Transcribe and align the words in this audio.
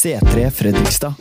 C3 0.00 0.46
Fredrikstad. 0.56 1.12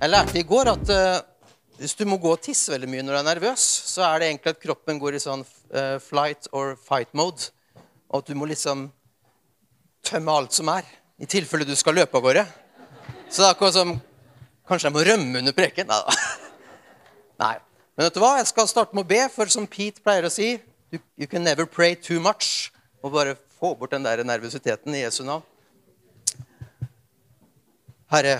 Jeg 0.00 0.10
lærte 0.10 0.40
i 0.40 0.42
går 0.42 0.70
at 0.72 0.90
uh, 0.90 1.20
hvis 1.78 1.94
du 1.94 2.02
må 2.10 2.18
gå 2.18 2.32
og 2.34 2.42
tisse 2.42 2.72
veldig 2.72 2.90
mye 2.90 3.04
når 3.06 3.14
du 3.14 3.18
er 3.20 3.28
nervøs, 3.28 3.62
så 3.86 4.02
er 4.08 4.18
det 4.18 4.30
egentlig 4.32 4.56
at 4.56 4.64
kroppen 4.64 4.98
går 4.98 5.14
i 5.14 5.22
sånn 5.22 5.46
uh, 5.46 6.02
flight 6.02 6.50
or 6.50 6.74
fight 6.74 7.14
mode. 7.14 7.52
Og 8.10 8.24
at 8.24 8.32
du 8.32 8.34
må 8.34 8.50
liksom 8.50 8.88
tømme 10.10 10.34
alt 10.34 10.58
som 10.58 10.74
er, 10.74 10.82
i 11.22 11.30
tilfelle 11.30 11.68
du 11.68 11.76
skal 11.78 11.94
løpe 12.00 12.18
av 12.18 12.26
gårde. 12.26 12.46
Så 13.30 13.44
det 13.44 13.46
er 13.46 13.54
akkurat 13.54 13.78
som 13.78 13.96
Kanskje 14.66 14.88
jeg 14.88 14.96
må 14.96 15.06
rømme 15.06 15.38
under 15.38 15.54
preken? 15.54 15.86
Nei 15.86 16.02
da. 16.02 16.14
Nei. 17.44 17.56
Men 17.94 18.08
vet 18.08 18.16
du 18.16 18.24
hva? 18.24 18.34
Jeg 18.40 18.50
skal 18.50 18.66
starte 18.66 18.98
med 18.98 19.06
å 19.06 19.12
be, 19.12 19.20
for 19.30 19.46
som 19.54 19.70
Pete 19.70 20.02
pleier 20.02 20.26
å 20.26 20.34
si 20.34 20.56
You, 20.90 20.98
you 21.14 21.30
can 21.30 21.46
never 21.46 21.70
pray 21.70 21.94
too 21.94 22.18
much. 22.18 22.72
Og 23.06 23.14
bare 23.14 23.36
få 23.56 23.74
bort 23.74 23.94
den 23.94 24.04
der 24.04 24.24
nervøsiteten 24.24 24.94
i 24.94 25.02
Jesu 25.02 25.22
navn. 25.24 25.44
Herre, 28.12 28.38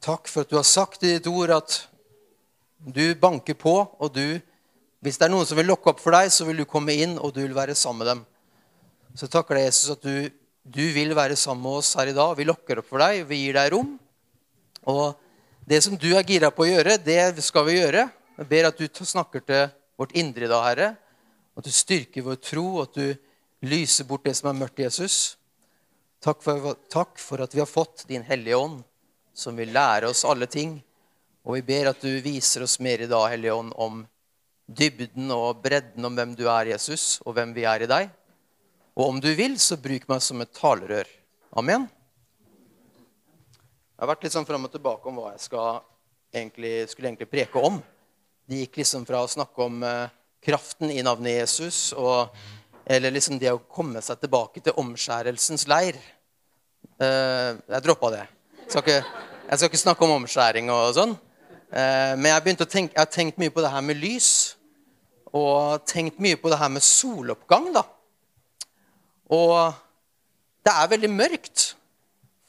takk 0.00 0.30
for 0.30 0.46
at 0.46 0.50
du 0.50 0.56
har 0.56 0.66
sagt 0.66 1.02
i 1.02 1.16
ditt 1.16 1.26
ord 1.28 1.52
at 1.58 1.80
du 2.78 3.12
banker 3.18 3.58
på, 3.58 3.80
og 3.98 4.14
du 4.14 4.40
Hvis 4.98 5.14
det 5.14 5.28
er 5.28 5.30
noen 5.30 5.46
som 5.46 5.54
vil 5.54 5.68
lokke 5.70 5.92
opp 5.92 6.00
for 6.02 6.10
deg, 6.10 6.26
så 6.34 6.42
vil 6.42 6.58
du 6.58 6.64
komme 6.66 6.90
inn, 6.90 7.12
og 7.22 7.30
du 7.30 7.38
vil 7.38 7.52
være 7.54 7.76
sammen 7.78 8.02
med 8.02 8.08
dem. 8.10 8.22
Så 9.14 9.28
takker 9.30 9.54
deg, 9.54 9.68
Jesus, 9.68 9.92
at 9.94 10.02
du, 10.02 10.26
du 10.66 10.80
vil 10.90 11.14
være 11.14 11.36
sammen 11.38 11.62
med 11.62 11.76
oss 11.78 11.92
her 11.94 12.10
i 12.10 12.16
dag. 12.16 12.32
Vi 12.34 12.46
lokker 12.48 12.80
opp 12.80 12.88
for 12.90 12.98
deg, 13.04 13.20
vi 13.28 13.38
gir 13.44 13.54
deg 13.54 13.70
rom. 13.76 13.92
Og 14.90 15.14
det 15.70 15.84
som 15.86 15.94
du 15.94 16.08
er 16.18 16.26
gira 16.26 16.50
på 16.50 16.66
å 16.66 16.68
gjøre, 16.72 16.96
det 16.98 17.44
skal 17.46 17.68
vi 17.68 17.76
gjøre. 17.78 18.08
Jeg 18.40 18.50
ber 18.50 18.72
at 18.72 18.82
du 18.82 19.04
snakker 19.06 19.46
til 19.46 19.70
vårt 20.02 20.16
indre 20.18 20.48
i 20.48 20.50
dag, 20.50 20.66
Herre. 20.66 20.90
At 21.54 21.70
du 21.70 21.70
styrker 21.78 22.26
vår 22.26 22.42
tro, 22.42 22.66
at 22.82 22.98
du 22.98 23.14
lyser 23.64 24.06
bort 24.06 24.24
det 24.26 24.34
som 24.38 24.50
er 24.50 24.58
mørkt 24.60 24.78
Jesus. 24.82 25.36
Takk 26.22 26.42
for, 26.42 26.74
takk 26.90 27.18
for 27.22 27.42
at 27.42 27.54
vi 27.54 27.62
har 27.62 27.70
fått 27.70 28.04
Din 28.08 28.24
Hellige 28.26 28.58
Ånd, 28.58 28.82
som 29.34 29.56
vil 29.58 29.72
lære 29.74 30.10
oss 30.10 30.24
alle 30.26 30.46
ting. 30.50 30.78
Og 31.46 31.58
vi 31.58 31.64
ber 31.70 31.92
at 31.92 32.02
du 32.02 32.10
viser 32.22 32.64
oss 32.66 32.78
mer 32.82 33.04
i 33.04 33.10
dag, 33.10 33.28
Hellige 33.32 33.54
Ånd, 33.54 33.72
om 33.78 34.02
dybden 34.68 35.30
og 35.32 35.62
bredden 35.64 36.04
om 36.04 36.16
hvem 36.18 36.34
du 36.36 36.44
er, 36.50 36.74
Jesus, 36.74 37.20
og 37.24 37.38
hvem 37.38 37.54
vi 37.56 37.64
er 37.68 37.86
i 37.86 37.90
deg. 37.90 38.10
Og 38.98 39.14
om 39.14 39.20
du 39.22 39.30
vil, 39.38 39.54
så 39.62 39.78
bruk 39.80 40.08
meg 40.10 40.20
som 40.24 40.42
et 40.42 40.52
talerør. 40.58 41.08
Amen. 41.56 41.86
Jeg 43.98 44.04
har 44.04 44.10
vært 44.10 44.26
litt 44.26 44.34
sånn 44.34 44.46
fram 44.46 44.66
og 44.66 44.74
tilbake 44.74 45.08
om 45.10 45.16
hva 45.18 45.32
jeg 45.32 45.46
skal 45.46 45.80
egentlig, 46.34 46.74
skulle 46.90 47.08
egentlig 47.10 47.30
preke 47.30 47.62
om. 47.62 47.78
Det 48.48 48.64
gikk 48.64 48.82
liksom 48.82 49.06
fra 49.08 49.22
å 49.24 49.30
snakke 49.30 49.64
om 49.64 49.82
eh, 49.86 50.10
kraften 50.44 50.92
i 50.92 51.02
navnet 51.02 51.40
Jesus, 51.40 51.94
og, 51.98 52.34
eller 52.88 53.12
liksom 53.12 53.38
det 53.40 53.52
å 53.52 53.60
komme 53.60 54.00
seg 54.04 54.20
tilbake 54.22 54.62
til 54.64 54.76
omskjærelsens 54.80 55.66
leir. 55.68 55.98
Uh, 56.98 57.58
jeg 57.68 57.84
droppa 57.84 58.12
det. 58.14 58.24
Jeg 58.64 58.70
skal, 58.72 58.84
ikke, 58.84 59.24
jeg 59.48 59.58
skal 59.58 59.70
ikke 59.70 59.82
snakke 59.84 60.06
om 60.06 60.14
omskjæring 60.16 60.70
og 60.72 60.94
sånn. 60.96 61.12
Uh, 61.68 62.14
men 62.16 62.30
jeg, 62.32 62.56
tenke, 62.64 62.94
jeg 62.94 63.02
har 63.02 63.12
tenkt 63.12 63.40
mye 63.40 63.52
på 63.52 63.64
det 63.64 63.72
her 63.74 63.84
med 63.84 64.00
lys. 64.00 64.30
Og 65.36 65.84
tenkt 65.88 66.20
mye 66.24 66.38
på 66.40 66.48
det 66.48 66.58
her 66.60 66.72
med 66.72 66.84
soloppgang, 66.84 67.68
da. 67.76 67.84
Og 69.36 69.74
det 70.64 70.72
er 70.72 70.94
veldig 70.94 71.10
mørkt 71.12 71.72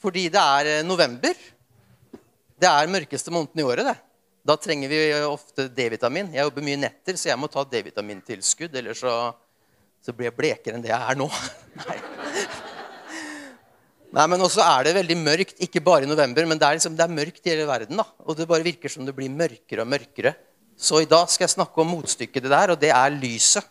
fordi 0.00 0.30
det 0.32 0.40
er 0.40 0.68
eh, 0.70 0.86
november. 0.86 1.36
Det 2.56 2.68
er 2.68 2.88
mørkeste 2.88 3.32
måneden 3.32 3.60
i 3.60 3.66
året. 3.68 3.84
det. 3.84 3.98
Da 4.48 4.56
trenger 4.56 4.88
vi 4.88 5.00
ofte 5.28 5.66
D-vitamin. 5.68 6.30
Jeg 6.32 6.46
jobber 6.46 6.64
mye 6.64 6.78
netter, 6.80 7.18
så 7.20 7.28
jeg 7.28 7.36
må 7.40 7.50
ta 7.52 7.66
D-vitamintilskudd. 7.68 8.78
Ellers 8.80 9.02
så, 9.04 9.12
så, 10.00 10.12
blir 10.12 10.30
jeg 10.30 10.36
blekere 10.38 10.78
enn 10.78 10.84
det 10.84 10.92
jeg 10.92 11.00
er 11.00 11.18
nå. 11.20 11.28
Nei. 11.80 11.98
Nei, 14.10 14.26
men 14.26 14.42
også 14.42 14.62
er 14.64 14.88
det 14.88 14.96
veldig 14.96 15.16
mørkt, 15.20 15.58
ikke 15.62 15.82
bare 15.86 16.02
i 16.02 16.10
november, 16.10 16.46
men 16.50 16.58
det 16.58 16.66
er, 16.66 16.78
liksom, 16.78 16.96
det 16.98 17.04
er 17.04 17.12
mørkt 17.14 17.44
i 17.46 17.52
hele 17.52 17.66
verden. 17.68 18.00
da. 18.00 18.06
Og 18.26 18.38
det 18.38 18.48
bare 18.50 18.66
virker 18.66 18.90
som 18.90 19.06
det 19.06 19.14
blir 19.14 19.30
mørkere 19.30 19.84
og 19.84 19.92
mørkere. 19.92 20.34
Så 20.74 21.02
i 21.04 21.06
dag 21.08 21.28
skal 21.30 21.44
jeg 21.44 21.54
snakke 21.54 21.82
om 21.82 21.92
motstykket 21.94 22.42
det 22.42 22.50
der, 22.50 22.72
og 22.74 22.80
det 22.80 22.90
er 22.90 23.14
lyset. 23.14 23.68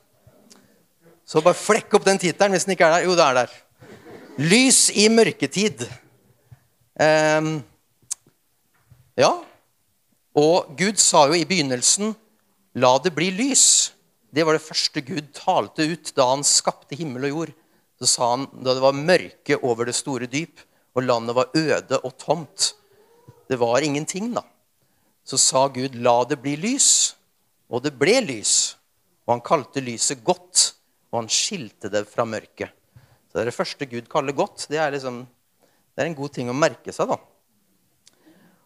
Så 1.28 1.44
bare 1.45 1.57
flekk 1.57 1.97
opp 1.97 2.06
den 2.07 2.22
tittelen 2.22 2.56
hvis 2.56 2.66
den 2.66 2.78
ikke 2.78 2.88
er 2.88 2.95
der. 2.95 3.09
Jo, 3.09 3.18
det 3.18 3.25
er 3.25 3.38
der. 3.41 3.57
Lys 4.39 4.79
i 4.95 5.09
mørketid. 5.12 5.84
Um, 7.00 7.51
ja. 9.19 9.34
Og 10.39 10.72
Gud 10.79 11.01
sa 11.01 11.28
jo 11.28 11.35
i 11.35 11.45
begynnelsen 11.45 12.16
'la 12.75 12.97
det 13.03 13.13
bli 13.16 13.29
lys'. 13.31 13.91
Det 14.29 14.45
var 14.45 14.56
det 14.56 14.63
første 14.63 15.01
Gud 15.01 15.31
talte 15.34 15.88
ut 15.90 16.12
da 16.17 16.28
han 16.31 16.45
skapte 16.45 16.97
himmel 16.97 17.29
og 17.29 17.35
jord. 17.35 17.53
Så 18.00 18.07
sa 18.07 18.31
han 18.35 18.45
da 18.63 18.75
det 18.75 18.84
var 18.84 18.95
mørke 18.95 19.57
over 19.66 19.90
det 19.90 19.97
store 19.97 20.29
dyp, 20.29 20.62
og 20.95 21.06
landet 21.06 21.35
var 21.35 21.51
øde 21.57 22.00
og 22.00 22.16
tomt. 22.22 22.73
Det 23.50 23.57
var 23.59 23.81
ingenting, 23.84 24.31
da. 24.35 24.44
Så 25.25 25.38
sa 25.38 25.68
Gud 25.68 25.95
'la 25.95 26.28
det 26.29 26.41
bli 26.41 26.56
lys'. 26.57 27.16
Og 27.69 27.84
det 27.84 27.94
ble 28.00 28.22
lys. 28.22 28.75
Og 29.28 29.35
han 29.35 29.45
kalte 29.45 29.81
lyset 29.81 30.23
godt, 30.23 30.73
og 31.12 31.22
han 31.22 31.29
skilte 31.29 31.89
det 31.89 32.07
fra 32.09 32.25
mørket. 32.25 32.73
Så 33.29 33.38
det 33.38 33.41
er 33.41 33.51
det 33.51 33.57
første 33.57 33.85
Gud 33.85 34.09
kaller 34.09 34.34
godt. 34.34 34.66
Det 34.69 34.78
er, 34.78 34.91
liksom, 34.91 35.28
det 35.94 36.01
er 36.01 36.09
en 36.09 36.18
god 36.18 36.34
ting 36.34 36.50
å 36.50 36.57
merke 36.57 36.94
seg, 36.94 37.09
da. 37.09 37.18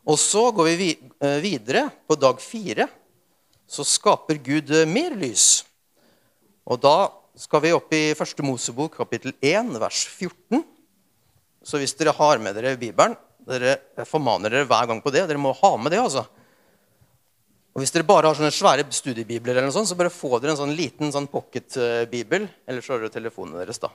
Og 0.08 0.20
så 0.20 0.52
går 0.56 0.70
vi 0.80 0.90
eh, 0.96 1.40
videre. 1.44 1.90
På 2.08 2.16
dag 2.16 2.40
fire 2.40 2.88
så 3.68 3.86
skaper 3.88 4.42
Gud 4.44 4.72
eh, 4.74 4.88
mer 4.90 5.16
lys. 5.18 5.64
Og 6.64 6.80
da 6.84 7.10
skal 7.40 7.64
vi 7.64 7.74
opp 7.76 7.92
i 7.96 8.14
første 8.18 8.46
Mosebok, 8.46 8.98
kapittel 9.00 9.34
1, 9.42 9.74
vers 9.82 10.06
14. 10.06 10.64
Så 11.64 11.80
hvis 11.80 11.96
dere 11.98 12.14
har 12.16 12.42
med 12.44 12.56
dere 12.58 12.76
Bibelen 12.78 13.16
dere, 13.48 13.78
Jeg 13.98 14.08
formaner 14.08 14.52
dere 14.52 14.68
hver 14.68 14.88
gang 14.88 15.02
på 15.04 15.12
det. 15.12 15.26
Dere 15.28 15.42
må 15.42 15.54
ha 15.58 15.72
med 15.78 15.92
det. 15.92 16.00
altså. 16.00 16.26
Og 17.74 17.82
Hvis 17.82 17.92
dere 17.92 18.08
bare 18.08 18.30
har 18.30 18.38
sånne 18.38 18.54
svære 18.54 18.86
studiebibler, 18.94 19.56
eller 19.56 19.68
noe 19.68 19.76
sånt, 19.76 19.90
så 19.90 19.98
bare 19.98 20.14
få 20.14 20.38
dere 20.40 20.54
en 20.54 20.62
sånn 20.62 20.76
liten 20.78 21.12
sånn 21.12 21.28
pocketbibel. 21.28 22.48
Eller 22.68 22.86
så 22.86 22.94
har 22.94 23.04
dere 23.04 23.16
telefonene 23.16 23.64
deres, 23.64 23.82
da. 23.82 23.90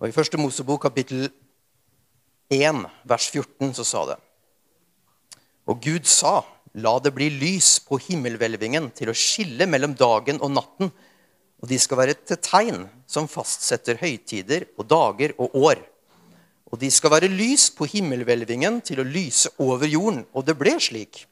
Og 0.00 0.08
I 0.08 0.16
første 0.16 0.40
Mosebok, 0.40 0.82
kapittel 0.82 1.28
1, 2.50 2.82
vers 3.04 3.30
14, 3.30 3.76
så 3.76 3.86
sa 3.86 4.04
det 4.10 4.18
Og 5.70 5.78
Gud 5.84 6.08
sa, 6.10 6.40
la 6.82 6.96
det 7.02 7.12
bli 7.14 7.28
lys 7.30 7.76
på 7.86 8.00
himmelhvelvingen 8.02 8.90
til 8.96 9.12
å 9.12 9.16
skille 9.16 9.68
mellom 9.70 9.94
dagen 9.98 10.40
og 10.42 10.50
natten, 10.56 10.90
og 11.60 11.68
de 11.70 11.78
skal 11.78 12.00
være 12.00 12.16
til 12.24 12.40
tegn 12.42 12.84
som 13.10 13.28
fastsetter 13.30 14.00
høytider 14.00 14.66
og 14.80 14.88
dager 14.90 15.36
og 15.38 15.54
år. 15.60 15.82
Og 16.70 16.78
de 16.80 16.90
skal 16.94 17.12
være 17.12 17.30
lys 17.30 17.68
på 17.74 17.86
himmelhvelvingen 17.90 18.80
til 18.86 19.02
å 19.02 19.06
lyse 19.06 19.50
over 19.62 19.90
jorden. 19.90 20.22
Og 20.32 20.46
det 20.46 20.54
ble 20.58 20.76
slik. 20.80 21.24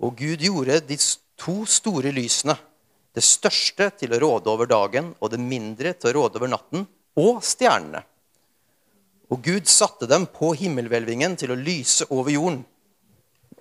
Og 0.00 0.16
Gud 0.18 0.42
gjorde 0.42 0.80
de 0.88 0.96
to 1.40 1.60
store 1.68 2.12
lysene, 2.16 2.56
det 3.16 3.24
største 3.24 3.88
til 3.96 4.12
å 4.12 4.20
råde 4.20 4.50
over 4.52 4.68
dagen 4.68 5.14
og 5.20 5.30
det 5.32 5.40
mindre 5.40 5.94
til 5.96 6.10
å 6.10 6.16
råde 6.18 6.40
over 6.40 6.52
natten, 6.52 6.84
og 7.16 7.40
stjernene. 7.44 8.02
Og 9.32 9.40
Gud 9.44 9.68
satte 9.70 10.08
dem 10.08 10.26
på 10.28 10.52
himmelhvelvingen 10.58 11.36
til 11.40 11.54
å 11.54 11.60
lyse 11.60 12.04
over 12.12 12.34
jorden, 12.34 12.60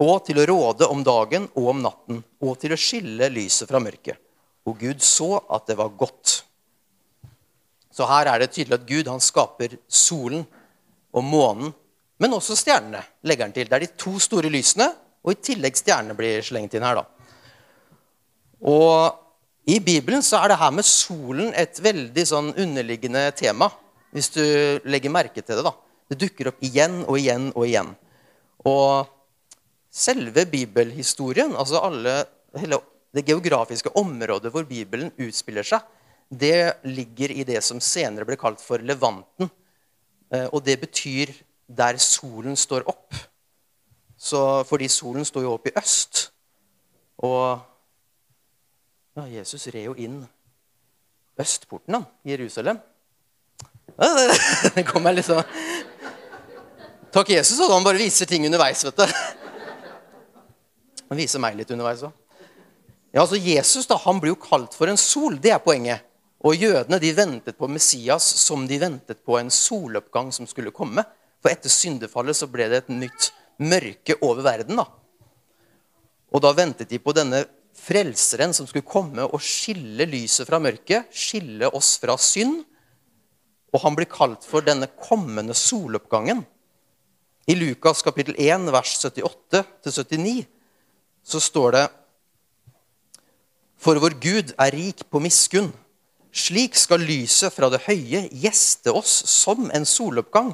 og 0.03 0.25
til 0.27 0.41
å 0.41 0.45
råde 0.49 0.87
om 0.91 1.03
dagen 1.05 1.47
og 1.55 1.69
om 1.71 1.81
natten, 1.85 2.19
og 2.43 2.57
til 2.59 2.75
å 2.75 2.79
skille 2.79 3.29
lyset 3.31 3.69
fra 3.69 3.79
mørket. 3.79 4.19
Og 4.67 4.79
Gud 4.81 5.03
så 5.05 5.37
at 5.53 5.69
det 5.69 5.77
var 5.79 5.93
godt. 5.95 6.41
Så 7.95 8.07
her 8.09 8.27
er 8.27 8.41
det 8.41 8.51
tydelig 8.51 8.79
at 8.79 8.87
Gud 8.89 9.07
han 9.07 9.23
skaper 9.23 9.77
solen 9.87 10.43
og 11.15 11.23
månen, 11.23 11.71
men 12.19 12.35
også 12.35 12.57
stjernene. 12.59 13.03
legger 13.23 13.45
han 13.45 13.53
til. 13.53 13.67
Det 13.69 13.75
er 13.75 13.85
de 13.85 13.97
to 13.97 14.17
store 14.19 14.49
lysene, 14.51 14.89
og 15.23 15.31
i 15.31 15.41
tillegg 15.41 15.77
stjernene 15.77 16.15
blir 16.15 16.43
slengt 16.43 16.75
inn 16.75 16.83
her. 16.83 16.95
da. 16.95 17.05
Og 18.61 19.15
I 19.67 19.79
Bibelen 19.79 20.21
så 20.23 20.43
er 20.43 20.49
det 20.49 20.59
her 20.59 20.71
med 20.71 20.85
solen 20.85 21.53
et 21.55 21.79
veldig 21.79 22.25
sånn 22.27 22.53
underliggende 22.53 23.31
tema. 23.35 23.71
Hvis 24.11 24.29
du 24.31 24.43
legger 24.85 25.11
merke 25.11 25.41
til 25.41 25.55
det. 25.55 25.63
da. 25.63 25.73
Det 26.09 26.19
dukker 26.19 26.51
opp 26.51 26.63
igjen 26.63 27.03
og 27.07 27.17
igjen 27.19 27.51
og 27.55 27.65
igjen. 27.65 27.95
Og 28.65 29.14
selve 29.95 30.43
bibelhistorien, 30.51 31.55
altså 31.55 31.79
alle, 31.87 32.17
hele 32.59 32.81
det 33.15 33.23
geografiske 33.27 33.93
området 33.95 34.51
hvor 34.51 34.67
Bibelen 34.67 35.13
utspiller 35.21 35.63
seg, 35.63 35.83
det 36.29 36.81
ligger 36.83 37.31
i 37.31 37.45
det 37.47 37.61
som 37.63 37.79
senere 37.79 38.27
ble 38.27 38.35
kalt 38.39 38.59
for 38.63 38.81
Levanten. 38.83 39.47
Eh, 40.33 40.47
og 40.51 40.63
det 40.65 40.79
betyr 40.81 41.31
der 41.67 41.99
solen 42.01 42.57
står 42.59 42.87
opp. 42.89 43.13
Så, 44.17 44.63
fordi 44.67 44.89
solen 44.91 45.25
står 45.27 45.45
jo 45.45 45.53
opp 45.55 45.69
i 45.69 45.75
øst. 45.79 46.25
Og 47.23 47.61
ja, 49.15 49.27
Jesus 49.37 49.67
red 49.71 49.87
jo 49.87 49.95
inn 50.01 50.19
østporten, 51.39 51.95
da, 51.95 52.03
Jerusalem. 52.27 52.81
Det 54.75 54.83
kommer 54.83 55.13
liksom 55.15 55.39
Takk 57.15 57.29
Jesus, 57.31 57.61
og 57.63 57.71
han 57.71 57.85
bare 57.85 58.01
viser 58.01 58.27
ting 58.27 58.43
underveis. 58.43 58.83
vet 58.83 58.97
du. 58.97 59.44
Han 61.09 61.19
viser 61.19 61.41
meg 61.43 61.57
litt 61.59 61.71
underveis 61.73 62.03
òg. 62.05 62.13
Ja, 63.15 63.23
altså 63.23 63.39
Jesus 63.39 63.87
da, 63.87 63.95
han 64.03 64.19
blir 64.19 64.33
jo 64.33 64.41
kalt 64.41 64.75
for 64.75 64.91
en 64.91 64.99
sol. 64.99 65.37
Det 65.39 65.53
er 65.55 65.61
poenget. 65.63 66.03
Og 66.45 66.57
jødene 66.59 66.99
de 67.01 67.13
ventet 67.15 67.57
på 67.57 67.69
Messias 67.71 68.25
som 68.41 68.67
de 68.67 68.77
ventet 68.81 69.21
på 69.25 69.37
en 69.39 69.49
soloppgang 69.53 70.33
som 70.35 70.47
skulle 70.49 70.73
komme. 70.75 71.05
For 71.41 71.53
etter 71.53 71.71
syndefallet 71.71 72.37
så 72.37 72.49
ble 72.51 72.67
det 72.69 72.83
et 72.83 72.91
nytt 72.93 73.29
mørke 73.63 74.17
over 74.19 74.43
verden. 74.45 74.81
da. 74.81 74.85
Og 76.35 76.43
da 76.43 76.51
ventet 76.57 76.91
de 76.91 76.99
på 76.99 77.13
denne 77.15 77.45
frelseren 77.75 78.53
som 78.55 78.67
skulle 78.67 78.87
komme 78.87 79.23
og 79.23 79.43
skille 79.43 80.07
lyset 80.09 80.47
fra 80.47 80.59
mørket, 80.59 81.07
skille 81.15 81.69
oss 81.71 81.95
fra 82.01 82.17
synd. 82.19 82.63
Og 83.71 83.81
han 83.83 83.95
blir 83.95 84.11
kalt 84.11 84.43
for 84.47 84.65
denne 84.65 84.89
kommende 84.99 85.55
soloppgangen. 85.55 86.43
I 87.47 87.55
Lukas 87.55 88.01
kapittel 88.01 88.35
1, 88.41 88.71
vers 88.73 88.97
78-79, 89.05 90.45
så 91.25 91.41
står 91.41 91.71
det 91.75 91.85
For 93.81 93.97
vår 94.01 94.17
Gud 94.21 94.53
er 94.61 94.73
rik 94.73 95.03
på 95.09 95.21
miskunn. 95.23 95.71
Slik 96.35 96.75
skal 96.77 97.05
lyset 97.05 97.53
fra 97.55 97.69
det 97.71 97.85
høye 97.85 98.25
gjeste 98.31 98.91
oss 98.91 99.13
som 99.31 99.69
en 99.73 99.87
soloppgang 99.87 100.51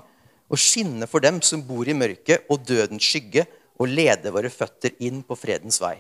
og 0.52 0.60
skinne 0.60 1.08
for 1.10 1.24
dem 1.24 1.40
som 1.44 1.64
bor 1.66 1.88
i 1.88 1.96
mørket 1.96 2.48
og 2.52 2.66
dødens 2.68 3.08
skygge, 3.08 3.48
og 3.82 3.90
lede 3.90 4.30
våre 4.30 4.52
føtter 4.54 4.94
inn 5.02 5.24
på 5.26 5.34
fredens 5.40 5.80
vei. 5.82 5.96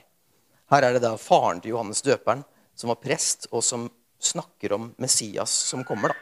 Her 0.69 0.85
er 0.85 0.93
det 0.93 1.01
da 1.01 1.15
faren 1.17 1.63
til 1.63 1.73
Johannes 1.73 2.03
døperen 2.05 2.43
som 2.77 2.91
var 2.91 2.99
prest, 3.01 3.47
og 3.49 3.63
som 3.65 3.87
snakker 4.21 4.75
om 4.75 4.91
Messias 5.01 5.49
som 5.49 5.81
kommer. 5.87 6.13
da. 6.13 6.19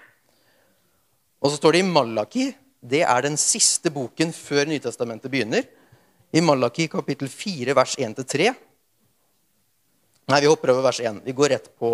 Og 1.44 1.51
så 1.51 1.60
står 1.60 1.75
det 1.75 1.81
i 1.84 1.90
Malaki 1.90 2.46
det 2.80 3.01
er 3.04 3.22
den 3.25 3.36
siste 3.36 3.92
boken 3.92 4.31
før 4.31 4.69
Nytestamentet 4.69 5.31
begynner. 5.31 5.66
I 6.30 6.42
Malaki 6.46 6.86
kapittel 6.88 7.30
4, 7.30 7.74
vers 7.74 7.96
1-3. 7.98 8.52
Nei, 10.30 10.42
vi 10.44 10.50
hopper 10.50 10.76
over 10.76 10.86
vers 10.86 11.00
1. 11.02 11.24
Vi 11.26 11.34
går 11.34 11.50
rett 11.56 11.70
på 11.81 11.90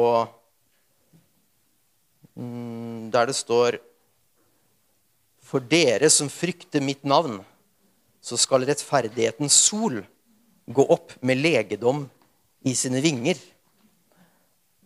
mm, 2.35 3.13
der 3.15 3.29
det 3.31 3.35
står 3.37 3.77
For 5.45 5.63
dere 5.63 6.09
som 6.11 6.27
frykter 6.27 6.83
mitt 6.83 7.07
navn, 7.07 7.37
så 8.19 8.35
skal 8.35 8.65
rettferdighetens 8.67 9.55
sol 9.69 10.01
gå 10.67 10.83
opp 10.83 11.15
med 11.21 11.39
legedom 11.39 12.03
i 12.67 12.73
sine 12.75 12.99
vinger. 12.99 13.39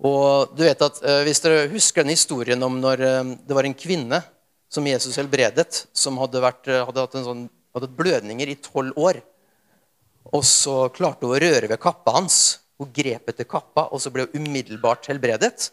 Og 0.06 0.54
du 0.54 0.62
vet 0.68 0.86
at 0.86 1.02
eh, 1.02 1.24
Hvis 1.26 1.42
dere 1.42 1.66
husker 1.74 2.06
den 2.06 2.14
historien 2.14 2.62
om 2.64 2.78
når 2.84 3.02
eh, 3.08 3.34
det 3.50 3.58
var 3.58 3.66
en 3.66 3.74
kvinne 3.74 4.22
som 4.70 4.86
Jesus 4.86 5.18
helbredet, 5.18 5.88
som 5.90 6.22
hadde, 6.22 6.44
vært, 6.44 6.70
eh, 6.70 6.86
hadde 6.86 7.02
hatt 7.02 7.18
sånn, 7.26 7.48
hadde 7.74 7.94
blødninger 7.98 8.54
i 8.54 8.60
tolv 8.62 8.94
år. 9.10 9.24
Og 10.26 10.44
så 10.46 10.90
klarte 10.94 11.26
hun 11.26 11.36
å 11.36 11.42
røre 11.42 11.70
ved 11.72 11.80
kappa 11.82 12.18
hans. 12.18 12.60
Hun 12.80 12.92
grep 12.96 13.32
etter 13.32 13.48
kappa, 13.50 13.88
og 13.92 14.02
så 14.02 14.12
ble 14.14 14.28
hun 14.28 14.46
umiddelbart 14.46 15.10
helbredet. 15.12 15.72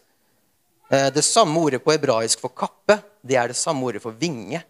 Eh, 0.91 1.09
det 1.13 1.23
samme 1.25 1.59
ordet 1.59 1.83
på 1.83 1.93
hebraisk 1.93 2.41
for 2.43 2.55
kappe 2.55 2.99
det 3.27 3.35
er 3.35 3.51
det 3.51 3.59
samme 3.59 3.83
ordet 3.87 4.01
for 4.03 4.15
vinge. 4.15 4.61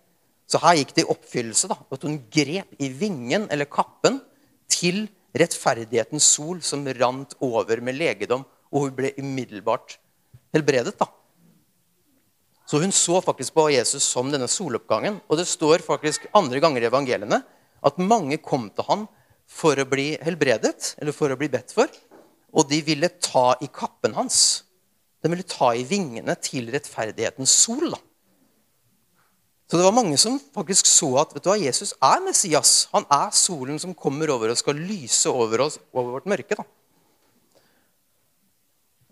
Så 0.47 0.61
her 0.63 0.79
gikk 0.79 0.95
det 0.95 1.05
i 1.05 1.11
oppfyllelse. 1.11 1.69
da, 1.69 1.77
At 1.91 2.03
hun 2.03 2.17
grep 2.31 2.73
i 2.79 2.89
vingen 2.89 3.47
eller 3.51 3.65
kappen 3.65 4.21
til 4.71 5.07
rettferdighetens 5.37 6.23
sol 6.23 6.61
som 6.61 6.87
rant 6.87 7.35
over 7.43 7.81
med 7.81 7.97
legedom, 7.99 8.45
og 8.71 8.87
hun 8.87 8.95
ble 8.95 9.13
umiddelbart 9.19 9.97
helbredet. 10.55 10.97
da. 10.97 11.07
Så 12.67 12.81
hun 12.81 12.91
så 12.91 13.21
faktisk 13.23 13.53
på 13.53 13.69
Jesus 13.71 14.03
som 14.03 14.31
denne 14.31 14.47
soloppgangen. 14.47 15.21
Og 15.29 15.37
det 15.37 15.47
står 15.47 15.79
faktisk 15.85 16.27
andre 16.35 16.59
ganger 16.59 16.83
i 16.83 16.89
evangeliene 16.89 17.43
at 17.83 18.01
mange 18.01 18.37
kom 18.43 18.69
til 18.69 18.83
han 18.89 19.07
for 19.47 19.79
å 19.79 19.87
bli 19.87 20.11
helbredet, 20.21 20.93
eller 20.99 21.15
for 21.15 21.31
å 21.31 21.39
bli 21.39 21.49
bedt 21.51 21.73
for. 21.75 21.91
Og 22.53 22.67
de 22.69 22.81
ville 22.85 23.09
ta 23.23 23.53
i 23.63 23.69
kappen 23.71 24.15
hans. 24.17 24.63
De 25.23 25.31
ville 25.31 25.47
ta 25.47 25.71
i 25.75 25.85
vingene 25.87 26.35
til 26.43 26.69
rettferdighetens 26.73 27.53
sol. 27.65 27.89
da. 27.95 28.01
Så 29.67 29.75
det 29.75 29.83
var 29.83 29.95
mange 29.95 30.15
som 30.19 30.37
faktisk 30.55 30.87
så 30.87 31.09
at 31.19 31.33
vet 31.35 31.43
du 31.43 31.49
hva, 31.49 31.57
Jesus 31.59 31.91
er 31.99 32.21
Messias. 32.23 32.87
Han 32.93 33.07
er 33.11 33.33
solen 33.35 33.79
som 33.83 33.95
kommer 33.95 34.31
over 34.31 34.53
og 34.53 34.59
skal 34.59 34.79
lyse 34.79 35.27
over 35.27 35.65
oss 35.65 35.79
over 35.91 36.13
vårt 36.15 36.29
mørke. 36.31 36.55
da. 36.55 36.63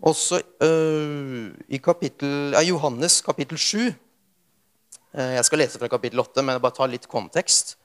Også 0.05 0.39
øh, 0.61 1.51
i 1.67 1.79
kapittel, 1.83 2.53
ja, 2.53 2.61
Johannes 2.61 3.21
kapittel 3.25 3.57
7 3.57 3.79
uh, 3.79 3.93
øh, 5.15 5.33
Jeg 5.33 5.45
skal 5.45 5.59
lese 5.59 5.79
fra 5.79 5.87
kapittel 5.87 6.19
8, 6.19 6.43
men 6.43 6.53
jeg 6.53 6.61
bare 6.61 6.77
tar 6.77 6.91
litt 6.91 7.07
kontekst. 7.07 7.75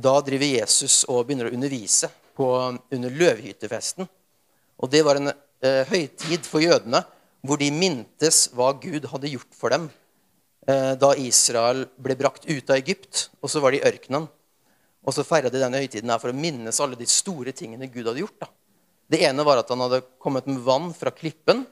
Da 0.00 0.16
driver 0.24 0.48
Jesus 0.48 1.02
og 1.10 1.26
begynner 1.28 1.50
å 1.50 1.54
undervise 1.54 2.08
på, 2.36 2.46
under 2.94 3.16
løvhyttefesten. 3.22 4.08
Og 4.80 4.92
Det 4.92 5.02
var 5.04 5.20
en 5.20 5.32
eh, 5.32 5.82
høytid 5.90 6.46
for 6.48 6.64
jødene 6.64 7.02
hvor 7.44 7.60
de 7.60 7.70
mintes 7.72 8.46
hva 8.56 8.70
Gud 8.80 9.08
hadde 9.12 9.32
gjort 9.32 9.56
for 9.56 9.72
dem 9.72 9.90
da 10.70 11.08
Israel 11.16 11.86
ble 11.98 12.14
brakt 12.20 12.44
ut 12.44 12.68
av 12.70 12.76
Egypt, 12.76 13.30
og 13.40 13.48
så 13.50 13.62
var 13.64 13.72
de 13.72 13.80
i 13.80 13.86
ørkenen. 13.88 14.26
Og 15.00 15.14
så 15.16 15.24
feira 15.24 15.50
de 15.50 15.60
denne 15.60 15.80
høytiden 15.80 16.12
her 16.12 16.20
for 16.20 16.32
å 16.32 16.36
minnes 16.36 16.80
alle 16.84 16.98
de 17.00 17.08
store 17.08 17.54
tingene 17.56 17.88
Gud 17.90 18.06
hadde 18.06 18.20
gjort. 18.20 18.42
da. 18.44 18.50
Det 19.10 19.22
ene 19.26 19.44
var 19.46 19.62
at 19.62 19.70
han 19.72 19.80
hadde 19.82 20.04
kommet 20.22 20.46
med 20.46 20.60
vann 20.62 20.92
fra 20.94 21.10
klippen. 21.10 21.64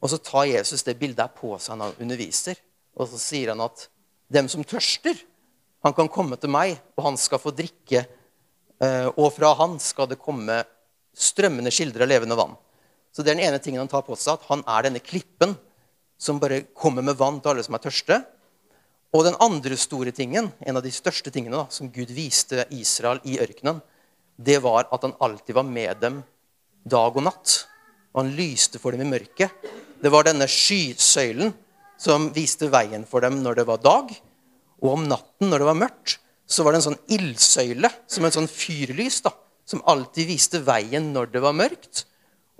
Og 0.00 0.12
så 0.12 0.20
tar 0.24 0.48
Jesus 0.48 0.84
det 0.86 0.96
bildet 1.00 1.26
her 1.26 1.34
på 1.36 1.52
seg 1.60 1.76
når 1.76 1.90
han 1.90 2.06
underviser. 2.06 2.60
Og 2.96 3.10
så 3.10 3.20
sier 3.20 3.52
han 3.52 3.60
at 3.64 3.88
dem 4.32 4.48
som 4.48 4.64
tørster, 4.64 5.18
han 5.84 5.96
kan 5.96 6.10
komme 6.12 6.36
til 6.40 6.52
meg, 6.52 6.76
og 6.96 7.06
han 7.08 7.16
skal 7.20 7.40
få 7.40 7.52
drikke. 7.56 8.04
Eh, 8.80 9.08
og 9.14 9.30
fra 9.36 9.54
han 9.60 9.78
skal 9.80 10.10
det 10.10 10.20
komme 10.20 10.60
strømmende 11.16 11.72
kilder 11.72 12.04
av 12.04 12.10
levende 12.10 12.36
vann. 12.38 12.56
Så 13.10 13.24
det 13.24 13.32
er 13.32 13.38
den 13.38 13.46
ene 13.48 13.60
tingen 13.62 13.82
han 13.82 13.90
tar 13.90 14.04
på 14.06 14.16
seg, 14.18 14.38
at 14.38 14.50
han 14.50 14.62
er 14.68 14.86
denne 14.86 15.02
klippen 15.02 15.56
som 16.20 16.38
bare 16.40 16.62
kommer 16.76 17.04
med 17.04 17.18
vann 17.18 17.40
til 17.40 17.54
alle 17.54 17.64
som 17.64 17.76
er 17.76 17.84
tørste. 17.84 18.20
Og 19.16 19.24
den 19.26 19.38
andre 19.42 19.74
store 19.80 20.12
tingen, 20.14 20.52
en 20.60 20.78
av 20.78 20.84
de 20.84 20.92
største 20.94 21.32
tingene 21.34 21.58
da, 21.58 21.64
som 21.72 21.90
Gud 21.90 22.12
viste 22.14 22.68
Israel 22.76 23.18
i 23.26 23.40
ørkenen, 23.42 23.80
det 24.40 24.60
var 24.62 24.86
at 24.92 25.02
han 25.04 25.16
alltid 25.20 25.56
var 25.56 25.66
med 25.66 25.98
dem 26.00 26.20
dag 26.88 27.16
og 27.16 27.26
natt. 27.26 27.56
Og 28.12 28.22
han 28.22 28.32
lyste 28.36 28.80
for 28.82 28.94
dem 28.94 29.02
i 29.04 29.10
mørket. 29.10 29.50
Det 30.00 30.12
var 30.12 30.28
denne 30.28 30.46
skysøylen 30.48 31.52
som 32.00 32.30
viste 32.36 32.70
veien 32.72 33.02
for 33.08 33.24
dem 33.24 33.42
når 33.42 33.60
det 33.60 33.66
var 33.68 33.82
dag. 33.82 34.14
Og 34.80 34.96
om 34.96 35.06
natten, 35.08 35.50
når 35.50 35.62
det 35.62 35.68
var 35.68 35.80
mørkt, 35.82 36.18
så 36.50 36.64
var 36.64 36.74
det 36.74 36.80
en 36.80 36.88
sånn 36.90 37.02
ildsøyle, 37.14 37.90
som 38.10 38.26
en 38.26 38.34
sånn 38.34 38.50
fyrlys, 38.50 39.20
da, 39.22 39.32
som 39.68 39.84
alltid 39.88 40.30
viste 40.32 40.60
veien 40.66 41.12
når 41.14 41.30
det 41.34 41.42
var 41.44 41.54
mørkt, 41.54 42.04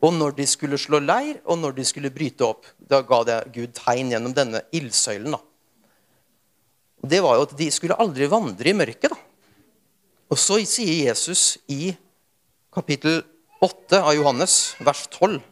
og 0.00 0.14
når 0.17 0.37
de 0.38 0.46
skulle 0.49 0.78
slå 0.81 1.00
leir, 1.02 1.40
og 1.44 1.58
når 1.61 1.75
de 1.76 1.84
skulle 1.84 2.12
bryte 2.14 2.46
opp. 2.46 2.69
Da 2.78 3.02
ga 3.05 3.20
det 3.28 3.40
Gud 3.56 3.75
tegn 3.76 4.12
gjennom 4.15 4.32
denne 4.36 4.62
ildsøylen. 4.72 5.34
da. 5.36 5.41
Og 7.03 7.08
Det 7.08 7.20
var 7.24 7.36
jo 7.36 7.48
at 7.48 7.56
de 7.56 7.69
skulle 7.70 7.98
aldri 8.00 8.29
vandre 8.31 8.70
i 8.70 8.77
mørket. 8.77 9.10
da. 9.10 9.19
Og 10.31 10.39
så 10.39 10.60
sier 10.65 11.10
Jesus 11.10 11.58
i 11.69 11.96
kapittel 12.72 13.24
8 13.60 13.98
av 13.98 14.15
Johannes, 14.15 14.74
vers 14.81 15.06
12. 15.10 15.43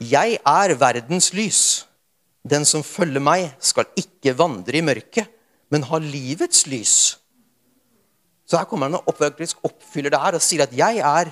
Jeg 0.00 0.38
er 0.46 0.74
verdens 0.80 1.32
lys. 1.34 1.84
Den 2.46 2.64
som 2.64 2.84
følger 2.86 3.22
meg, 3.22 3.50
skal 3.60 3.88
ikke 3.98 4.36
vandre 4.38 4.78
i 4.78 4.84
mørket, 4.84 5.28
men 5.70 5.84
ha 5.86 6.00
livets 6.02 6.64
lys. 6.66 6.94
Så 8.48 8.58
her 8.58 8.66
kommer 8.66 8.88
han 8.88 8.98
og 8.98 9.06
oppfyller 9.62 10.10
det 10.10 10.20
her 10.20 10.38
og 10.38 10.42
sier 10.42 10.64
at 10.64 10.72
jeg 10.74 10.98
er 11.04 11.30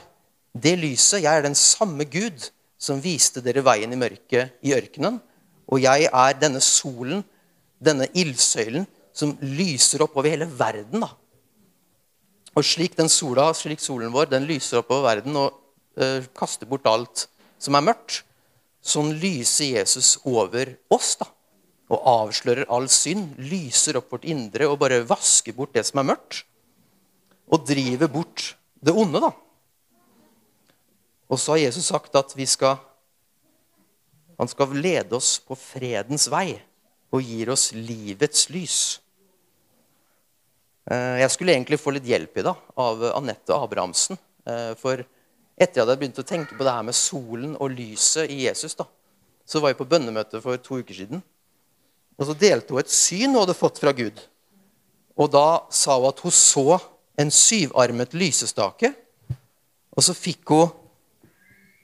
det 0.55 0.77
lyset. 0.79 1.25
Jeg 1.25 1.33
er 1.33 1.43
den 1.49 1.57
samme 1.59 2.07
Gud 2.07 2.51
som 2.79 3.01
viste 3.03 3.43
dere 3.43 3.65
veien 3.67 3.91
i 3.93 3.99
mørket 3.99 4.55
i 4.63 4.75
ørkenen. 4.77 5.19
Og 5.69 5.83
jeg 5.83 6.07
er 6.07 6.39
denne 6.39 6.61
solen, 6.63 7.25
denne 7.83 8.07
ildsøylen, 8.15 8.87
som 9.13 9.35
lyser 9.43 10.05
opp 10.05 10.15
over 10.17 10.31
hele 10.31 10.47
verden. 10.47 11.03
da. 11.03 11.11
Og 12.55 12.65
slik 12.65 12.95
den 12.97 13.11
sola, 13.11 13.51
slik 13.55 13.83
solen 13.83 14.15
vår 14.15 14.31
den 14.31 14.47
lyser 14.47 14.81
opp 14.81 14.93
over 14.95 15.09
verden 15.11 15.37
og 15.37 15.59
øh, 15.99 16.25
kaster 16.39 16.67
bort 16.71 16.87
alt 16.87 17.27
som 17.59 17.75
er 17.75 17.83
mørkt, 17.83 18.23
sånn 18.89 19.15
lyser 19.21 19.77
Jesus 19.79 20.17
over 20.25 20.75
oss. 20.93 21.17
da, 21.21 21.29
Og 21.89 22.05
avslører 22.05 22.69
all 22.69 22.89
synd, 22.93 23.37
lyser 23.39 23.99
opp 24.01 24.13
vårt 24.13 24.27
indre 24.29 24.69
og 24.69 24.79
bare 24.83 25.05
vasker 25.09 25.57
bort 25.57 25.75
det 25.77 25.87
som 25.89 26.03
er 26.03 26.11
mørkt. 26.15 26.45
Og 27.49 27.65
driver 27.65 28.11
bort 28.13 28.55
det 28.81 28.93
onde, 28.93 29.21
da. 29.21 29.33
Og 31.29 31.41
så 31.41 31.55
har 31.55 31.67
Jesus 31.67 31.89
sagt 31.89 32.15
at 32.17 32.33
vi 32.37 32.47
skal 32.49 32.79
Han 34.39 34.49
skal 34.49 34.71
lede 34.71 35.17
oss 35.17 35.41
på 35.43 35.57
fredens 35.59 36.29
vei 36.31 36.61
og 37.11 37.25
gir 37.27 37.49
oss 37.51 37.73
livets 37.75 38.45
lys. 38.55 39.01
Eh, 40.87 41.17
jeg 41.25 41.33
skulle 41.35 41.57
egentlig 41.57 41.81
få 41.81 41.91
litt 41.97 42.07
hjelp 42.07 42.39
i 42.39 42.45
dag 42.47 42.69
av 42.79 43.03
Anette 43.17 43.57
Abrahamsen. 43.57 44.21
Eh, 44.47 44.77
for 44.79 45.03
etter 45.59 45.81
jeg 45.81 45.85
hadde 45.85 45.99
begynt 46.01 46.21
å 46.23 46.27
tenke 46.27 46.57
på 46.57 46.65
det 46.65 46.73
her 46.73 46.87
med 46.87 46.97
solen 46.97 47.57
og 47.59 47.75
lyset 47.75 48.31
i 48.31 48.45
Jesus, 48.47 48.77
da, 48.79 48.87
så 49.49 49.61
var 49.61 49.73
jeg 49.73 49.81
på 49.81 49.89
bønnemøte 49.91 50.41
for 50.45 50.61
to 50.63 50.81
uker 50.83 50.95
siden. 50.95 51.23
Og 52.19 52.29
så 52.29 52.37
delte 52.39 52.75
hun 52.75 52.83
et 52.83 52.93
syn 52.93 53.33
hun 53.33 53.43
hadde 53.43 53.57
fått 53.59 53.81
fra 53.83 53.95
Gud. 53.97 54.21
Og 55.19 55.31
da 55.35 55.65
sa 55.75 55.97
hun 55.99 56.11
at 56.11 56.23
hun 56.23 56.35
så 56.35 56.79
en 57.19 57.31
syvarmet 57.35 58.15
lysestake. 58.15 58.93
Og 59.95 60.05
så 60.07 60.15
fikk 60.15 60.53
hun 60.55 60.69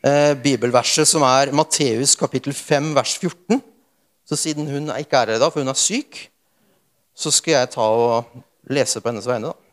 eh, 0.06 0.34
bibelverset 0.38 1.08
som 1.10 1.24
er 1.26 1.54
Matteus 1.56 2.14
kapittel 2.18 2.54
5, 2.54 2.92
vers 2.94 3.16
14. 3.18 3.62
Så 4.24 4.38
siden 4.40 4.70
hun 4.70 4.92
ikke 4.94 5.18
er 5.18 5.34
her 5.34 5.38
i 5.38 5.42
dag, 5.42 5.50
for 5.52 5.64
hun 5.64 5.72
er 5.72 5.78
syk, 5.78 6.28
så 7.14 7.30
skal 7.34 7.58
jeg 7.58 7.74
ta 7.74 7.84
og 7.84 8.30
lese 8.70 9.02
på 9.02 9.10
hennes 9.10 9.26
vegne. 9.28 9.50
da. 9.50 9.63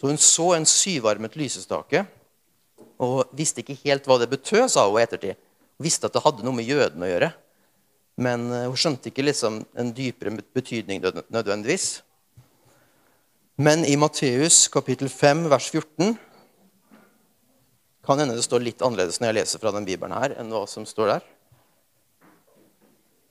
Så 0.00 0.08
hun 0.08 0.16
så 0.16 0.54
en 0.56 0.64
syvarmet 0.64 1.34
lysestake 1.36 2.06
og 3.00 3.28
visste 3.36 3.60
ikke 3.60 3.76
helt 3.82 4.06
hva 4.08 4.16
det 4.20 4.30
betød, 4.32 4.70
sa 4.72 4.86
hun 4.88 4.96
i 4.96 5.04
ettertid. 5.04 5.36
Hun 5.76 5.84
visste 5.84 6.08
at 6.08 6.16
det 6.16 6.22
hadde 6.24 6.44
noe 6.44 6.56
med 6.56 6.68
jødene 6.68 7.04
å 7.04 7.10
gjøre. 7.10 7.28
Men 8.20 8.46
eh, 8.48 8.66
hun 8.68 8.80
skjønte 8.80 9.10
ikke 9.10 9.26
liksom 9.26 9.60
en 9.76 9.92
dypere 9.96 10.32
betydning 10.56 11.04
nødvendigvis. 11.04 12.00
Men 13.60 13.84
i 13.84 13.96
Matteus 14.00 14.66
kapittel 14.72 15.12
5, 15.12 15.44
vers 15.52 15.68
14 15.68 16.16
kan 18.08 18.22
hende 18.22 18.38
det 18.38 18.44
står 18.46 18.64
litt 18.64 18.80
annerledes 18.80 19.20
når 19.20 19.28
jeg 19.28 19.36
leser 19.36 19.60
fra 19.60 19.72
den 19.76 19.84
bibelen 19.84 20.16
her, 20.16 20.32
enn 20.40 20.48
hva 20.52 20.64
som 20.68 20.88
står 20.88 21.12
der. 21.12 21.26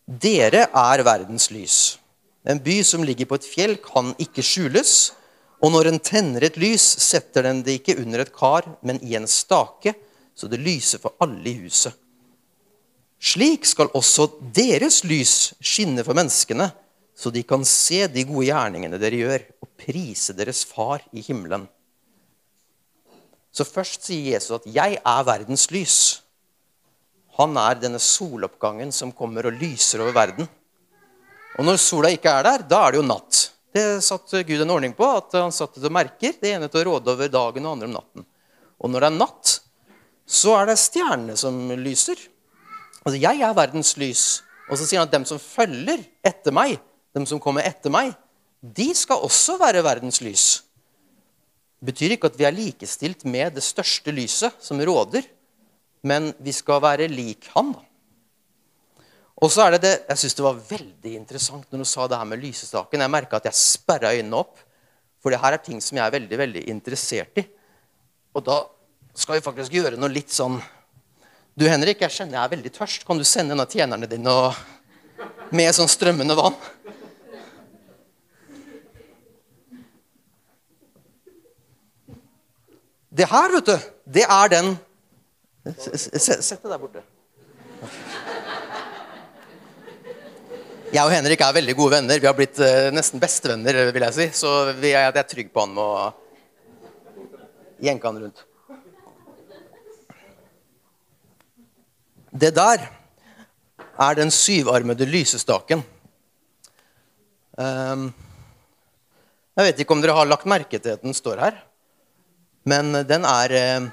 Dere 0.06 0.68
er 0.70 1.06
verdens 1.06 1.50
lys. 1.54 1.80
En 2.46 2.62
by 2.62 2.78
som 2.86 3.02
ligger 3.06 3.26
på 3.30 3.38
et 3.42 3.50
fjell, 3.50 3.76
kan 3.82 4.14
ikke 4.22 4.46
skjules. 4.46 5.16
Og 5.60 5.74
når 5.74 5.90
en 5.90 6.00
tenner 6.00 6.46
et 6.48 6.58
lys, 6.60 6.84
setter 7.04 7.44
den 7.44 7.64
det 7.66 7.80
ikke 7.80 7.98
under 8.00 8.24
et 8.24 8.32
kar, 8.36 8.68
men 8.82 9.02
i 9.04 9.16
en 9.20 9.28
stake, 9.28 9.94
så 10.36 10.48
det 10.48 10.62
lyser 10.64 11.02
for 11.04 11.20
alle 11.20 11.52
i 11.52 11.58
huset. 11.66 11.96
Slik 13.20 13.66
skal 13.68 13.92
også 13.98 14.30
deres 14.56 15.02
lys 15.04 15.52
skinne 15.60 16.06
for 16.08 16.16
menneskene, 16.16 16.70
så 17.20 17.32
de 17.36 17.44
kan 17.44 17.66
se 17.68 18.06
de 18.08 18.24
gode 18.24 18.48
gjerningene 18.48 19.00
dere 19.02 19.20
gjør, 19.20 19.44
og 19.60 19.74
prise 19.82 20.36
deres 20.38 20.64
far 20.64 21.04
i 21.12 21.24
himmelen. 21.26 21.68
Så 23.52 23.66
først 23.68 24.06
sier 24.08 24.38
Jesus 24.38 24.62
at 24.62 24.68
'jeg 24.68 25.02
er 25.04 25.24
verdens 25.28 25.68
lys'. 25.68 26.22
Han 27.38 27.58
er 27.58 27.76
denne 27.76 28.00
soloppgangen 28.00 28.92
som 28.92 29.12
kommer 29.12 29.46
og 29.46 29.60
lyser 29.60 30.00
over 30.00 30.12
verden. 30.12 30.48
Og 31.58 31.66
når 31.66 31.78
sola 31.78 32.10
ikke 32.10 32.30
er 32.30 32.44
der, 32.44 32.64
da 32.64 32.88
er 32.88 32.92
det 32.92 33.00
jo 33.02 33.08
natt. 33.08 33.52
Det 33.76 34.02
satte 34.02 34.42
Gud 34.48 34.64
en 34.64 34.74
ordning 34.74 34.94
på, 34.98 35.06
at 35.06 35.36
han 35.38 35.54
satte 35.54 35.82
det 35.82 35.92
merker. 35.94 36.34
Det 36.42 36.54
ene 36.56 36.70
til 36.72 36.82
å 36.82 36.94
råde 36.94 37.14
over 37.14 37.32
dagen 37.32 37.68
og 37.68 37.76
andre 37.76 37.90
om 37.90 37.98
natten. 38.00 38.26
Og 38.80 38.90
når 38.90 39.04
det 39.04 39.10
er 39.10 39.20
natt, 39.20 39.56
så 40.30 40.56
er 40.58 40.70
det 40.70 40.80
stjernene 40.82 41.36
som 41.38 41.58
lyser. 41.78 42.22
Altså, 43.04 43.18
jeg 43.20 43.44
er 43.46 43.58
verdens 43.58 43.96
lys. 44.02 44.24
Og 44.70 44.78
så 44.78 44.86
sier 44.86 45.02
han 45.02 45.10
at 45.10 45.14
dem 45.14 45.26
som 45.30 45.42
følger 45.42 46.02
etter 46.26 46.54
meg, 46.56 46.78
dem 47.18 47.26
som 47.30 47.42
kommer 47.42 47.66
etter 47.66 47.94
meg, 47.94 48.14
de 48.62 48.90
skal 48.98 49.24
også 49.26 49.58
være 49.62 49.84
verdens 49.86 50.20
lys. 50.22 50.48
Det 51.80 51.94
betyr 51.94 52.16
ikke 52.16 52.30
at 52.30 52.40
vi 52.40 52.48
er 52.48 52.56
likestilt 52.56 53.24
med 53.30 53.56
det 53.56 53.64
største 53.64 54.12
lyset 54.12 54.58
som 54.64 54.82
råder, 54.84 55.24
men 56.04 56.34
vi 56.44 56.52
skal 56.56 56.82
være 56.84 57.08
lik 57.12 57.48
han. 57.56 57.72
da. 57.74 57.86
Og 59.40 59.52
så 59.52 59.64
er 59.64 59.76
det 59.76 59.84
det, 59.86 59.94
Jeg 60.10 60.20
syns 60.20 60.36
det 60.36 60.44
var 60.44 60.58
veldig 60.70 61.14
interessant 61.16 61.70
når 61.72 61.84
du 61.84 61.88
sa 61.88 62.08
det 62.08 62.18
her 62.20 62.28
med 62.28 62.42
lysestaken. 62.44 63.04
Jeg 63.06 63.14
merka 63.14 63.40
at 63.40 63.48
jeg 63.48 63.56
sperra 63.56 64.12
øynene 64.12 64.42
opp, 64.42 64.60
for 65.24 65.32
det 65.32 65.40
her 65.40 65.56
er 65.56 65.64
ting 65.64 65.80
som 65.84 65.98
jeg 65.98 66.06
er 66.06 66.16
veldig 66.16 66.40
veldig 66.42 66.64
interessert 66.72 67.40
i. 67.40 67.46
Og 68.36 68.44
da 68.44 68.60
skal 69.16 69.38
vi 69.38 69.46
faktisk 69.46 69.74
gjøre 69.74 70.00
noe 70.00 70.12
litt 70.12 70.32
sånn 70.32 70.60
Du, 71.60 71.66
Henrik, 71.68 72.00
jeg 72.00 72.14
kjenner 72.14 72.38
jeg 72.38 72.44
er 72.46 72.52
veldig 72.54 72.72
tørst. 72.72 73.04
Kan 73.08 73.20
du 73.20 73.26
sende 73.28 73.52
en 73.52 73.60
av 73.60 73.72
tjenerne 73.72 74.08
dine 74.08 74.36
med 75.52 75.74
sånn 75.76 75.90
strømmende 75.92 76.38
vann? 76.40 76.56
Det 83.10 83.28
her, 83.28 83.52
vet 83.58 83.68
du, 83.68 83.90
det 84.20 84.24
er 84.24 84.54
den 84.56 84.78
Sett 85.76 86.64
det 86.64 86.70
der 86.72 86.80
borte. 86.80 87.02
Jeg 90.90 91.06
og 91.06 91.12
Henrik 91.14 91.38
er 91.46 91.54
veldig 91.54 91.74
gode 91.78 92.00
venner. 92.00 92.18
Vi 92.18 92.26
har 92.26 92.34
blitt 92.34 92.58
uh, 92.66 92.88
nesten 92.90 93.22
bestevenner, 93.22 93.78
vil 93.94 94.06
jeg 94.08 94.16
si. 94.16 94.26
Så 94.40 94.50
vi 94.80 94.90
er, 94.90 95.04
jeg 95.06 95.20
er 95.22 95.28
trygg 95.30 95.52
på 95.54 95.62
han 95.62 95.76
med 95.76 95.84
å 95.84 96.08
jenke 97.86 98.10
han 98.10 98.18
rundt. 98.24 98.42
Det 102.42 102.50
der 102.58 102.88
er 104.02 104.18
den 104.18 104.34
syvarmede 104.34 105.06
lysestaken. 105.06 105.86
Um, 107.54 108.10
jeg 109.62 109.70
vet 109.70 109.86
ikke 109.86 109.94
om 109.94 110.02
dere 110.02 110.18
har 110.18 110.34
lagt 110.34 110.50
merke 110.50 110.82
til 110.82 110.98
at 110.98 111.06
den 111.06 111.14
står 111.14 111.46
her. 111.46 111.64
Men 112.66 113.04
den 113.06 113.30
er 113.30 113.58
uh, 113.62 113.90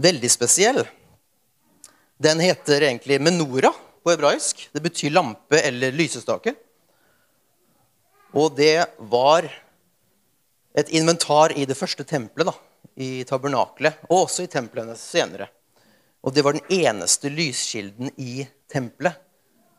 veldig 0.00 0.32
spesiell. 0.32 0.86
Den 2.16 2.40
heter 2.40 2.88
egentlig 2.88 3.20
menora 3.20 3.76
på 4.02 4.12
hebraisk. 4.12 4.68
Det 4.72 4.82
betyr 4.82 5.14
lampe 5.14 5.60
eller 5.62 5.94
lysestake. 5.94 6.54
Og 8.32 8.54
det 8.56 8.84
var 9.12 9.48
et 10.74 10.92
inventar 10.96 11.52
i 11.58 11.66
det 11.68 11.76
første 11.76 12.04
tempelet, 12.08 12.48
da, 12.48 12.54
i 12.96 13.24
tabernaklet, 13.28 14.00
og 14.08 14.24
også 14.26 14.46
i 14.46 14.52
templene 14.52 14.96
senere. 14.96 15.50
Og 16.22 16.34
det 16.34 16.44
var 16.46 16.56
den 16.56 16.64
eneste 16.72 17.32
lyskilden 17.32 18.12
i 18.16 18.46
tempelet 18.72 19.18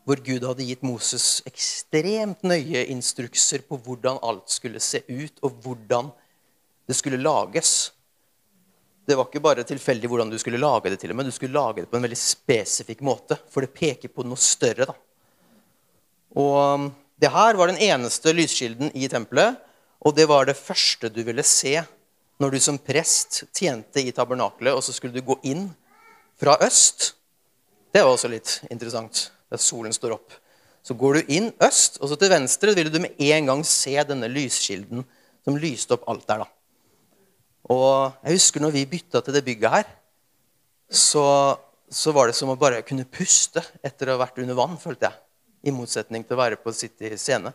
hvor 0.04 0.20
Gud 0.20 0.44
hadde 0.44 0.66
gitt 0.68 0.82
Moses 0.84 1.40
ekstremt 1.48 2.42
nøye 2.44 2.82
instrukser 2.92 3.64
på 3.64 3.78
hvordan 3.86 4.20
alt 4.20 4.52
skulle 4.52 4.82
se 4.84 5.00
ut, 5.08 5.38
og 5.40 5.62
hvordan 5.64 6.10
det 6.90 6.98
skulle 6.98 7.22
lages. 7.24 7.93
Det 9.04 9.18
var 9.20 9.28
ikke 9.28 9.44
bare 9.44 9.66
tilfeldig 9.68 10.08
hvordan 10.08 10.30
du 10.32 10.38
skulle 10.40 10.62
lage 10.62 10.94
det, 10.94 11.02
til 11.02 11.12
og 11.12 11.18
med. 11.20 11.28
Du 11.28 11.36
skulle 11.36 11.58
lage 11.58 11.82
det 11.82 11.90
på 11.92 12.00
en 12.00 12.06
veldig 12.06 12.20
spesifikk 12.20 13.02
måte, 13.04 13.36
for 13.52 13.66
det 13.66 13.76
peker 13.76 14.12
på 14.12 14.24
noe 14.24 14.40
større. 14.40 14.88
da. 14.88 14.96
Og 16.40 16.56
um, 16.56 16.86
det 17.20 17.32
her 17.34 17.60
var 17.60 17.70
den 17.70 17.82
eneste 17.84 18.34
lyskilden 18.36 18.94
i 18.96 19.10
tempelet, 19.12 19.60
og 20.04 20.16
det 20.16 20.28
var 20.28 20.48
det 20.48 20.60
første 20.60 21.12
du 21.12 21.22
ville 21.24 21.44
se 21.48 21.78
når 22.42 22.56
du 22.56 22.60
som 22.64 22.80
prest 22.80 23.44
tjente 23.56 24.02
i 24.02 24.12
tabernakelet, 24.16 24.74
og 24.76 24.84
så 24.84 24.96
skulle 24.96 25.16
du 25.16 25.24
gå 25.24 25.38
inn 25.48 25.68
fra 26.40 26.58
øst. 26.66 27.14
Det 27.94 28.02
var 28.02 28.16
også 28.16 28.32
litt 28.32 28.58
interessant, 28.72 29.30
der 29.52 29.62
solen 29.62 29.94
står 29.96 30.16
opp. 30.16 30.34
Så 30.84 30.96
går 31.00 31.20
du 31.20 31.36
inn 31.38 31.52
øst, 31.64 32.02
og 32.02 32.10
så 32.12 32.18
til 32.20 32.32
venstre 32.34 32.74
ville 32.76 32.92
du 32.92 33.00
med 33.04 33.20
en 33.20 33.52
gang 33.52 33.62
se 33.68 33.94
denne 34.08 34.32
lyskilden 34.32 35.06
som 35.44 35.60
lyste 35.60 35.96
opp 35.96 36.08
alt 36.12 36.28
der. 36.28 36.44
da. 36.44 36.50
Og 37.72 38.16
jeg 38.26 38.40
husker 38.40 38.64
når 38.64 38.74
vi 38.76 38.88
bytta 38.92 39.22
til 39.24 39.36
det 39.38 39.44
bygget 39.46 39.72
her, 39.72 39.92
så, 40.94 41.26
så, 41.90 42.12
var 42.14 42.30
det 42.30 42.38
som 42.38 42.52
å 42.52 42.60
bare 42.60 42.84
kunne 42.86 43.08
puste 43.08 43.64
etter 43.86 44.10
å 44.10 44.18
ha 44.18 44.24
vært 44.26 44.42
under 44.44 44.58
vann, 44.58 44.76
følte 44.80 45.08
jeg. 45.08 45.20
I 45.64 45.72
motsetning 45.72 46.26
til 46.28 46.36
å 46.36 46.42
være 46.42 46.60
på 46.60 46.74
City 46.76 47.14
scene. 47.16 47.54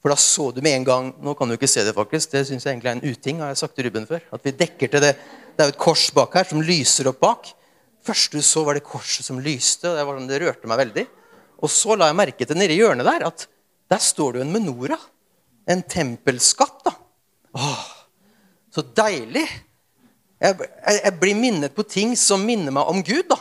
For 0.00 0.08
da 0.08 0.16
så 0.16 0.46
du 0.56 0.62
med 0.64 0.78
en 0.78 0.86
gang 0.88 1.08
Nå 1.20 1.34
kan 1.36 1.50
du 1.50 1.52
ikke 1.58 1.68
se 1.68 1.84
det, 1.84 1.92
faktisk. 1.92 2.32
Det 2.32 2.46
syns 2.48 2.64
jeg 2.64 2.72
egentlig 2.72 2.88
er 2.88 2.96
en 2.96 3.04
uting. 3.04 3.42
har 3.42 3.52
jeg 3.52 3.60
sagt 3.60 3.76
til 3.76 3.86
Ruben 3.86 4.08
før. 4.08 4.24
At 4.32 4.46
vi 4.46 4.54
dekker 4.56 4.88
til 4.88 5.04
det. 5.04 5.12
Det 5.52 5.60
er 5.60 5.68
jo 5.68 5.74
et 5.74 5.82
kors 5.84 6.06
bak 6.16 6.38
her 6.38 6.48
som 6.48 6.64
lyser 6.64 7.10
opp 7.12 7.20
bak. 7.20 7.52
Først 8.08 8.32
du 8.32 8.40
så, 8.40 8.64
var 8.64 8.78
det 8.78 8.86
korset 8.88 9.28
som 9.28 9.42
lyste. 9.44 9.90
og 9.90 9.98
Det, 9.98 10.06
var, 10.08 10.24
det 10.32 10.40
rørte 10.40 10.72
meg 10.72 10.80
veldig. 10.86 11.06
Og 11.60 11.68
så 11.68 11.98
la 12.00 12.08
jeg 12.08 12.20
merke 12.22 12.48
til 12.48 12.56
nedi 12.56 12.80
hjørnet 12.80 13.04
der 13.04 13.28
at 13.28 13.44
der 13.92 14.00
står 14.00 14.32
det 14.32 14.40
jo 14.40 14.48
en 14.48 14.56
menora. 14.56 14.96
En 15.68 15.84
tempelskatt. 15.84 16.80
da. 16.88 16.96
Åh, 17.60 17.99
så 18.70 18.84
deilig. 18.96 19.46
Jeg, 20.40 20.56
jeg, 20.56 21.00
jeg, 21.04 21.14
blir 21.20 21.36
minnet 21.36 21.74
på 21.76 21.84
ting 21.84 22.14
som 22.18 22.44
minner 22.46 22.72
meg 22.74 22.90
om 22.90 23.02
Gud 23.04 23.26
da, 23.30 23.38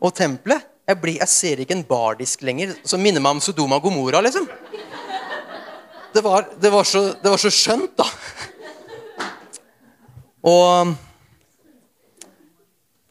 og 0.00 0.14
tempelet. 0.16 0.66
Jeg, 0.90 0.98
blir, 0.98 1.20
jeg 1.20 1.30
ser 1.30 1.60
ikke 1.62 1.76
en 1.76 1.86
bardisk 1.86 2.42
lenger 2.42 2.72
som 2.82 3.02
minner 3.02 3.22
meg 3.22 3.36
om 3.36 3.42
Sodoma 3.44 3.78
og 3.78 3.86
Gomorra. 3.86 4.22
liksom. 4.24 4.48
Det 6.10 6.24
var, 6.24 6.48
det 6.58 6.72
var, 6.72 6.88
så, 6.88 7.04
det 7.22 7.30
var 7.30 7.38
så 7.38 7.52
skjønt, 7.54 7.94
da. 8.00 8.08
Og 10.50 10.96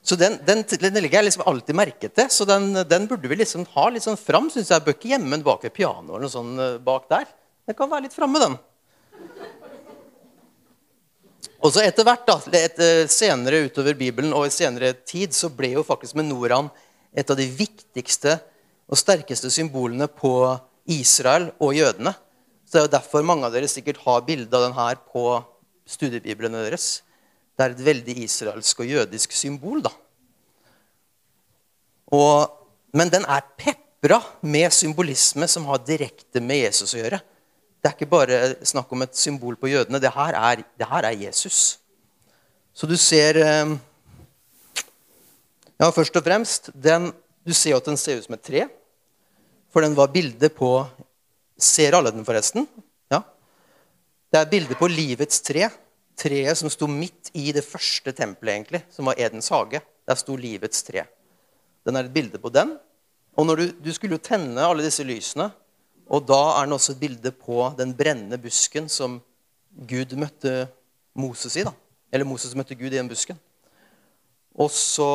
så 0.10 0.18
den, 0.18 0.40
den, 0.42 0.64
den, 0.66 0.96
legger 0.98 1.20
jeg 1.20 1.28
liksom 1.28 1.46
alltid 1.48 1.78
merke 1.78 2.10
til. 2.10 2.32
Så 2.34 2.46
den, 2.50 2.72
den 2.90 3.06
burde 3.08 3.30
vi 3.30 3.38
liksom 3.38 3.68
ha 3.76 3.90
litt 3.94 4.04
sånn 4.08 4.18
fram. 4.18 4.48
Synes 4.50 4.72
jeg 4.74 4.82
Bør 4.82 4.96
ikke 4.98 5.12
gjemme 5.12 5.36
den 5.36 5.46
bak 5.46 5.62
ved 5.68 5.76
pianoet 5.76 6.10
eller 6.10 6.26
noe 6.26 6.34
sånt 6.34 6.64
eh, 6.66 6.80
bak 6.82 7.06
der. 7.14 7.28
Den 7.70 7.78
kan 7.78 7.92
være 7.92 8.08
litt 8.08 8.18
framme, 8.18 8.42
den. 8.42 8.58
Og 11.60 11.74
så 11.76 11.84
etter 11.84 12.06
hvert, 12.08 12.24
da, 12.28 12.38
et, 12.56 12.80
eh, 12.80 13.08
senere 13.12 13.66
utover 13.68 13.98
Bibelen 14.00 14.32
og 14.34 14.48
i 14.48 14.54
senere 14.54 14.94
tid, 14.94 15.34
så 15.36 15.50
ble 15.52 15.74
jo 15.74 15.84
faktisk 15.84 16.16
menoraen 16.16 16.70
et 17.12 17.30
av 17.30 17.36
de 17.36 17.48
viktigste 17.52 18.38
og 18.88 18.98
sterkeste 18.98 19.52
symbolene 19.52 20.08
på 20.08 20.32
Israel 20.88 21.52
og 21.60 21.76
jødene. 21.76 22.16
Så 22.66 22.72
Det 22.72 22.80
er 22.80 22.88
jo 22.88 22.98
derfor 22.98 23.26
mange 23.26 23.46
av 23.46 23.52
dere 23.52 23.68
sikkert 23.68 23.98
har 24.06 24.22
bilde 24.22 24.54
av 24.56 24.70
den 24.70 24.78
her 24.78 24.96
på 24.96 25.44
studiebiblene 25.86 26.64
deres. 26.70 27.02
Det 27.58 27.66
er 27.66 27.72
et 27.72 27.86
veldig 27.86 28.16
israelsk 28.24 28.80
og 28.80 28.86
jødisk 28.86 29.32
symbol. 29.32 29.82
da. 29.82 29.92
Og, 32.14 32.50
men 32.94 33.10
den 33.10 33.26
er 33.26 33.44
pepra 33.58 34.22
med 34.42 34.72
symbolisme 34.72 35.48
som 35.48 35.66
har 35.66 35.84
direkte 35.84 36.40
med 36.40 36.64
Jesus 36.64 36.94
å 36.94 37.02
gjøre. 37.02 37.20
Det 37.80 37.88
er 37.88 37.96
ikke 37.96 38.12
bare 38.12 38.40
snakk 38.68 38.90
om 38.92 39.06
et 39.06 39.16
symbol 39.16 39.56
på 39.56 39.70
jødene. 39.72 40.02
Det 40.04 40.12
her 40.12 40.36
er, 40.36 40.64
det 40.78 40.88
her 40.88 41.06
er 41.08 41.16
Jesus. 41.16 41.80
Så 42.74 42.88
du 42.88 42.98
ser 43.00 43.40
eh, 43.40 43.78
Ja, 45.80 45.88
først 45.96 46.16
og 46.20 46.24
fremst 46.24 46.70
den, 46.76 47.14
Du 47.48 47.54
ser 47.54 47.78
at 47.78 47.86
den 47.86 47.98
ser 47.98 48.18
ut 48.20 48.26
som 48.26 48.36
et 48.36 48.44
tre. 48.44 48.68
For 49.72 49.82
den 49.82 49.96
var 49.96 50.12
bilde 50.12 50.50
på 50.50 50.88
Ser 51.60 51.96
alle 51.96 52.12
den, 52.12 52.24
forresten? 52.24 52.68
Ja. 53.12 53.20
Det 54.32 54.40
er 54.40 54.52
bilde 54.52 54.76
på 54.80 54.88
livets 54.88 55.42
tre. 55.44 55.68
Treet 56.20 56.58
som 56.58 56.72
sto 56.72 56.88
midt 56.88 57.32
i 57.36 57.52
det 57.56 57.66
første 57.68 58.12
tempelet, 58.16 58.54
egentlig, 58.54 58.82
som 58.92 59.08
var 59.08 59.20
Edens 59.20 59.50
hage. 59.52 59.82
Der 60.08 60.16
sto 60.16 60.38
livets 60.40 60.84
tre. 60.88 61.04
Den 61.84 62.00
er 62.00 62.08
et 62.08 62.14
bilde 62.14 62.40
på 62.40 62.52
den. 62.52 62.78
Og 63.36 63.58
du, 63.58 63.66
du, 63.72 63.92
skulle 63.94 64.16
jo 64.16 64.24
tenne 64.24 64.64
alle 64.64 64.84
disse 64.84 65.04
lysene. 65.04 65.50
Og 66.10 66.26
da 66.26 66.40
er 66.58 66.66
den 66.66 66.74
også 66.74 66.96
et 66.96 67.02
bilde 67.04 67.32
på 67.32 67.62
den 67.78 67.94
brennende 67.98 68.40
busken 68.42 68.90
som 68.90 69.20
Gud 69.90 70.16
møtte 70.18 70.68
Moses 71.14 71.56
i. 71.60 71.66
da. 71.68 71.74
Eller 72.12 72.26
Moses 72.26 72.56
møtte 72.58 72.78
Gud 72.78 72.90
i 72.90 72.98
den 72.98 73.10
busken. 73.10 73.38
Og 74.60 74.72
så, 74.74 75.12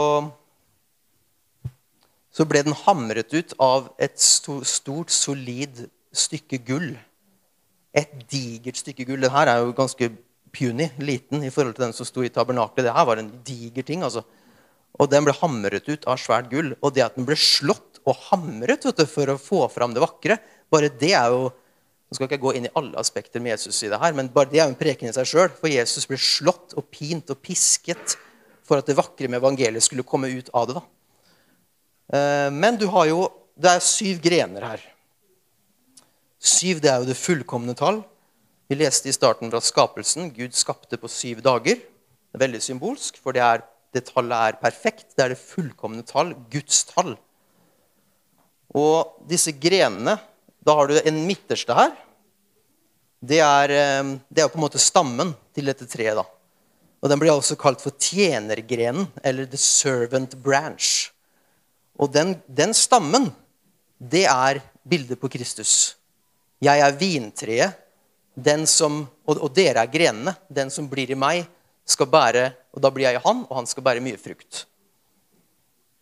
så 2.31 2.47
ble 2.47 2.63
den 2.65 2.77
hamret 2.85 3.35
ut 3.35 3.57
av 3.59 3.91
et 3.99 4.21
stort, 4.23 5.11
solid 5.11 5.89
stykke 6.15 6.63
gull. 6.67 6.93
Et 7.95 8.15
digert 8.31 8.79
stykke 8.79 9.09
gull. 9.09 9.27
Den 9.27 9.35
her 9.35 9.51
er 9.51 9.65
jo 9.65 9.75
ganske 9.75 10.13
puny, 10.55 10.87
liten, 11.03 11.43
i 11.43 11.51
forhold 11.51 11.75
til 11.75 11.89
den 11.89 11.97
som 11.97 12.07
sto 12.07 12.23
i 12.23 12.31
tabernaklet. 12.31 12.87
Det 12.87 12.95
her 12.95 13.11
var 13.11 13.19
en 13.19 13.33
diger 13.47 13.83
ting. 13.83 14.07
altså. 14.07 14.23
Og 14.95 15.11
den 15.11 15.27
ble 15.27 15.35
hamret 15.41 15.91
ut 15.91 16.07
av 16.07 16.23
svært 16.23 16.53
gull. 16.53 16.77
Og 16.81 16.95
det 16.95 17.03
at 17.03 17.19
den 17.19 17.27
ble 17.27 17.37
slått 17.39 17.99
og 18.05 18.19
hamret 18.31 18.85
du, 18.85 19.07
for 19.09 19.33
å 19.33 19.41
få 19.41 19.65
fram 19.73 19.95
det 19.97 20.03
vakre, 20.05 20.39
bare 20.75 20.90
det 20.90 21.14
er 21.16 21.31
jo 21.35 21.52
Nå 22.04 22.19
skal 22.19 22.28
ikke 22.28 22.37
jeg 22.37 22.43
gå 22.43 22.50
inn 22.54 22.66
i 22.69 22.75
alle 22.78 23.00
aspekter 23.00 23.43
med 23.43 23.54
Jesus 23.54 23.78
i 23.83 23.88
det 23.90 23.99
her, 23.99 24.12
men 24.14 24.28
bare 24.31 24.47
det 24.47 24.61
er 24.61 24.69
jo 24.69 24.75
en 24.75 24.78
preken 24.78 25.09
i 25.09 25.14
seg 25.16 25.26
sjøl. 25.26 25.49
For 25.57 25.73
Jesus 25.73 26.04
ble 26.07 26.19
slått 26.21 26.76
og 26.78 26.85
pint 26.93 27.33
og 27.33 27.40
pisket 27.43 28.14
for 28.62 28.78
at 28.78 28.87
det 28.87 28.95
vakre 28.95 29.26
med 29.26 29.40
evangeliet 29.40 29.83
skulle 29.83 30.04
komme 30.07 30.31
ut 30.31 30.50
av 30.54 30.69
det. 30.69 30.76
da. 30.76 30.83
Eh, 32.14 32.50
men 32.54 32.78
du 32.78 32.87
har 32.93 33.09
jo 33.11 33.25
Det 33.57 33.71
er 33.71 33.83
syv 33.87 34.19
grener 34.19 34.64
her. 34.66 34.81
Syv 36.43 36.81
det 36.83 36.90
er 36.90 36.99
jo 36.99 37.07
det 37.07 37.14
fullkomne 37.14 37.75
tall. 37.78 38.00
Vi 38.66 38.75
leste 38.75 39.07
i 39.09 39.14
starten 39.14 39.50
fra 39.52 39.61
skapelsen 39.62 40.33
Gud 40.35 40.57
skapte 40.59 40.99
på 40.99 41.07
syv 41.07 41.38
dager. 41.45 41.78
Det 41.78 42.35
er 42.35 42.43
veldig 42.43 42.61
symbolsk, 42.64 43.21
for 43.23 43.31
det, 43.31 43.45
er, 43.47 43.62
det 43.95 44.09
tallet 44.09 44.35
er 44.35 44.59
perfekt. 44.59 45.14
Det 45.14 45.23
er 45.23 45.28
det 45.33 45.38
fullkomne 45.38 46.02
tall. 46.02 46.35
Guds 46.50 46.83
tall. 46.90 47.14
Og 48.75 49.23
disse 49.31 49.54
grenene 49.54 50.19
Da 50.64 50.75
har 50.78 50.88
du 50.88 50.97
en 51.00 51.26
midterste 51.28 51.76
her. 51.76 51.92
Det 53.25 53.40
er, 53.40 53.71
eh, 53.71 54.16
det 54.28 54.42
er 54.42 54.49
på 54.49 54.59
en 54.59 54.64
måte 54.64 54.80
stammen 54.80 55.35
til 55.54 55.68
dette 55.68 55.87
treet. 55.87 56.16
da. 56.16 56.25
Og 57.02 57.11
Den 57.11 57.21
blir 57.21 57.33
også 57.33 57.56
kalt 57.56 57.80
for 57.80 57.90
tjenergrenen, 57.90 59.09
eller 59.23 59.44
the 59.44 59.59
servant 59.59 60.35
branch. 60.42 61.12
Og 62.00 62.11
den, 62.12 62.42
den 62.49 62.73
stammen, 62.75 63.30
det 63.99 64.25
er 64.25 64.62
bildet 64.83 65.21
på 65.21 65.28
Kristus. 65.28 65.97
Jeg 66.61 66.80
er 66.80 66.97
vintreet, 66.97 67.80
som, 68.66 69.04
og, 69.26 69.37
og, 69.37 69.52
dere 69.54 69.85
er 69.85 69.92
grenene. 69.92 70.35
Den 70.49 70.71
som 70.71 70.88
blir 70.88 71.11
i 71.11 71.14
meg, 71.14 71.44
skal 71.87 72.09
bære 72.09 72.54
Og 72.75 72.80
da 72.83 72.90
blir 72.90 73.04
jeg 73.04 73.21
i 73.21 73.23
han, 73.23 73.44
og 73.47 73.56
han 73.56 73.66
skal 73.66 73.85
bære 73.85 74.00
mye 74.02 74.18
frukt. 74.18 74.64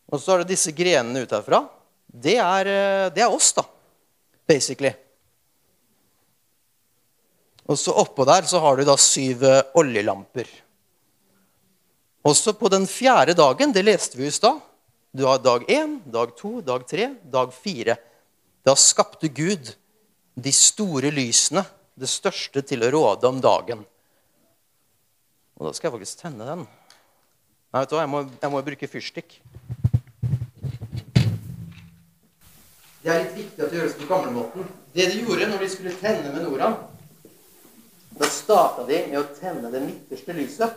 Og 0.09 0.21
så 0.21 0.33
er 0.33 0.39
det 0.41 0.55
disse 0.55 0.73
grenene 0.73 1.21
ut 1.21 1.35
herfra 1.35 1.67
det 2.13 2.37
er, 2.37 2.69
eh, 2.69 3.11
det 3.13 3.23
er 3.25 3.33
oss, 3.33 3.53
da. 3.57 3.65
Basically. 4.49 4.93
Og 7.71 7.79
så 7.79 7.95
oppå 7.95 8.27
der 8.29 8.47
så 8.49 8.61
har 8.63 8.77
du 8.77 8.85
da 8.87 8.97
syv 8.99 9.45
eh, 9.47 9.63
oljelamper. 9.79 10.49
Også 12.27 12.55
på 12.55 12.71
den 12.71 12.87
fjerde 12.87 13.35
dagen, 13.39 13.73
det 13.75 13.85
leste 13.87 14.19
vi 14.19 14.29
i 14.29 14.35
stad 14.35 14.61
Du 15.13 15.25
har 15.27 15.41
dag 15.43 15.65
én, 15.69 15.99
dag 16.07 16.37
to, 16.39 16.61
dag 16.61 16.87
tre, 16.89 17.11
dag 17.25 17.53
fire. 17.53 17.97
Da 18.65 18.75
skapte 18.79 19.29
Gud 19.29 19.75
de 20.35 20.53
store 20.53 21.11
lysene, 21.13 21.65
det 21.99 22.09
største 22.09 22.63
til 22.65 22.87
å 22.87 22.93
råde 22.95 23.29
om 23.29 23.41
dagen. 23.43 23.83
Og 25.59 25.69
da 25.69 25.75
skal 25.77 25.91
jeg 25.91 25.99
faktisk 25.99 26.23
tenne 26.25 26.47
den. 26.49 26.65
Nei, 26.65 27.83
vet 27.83 27.91
du 27.91 27.97
hva, 27.97 28.07
jeg 28.07 28.13
må, 28.15 28.23
jeg 28.41 28.53
må 28.55 28.63
bruke 28.65 28.89
fyrstikk. 28.89 29.37
Det 33.03 33.11
er 33.11 33.25
litt 33.25 33.35
viktig 33.35 33.65
at 33.65 33.73
det 33.73 33.79
gjøres 33.81 33.99
på 33.99 34.07
gamlemåten. 34.07 34.67
Det 34.95 35.09
de 35.11 35.23
gjorde 35.25 35.49
når 35.51 35.65
de 35.65 35.69
skulle 35.73 35.95
tenne 35.99 36.31
menora, 36.31 36.69
da 38.13 38.29
starta 38.31 38.85
de 38.87 39.01
med 39.09 39.19
å 39.19 39.25
tenne 39.35 39.73
det 39.73 39.81
midterste 39.83 40.37
lyset. 40.37 40.77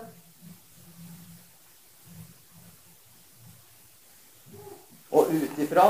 Og 5.15 5.29
ut 5.31 5.61
ifra 5.61 5.85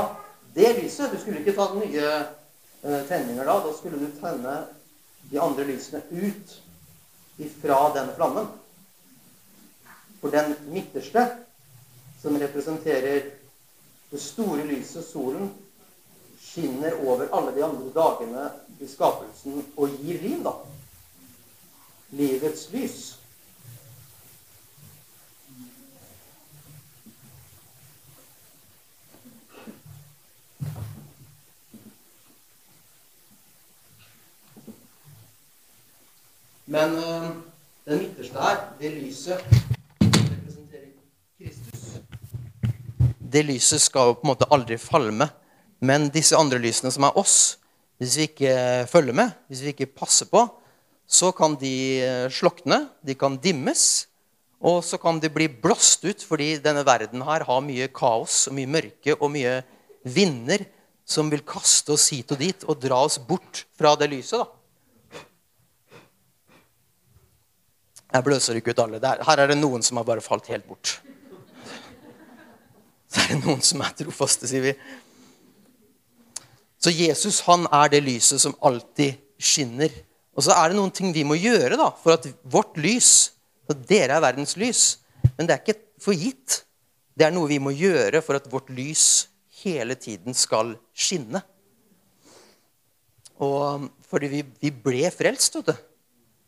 det 0.54 0.74
lyset 0.76 1.12
Du 1.12 1.18
skulle 1.18 1.40
ikke 1.40 1.56
ta 1.56 1.66
nye 1.74 2.04
uh, 2.84 3.00
tenninger 3.08 3.44
da. 3.44 3.56
Da 3.64 3.72
skulle 3.76 3.98
du 4.00 4.12
tenne 4.20 4.60
de 5.30 5.40
andre 5.40 5.64
lysene 5.72 6.04
ut 6.10 6.56
ifra 7.42 7.80
den 7.96 8.12
flammen. 8.16 8.48
For 10.20 10.32
den 10.32 10.54
midterste, 10.68 11.26
som 12.20 12.36
representerer 12.40 13.30
det 14.10 14.20
store 14.20 14.64
lyset, 14.68 15.04
solen, 15.04 15.50
skinner 16.56 17.06
over 17.06 17.28
alle 17.36 17.52
de 17.52 17.64
andre 17.64 17.90
dagene 17.92 18.48
i 18.80 18.88
skapelsen 18.88 19.60
og 19.76 19.92
gir 20.00 20.22
liv, 20.22 20.40
da. 20.44 20.54
Livets 22.16 22.70
lys. 22.72 23.18
Men 36.66 36.90
øh, 36.90 37.30
den 37.84 37.98
midterste 37.98 38.40
her, 38.40 38.56
det 38.80 38.90
lyset 38.92 39.44
representerer 40.00 40.88
Kristus. 41.38 42.00
Det 43.32 43.44
lyset 43.44 43.80
skal 43.80 44.00
jo 44.00 44.12
på 44.12 44.24
en 44.24 44.32
måte 44.32 44.48
aldri 44.50 44.78
falme. 44.80 45.28
Men 45.80 46.08
disse 46.12 46.36
andre 46.38 46.60
lysene 46.62 46.92
som 46.94 47.04
er 47.08 47.18
oss, 47.18 47.56
hvis 48.00 48.16
vi 48.18 48.28
ikke 48.30 48.52
følger 48.90 49.16
med, 49.16 49.32
hvis 49.48 49.62
vi 49.64 49.72
ikke 49.72 49.90
passer 49.92 50.28
på, 50.30 50.44
så 51.06 51.30
kan 51.36 51.54
de 51.60 52.02
eh, 52.02 52.26
slokne, 52.32 52.86
de 53.06 53.14
kan 53.18 53.38
dimmes, 53.40 54.06
og 54.60 54.82
så 54.84 54.98
kan 54.98 55.20
de 55.22 55.30
bli 55.30 55.46
blåst 55.48 56.04
ut 56.06 56.24
fordi 56.24 56.56
denne 56.64 56.82
verden 56.86 57.22
her 57.26 57.44
har 57.46 57.64
mye 57.64 57.88
kaos 57.94 58.46
og 58.48 58.56
mye 58.56 58.70
mørke 58.72 59.14
og 59.20 59.30
mye 59.34 59.60
vinder 60.02 60.64
som 61.06 61.30
vil 61.30 61.44
kaste 61.46 61.94
oss 61.94 62.08
hit 62.10 62.32
og 62.34 62.40
dit 62.40 62.64
og 62.66 62.80
dra 62.82 63.02
oss 63.06 63.20
bort 63.22 63.66
fra 63.78 63.94
det 64.00 64.10
lyset. 64.10 64.42
da. 64.42 64.46
Jeg 68.16 68.24
bløser 68.26 68.58
ikke 68.58 68.72
ut 68.72 68.80
alle. 68.80 69.00
Her 69.02 69.42
er 69.42 69.50
det 69.52 69.58
noen 69.58 69.84
som 69.84 70.00
har 70.00 70.06
bare 70.08 70.24
falt 70.24 70.48
helt 70.50 70.66
bort. 70.66 70.96
Så 73.12 73.22
er 73.22 73.34
det 73.34 73.42
noen 73.44 73.62
som 73.64 73.82
er 73.84 73.94
trofaste, 73.98 74.48
sier 74.48 74.64
vi. 74.64 74.72
Så 76.86 76.92
Jesus 76.94 77.40
han 77.48 77.64
er 77.74 77.88
det 77.90 78.04
lyset 78.06 78.38
som 78.38 78.54
alltid 78.62 79.16
skinner. 79.42 79.90
Og 80.38 80.44
så 80.46 80.54
er 80.54 80.70
det 80.70 80.76
noen 80.78 80.92
ting 80.94 81.10
vi 81.10 81.24
må 81.26 81.34
gjøre 81.34 81.74
da, 81.80 81.88
for 81.98 82.14
at 82.14 82.28
vårt 82.46 82.78
lys 82.78 83.32
at 83.66 83.80
dere 83.88 84.14
er 84.14 84.22
verdens 84.22 84.54
lys. 84.60 84.82
Men 85.34 85.48
det 85.48 85.56
er 85.56 85.64
ikke 85.64 85.80
for 86.04 86.14
gitt. 86.14 86.60
Det 87.18 87.26
er 87.26 87.34
noe 87.34 87.50
vi 87.50 87.58
må 87.58 87.72
gjøre 87.74 88.22
for 88.22 88.38
at 88.38 88.46
vårt 88.52 88.70
lys 88.70 89.26
hele 89.64 89.96
tiden 89.98 90.36
skal 90.38 90.76
skinne. 90.94 91.42
Og 93.42 93.88
fordi 94.06 94.30
vi, 94.30 94.44
vi 94.62 94.70
ble 94.70 95.10
frelst, 95.10 95.58
vet 95.58 95.72
du. 95.72 95.86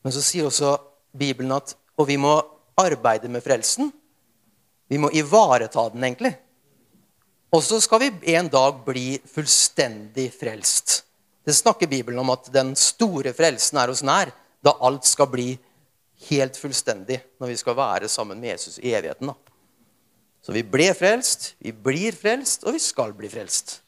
Men 0.07 0.15
så 0.15 0.23
sier 0.23 0.47
også 0.47 0.77
Bibelen 1.19 1.57
at 1.57 1.75
Og 1.99 2.07
vi 2.07 2.15
må 2.15 2.37
arbeide 2.79 3.27
med 3.27 3.43
frelsen. 3.43 3.91
Vi 4.87 5.03
må 5.03 5.11
ivareta 5.11 5.89
den, 5.91 6.05
egentlig. 6.07 6.37
Og 7.49 7.65
så 7.65 7.81
skal 7.81 8.03
vi 8.03 8.35
en 8.35 8.49
dag 8.53 8.83
bli 8.85 9.19
fullstendig 9.25 10.29
frelst. 10.37 11.03
Det 11.45 11.55
snakker 11.57 11.89
Bibelen 11.89 12.21
om 12.21 12.35
at 12.35 12.51
den 12.53 12.75
store 12.77 13.33
frelsen 13.33 13.81
er 13.81 13.89
oss 13.89 14.05
nær, 14.05 14.35
da 14.61 14.75
alt 14.85 15.07
skal 15.09 15.31
bli 15.33 15.55
helt 16.29 16.59
fullstendig 16.61 17.23
når 17.41 17.53
vi 17.53 17.57
skal 17.57 17.77
være 17.79 18.11
sammen 18.13 18.41
med 18.41 18.53
Jesus 18.53 18.77
i 18.83 18.93
evigheten. 18.93 19.31
Da. 19.31 19.37
Så 20.45 20.53
vi 20.53 20.65
ble 20.67 20.91
frelst, 20.97 21.55
vi 21.63 21.73
blir 21.73 22.17
frelst, 22.17 22.67
og 22.67 22.77
vi 22.77 22.83
skal 22.83 23.15
bli 23.17 23.31
frelst. 23.33 23.79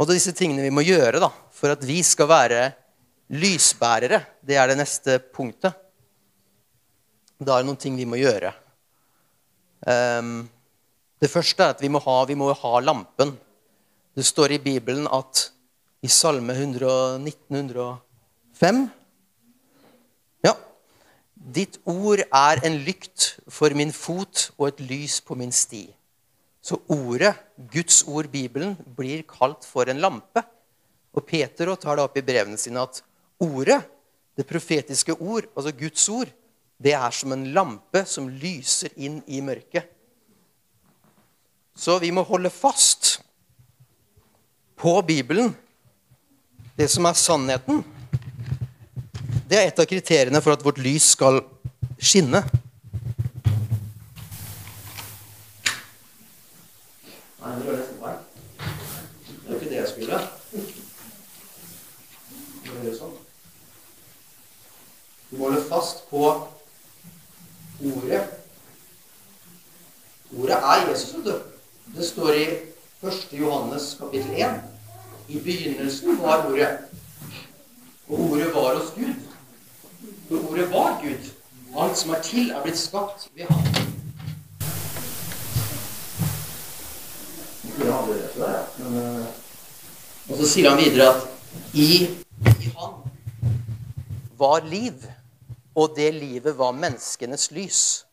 Og 0.00 0.06
det 0.06 0.14
er 0.14 0.20
disse 0.22 0.36
tingene 0.38 0.64
vi 0.64 0.72
må 0.72 0.84
gjøre 0.86 1.20
da, 1.20 1.28
for 1.52 1.74
at 1.74 1.84
vi 1.84 1.98
skal 2.06 2.30
være 2.30 2.62
lysbærere. 3.36 4.22
Det 4.40 4.56
er 4.56 4.70
det 4.70 4.78
neste 4.80 5.18
punktet. 5.20 5.76
Da 7.36 7.52
er 7.52 7.60
det 7.60 7.68
noen 7.68 7.80
ting 7.80 8.00
vi 8.00 8.08
må 8.08 8.16
gjøre. 8.20 8.54
Um, 9.84 10.48
det 11.20 11.28
første 11.28 11.62
er 11.62 11.74
at 11.74 11.82
vi 11.84 11.88
må 11.92 12.00
ha, 12.00 12.24
vi 12.24 12.34
må 12.38 12.48
ha 12.56 12.80
lampen. 12.80 13.34
Det 14.16 14.24
står 14.24 14.56
i 14.56 14.62
Bibelen 14.62 15.08
at 15.12 15.50
i 16.00 16.08
Salme 16.08 16.54
1905 16.56 18.88
Ja. 20.44 20.54
Ditt 21.36 21.76
ord 21.84 22.24
er 22.24 22.64
en 22.64 22.80
lykt 22.86 23.36
for 23.52 23.68
min 23.76 23.92
fot 23.92 24.48
og 24.56 24.68
et 24.70 24.80
lys 24.80 25.20
på 25.20 25.36
min 25.36 25.52
sti. 25.52 25.92
Så 26.64 26.80
ordet, 26.88 27.36
Guds 27.72 28.04
ord, 28.08 28.28
Bibelen, 28.32 28.76
blir 28.96 29.22
kalt 29.28 29.64
for 29.64 29.88
en 29.88 30.00
lampe. 30.00 30.42
Og 31.12 31.26
Peter 31.26 31.76
tar 31.76 31.96
det 31.96 32.04
opp 32.04 32.16
i 32.16 32.24
brevene 32.24 32.56
sine 32.60 32.80
at 32.80 33.02
ordet, 33.40 33.82
det 34.36 34.46
profetiske 34.48 35.12
ord, 35.20 35.44
altså 35.56 35.72
Guds 35.76 36.08
ord, 36.08 36.28
det 36.80 36.92
er 36.96 37.10
som 37.12 37.32
en 37.36 37.52
lampe 37.52 38.06
som 38.08 38.28
lyser 38.28 38.88
inn 38.96 39.22
i 39.28 39.40
mørket. 39.44 39.99
Så 41.80 41.98
vi 41.98 42.10
må 42.12 42.22
holde 42.28 42.50
fast 42.52 43.22
på 44.76 45.02
Bibelen, 45.02 45.56
det 46.76 46.90
som 46.92 47.06
er 47.08 47.16
sannheten. 47.16 47.78
Det 49.48 49.56
er 49.56 49.70
et 49.70 49.80
av 49.80 49.86
kriteriene 49.88 50.42
for 50.44 50.52
at 50.52 50.64
vårt 50.64 50.76
lys 50.84 51.06
skal 51.14 51.40
skinne. 51.96 52.42
Nei, 57.40 57.52
det 57.56 57.72
er 57.72 58.18
jo 59.48 59.56
ikke 59.56 59.70
det 59.70 59.78
jeg 59.78 59.88
skulle. 59.94 60.18
Du 65.30 65.38
må 65.38 65.48
holde 65.48 65.64
fast 65.70 66.04
på 66.12 66.26
ordet. 66.28 68.20
Ordet 70.36 70.60
er 70.60 70.86
Jesus, 70.90 71.16
vet 71.16 71.32
du. 71.32 71.59
Det 71.96 72.04
står 72.04 72.34
i 72.34 72.44
1. 73.02 73.26
Johannes 73.30 73.96
kapittel 73.98 74.30
1. 74.30 74.50
I 75.28 75.40
begynnelsen 75.40 76.18
var 76.22 76.46
ordet. 76.46 76.78
Og 78.08 78.20
ordet 78.20 78.54
var 78.54 78.74
hos 78.76 78.92
Gud. 78.94 79.14
For 80.28 80.50
ordet 80.50 80.70
var 80.70 81.00
Gud. 81.02 81.30
Alt 81.78 81.98
som 81.98 82.10
er 82.10 82.22
til, 82.22 82.50
er 82.50 82.62
blitt 82.62 82.78
skapt 82.78 83.28
ved 83.34 83.44
ham. 83.50 83.64
Eh, 87.80 89.26
og 90.28 90.36
så 90.36 90.48
sier 90.48 90.70
han 90.70 90.78
videre 90.78 91.08
at 91.14 91.26
i, 91.74 92.06
i 92.60 92.72
han 92.76 93.00
var 94.38 94.62
liv, 94.66 95.06
og 95.74 95.96
det 95.96 96.14
livet 96.14 96.58
var 96.58 96.72
menneskenes 96.72 97.50
lys. 97.50 98.06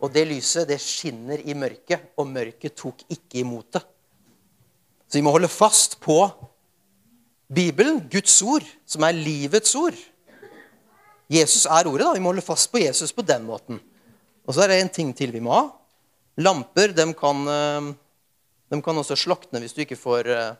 Og 0.00 0.12
det 0.12 0.24
lyset, 0.30 0.68
det 0.68 0.80
skinner 0.80 1.42
i 1.44 1.54
mørket, 1.56 2.12
og 2.16 2.28
mørket 2.30 2.76
tok 2.78 3.02
ikke 3.12 3.42
imot 3.42 3.76
det. 3.76 3.82
Så 5.10 5.18
vi 5.18 5.24
må 5.26 5.32
holde 5.34 5.50
fast 5.50 5.98
på 6.00 6.22
Bibelen, 7.50 7.98
Guds 8.10 8.36
ord, 8.46 8.64
som 8.86 9.04
er 9.04 9.16
livets 9.16 9.74
ord. 9.76 9.98
Jesus 11.30 11.66
er 11.66 11.86
ordet. 11.86 12.06
da. 12.06 12.14
Vi 12.14 12.22
må 12.22 12.32
holde 12.32 12.46
fast 12.46 12.70
på 12.72 12.78
Jesus 12.78 13.12
på 13.12 13.26
den 13.26 13.44
måten. 13.46 13.80
Og 14.46 14.54
så 14.54 14.64
er 14.64 14.72
det 14.72 14.80
en 14.80 14.92
ting 14.94 15.12
til 15.14 15.34
vi 15.34 15.42
må 15.42 15.52
ha. 15.54 15.64
Lamper 16.40 16.94
de 16.94 17.06
kan, 17.14 17.42
eh, 17.48 17.92
de 18.70 18.82
kan 18.82 18.98
også 19.02 19.18
slakne 19.18 19.60
hvis 19.60 19.74
du 19.74 19.82
ikke 19.82 19.98
får 19.98 20.30
eh, 20.30 20.58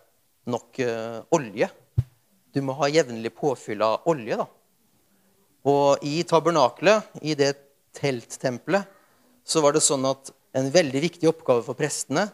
nok 0.51 0.79
eh, 0.83 1.23
olje. 1.31 1.71
Du 2.51 2.61
må 2.67 2.75
ha 2.79 2.91
jevnlig 2.91 3.33
påfyll 3.35 3.83
av 3.87 4.07
olje. 4.11 4.37
da. 4.37 4.47
Og 5.71 6.03
i 6.07 6.23
tabernakelet, 6.27 7.07
i 7.23 7.35
det 7.39 7.55
telttempelet, 7.95 8.87
så 9.45 9.63
var 9.65 9.75
det 9.75 9.83
sånn 9.85 10.05
at 10.09 10.33
en 10.57 10.71
veldig 10.73 11.03
viktig 11.07 11.29
oppgave 11.31 11.65
for 11.67 11.79
prestene 11.79 12.29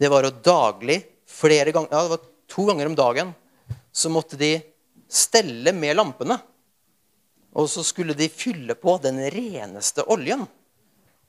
det 0.00 0.10
var 0.10 0.26
å 0.26 0.32
daglig, 0.44 0.98
flere 1.30 1.72
ganger, 1.72 1.92
ja, 1.92 2.02
det 2.02 2.12
var 2.16 2.24
to 2.50 2.64
ganger 2.66 2.90
om 2.90 2.96
dagen, 2.98 3.30
så 3.94 4.10
måtte 4.10 4.36
de 4.36 4.56
stelle 5.06 5.72
med 5.76 5.94
lampene. 5.96 6.36
Og 7.54 7.68
så 7.70 7.84
skulle 7.86 8.16
de 8.18 8.26
fylle 8.28 8.74
på 8.74 8.96
den 9.02 9.20
reneste 9.30 10.02
oljen. 10.10 10.42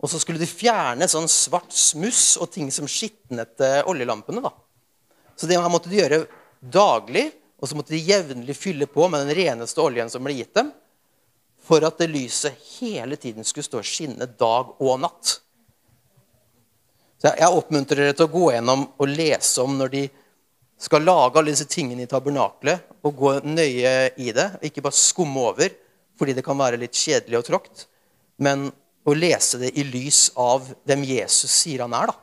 Og 0.02 0.10
så 0.10 0.20
skulle 0.20 0.42
de 0.42 0.50
fjerne 0.50 1.08
sånn 1.08 1.30
svart 1.30 1.74
smuss 1.78 2.40
og 2.42 2.50
ting 2.56 2.72
som 2.74 2.90
skitnet 2.90 3.62
oljelampene. 3.86 4.42
da. 4.42 4.52
Så 5.38 5.46
det 5.48 5.62
måtte 5.62 5.92
de 5.94 6.02
gjøre 6.02 6.26
daglig, 6.60 7.30
og 7.62 7.70
så 7.70 7.78
måtte 7.78 7.94
de 7.94 8.02
jevnlig 8.02 8.58
fylle 8.58 8.90
på 8.90 9.06
med 9.08 9.28
den 9.28 9.38
reneste 9.38 9.82
oljen 9.82 10.10
som 10.12 10.26
ble 10.26 10.34
gitt 10.40 10.58
dem 10.58 10.74
for 11.66 11.86
at 11.88 11.98
det 12.02 12.12
lyset 12.14 12.58
hele 12.78 13.18
tiden 13.18 13.46
skulle 13.48 13.66
stå 13.66 13.82
og 13.82 13.88
skinne 13.88 14.28
dag 14.40 14.76
og 14.78 15.00
natt. 15.02 15.40
Så 17.22 17.32
Jeg 17.34 17.58
oppmuntrer 17.58 18.04
dere 18.04 18.18
til 18.18 18.28
å 18.28 18.34
gå 18.34 18.52
gjennom 18.54 18.86
og 19.02 19.10
lese 19.10 19.64
om 19.64 19.78
når 19.80 19.94
de 19.94 20.04
skal 20.78 21.06
lage 21.08 21.40
alle 21.40 21.54
disse 21.54 21.68
tingene 21.72 22.04
i 22.04 22.10
tabernakelet, 22.12 22.84
og 23.06 23.16
gå 23.16 23.32
nøye 23.48 23.94
i 24.22 24.32
det. 24.36 24.50
Ikke 24.68 24.84
bare 24.84 24.98
skumme 24.98 25.48
over, 25.50 25.72
fordi 26.20 26.36
det 26.36 26.44
kan 26.46 26.60
være 26.60 26.80
litt 26.82 26.96
kjedelig 26.96 27.40
og 27.40 27.48
tråkt, 27.48 27.86
men 28.44 28.68
å 29.06 29.16
lese 29.16 29.60
det 29.62 29.72
i 29.80 29.86
lys 29.88 30.28
av 30.42 30.68
hvem 30.86 31.06
Jesus 31.08 31.54
sier 31.64 31.86
han 31.86 31.96
er. 31.96 32.12
da. 32.12 32.22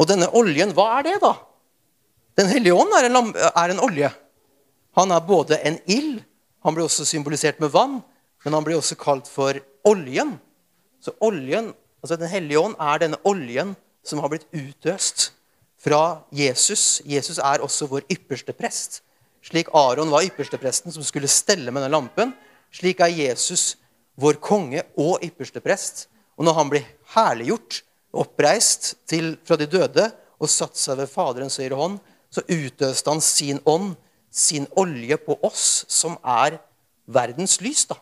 Og 0.00 0.08
denne 0.08 0.30
oljen, 0.36 0.72
hva 0.76 0.86
er 0.98 1.08
det, 1.08 1.16
da? 1.20 1.34
Den 2.38 2.48
hellige 2.48 2.76
ånd 2.78 2.94
er 2.96 3.08
en, 3.10 3.32
er 3.50 3.72
en 3.74 3.82
olje. 3.84 4.10
Han 4.98 5.12
er 5.14 5.26
både 5.26 5.58
en 5.66 5.78
ild, 5.90 6.20
han 6.64 6.76
blir 6.76 6.84
også 6.84 7.06
symbolisert 7.08 7.60
med 7.62 7.72
vann, 7.72 8.00
men 8.44 8.56
han 8.56 8.64
blir 8.64 8.78
også 8.78 8.98
kalt 9.00 9.28
for 9.30 9.56
oljen. 9.88 10.34
Så 11.00 11.14
oljen, 11.24 11.72
altså 12.02 12.16
Den 12.16 12.28
hellige 12.28 12.60
ånd 12.60 12.76
er 12.80 12.98
denne 13.00 13.20
oljen 13.24 13.76
som 14.04 14.20
har 14.20 14.32
blitt 14.32 14.48
utøst 14.52 15.30
fra 15.80 16.22
Jesus. 16.32 17.00
Jesus 17.04 17.38
er 17.38 17.64
også 17.64 17.88
vår 17.88 18.04
ypperste 18.12 18.52
prest. 18.56 19.00
Slik 19.44 19.70
Aron 19.72 20.12
var 20.12 20.24
ypperstepresten 20.26 20.92
som 20.92 21.04
skulle 21.04 21.28
stelle 21.28 21.72
med 21.72 21.82
den 21.86 21.94
lampen, 21.94 22.34
slik 22.72 23.00
er 23.00 23.12
Jesus 23.12 23.76
vår 24.20 24.36
konge 24.42 24.82
og 25.00 25.24
ypperste 25.24 25.62
prest. 25.64 26.08
Og 26.36 26.44
når 26.44 26.58
han 26.58 26.72
blir 26.72 26.90
herliggjort, 27.14 27.82
oppreist 28.10 28.94
til, 29.08 29.36
fra 29.46 29.56
de 29.56 29.68
døde 29.70 30.08
og 30.40 30.50
satt 30.50 30.76
seg 30.76 30.98
ved 30.98 31.10
Faderens 31.12 31.60
høyre 31.60 31.78
hånd, 31.78 31.98
så 32.30 32.42
utøste 32.48 33.10
han 33.12 33.22
sin 33.22 33.60
ånd 33.68 33.94
sin 34.30 34.66
olje 34.78 35.18
på 35.18 35.36
oss, 35.42 35.84
som 35.88 36.16
er 36.24 36.60
verdens 37.10 37.58
lys. 37.60 37.84
da. 37.90 37.96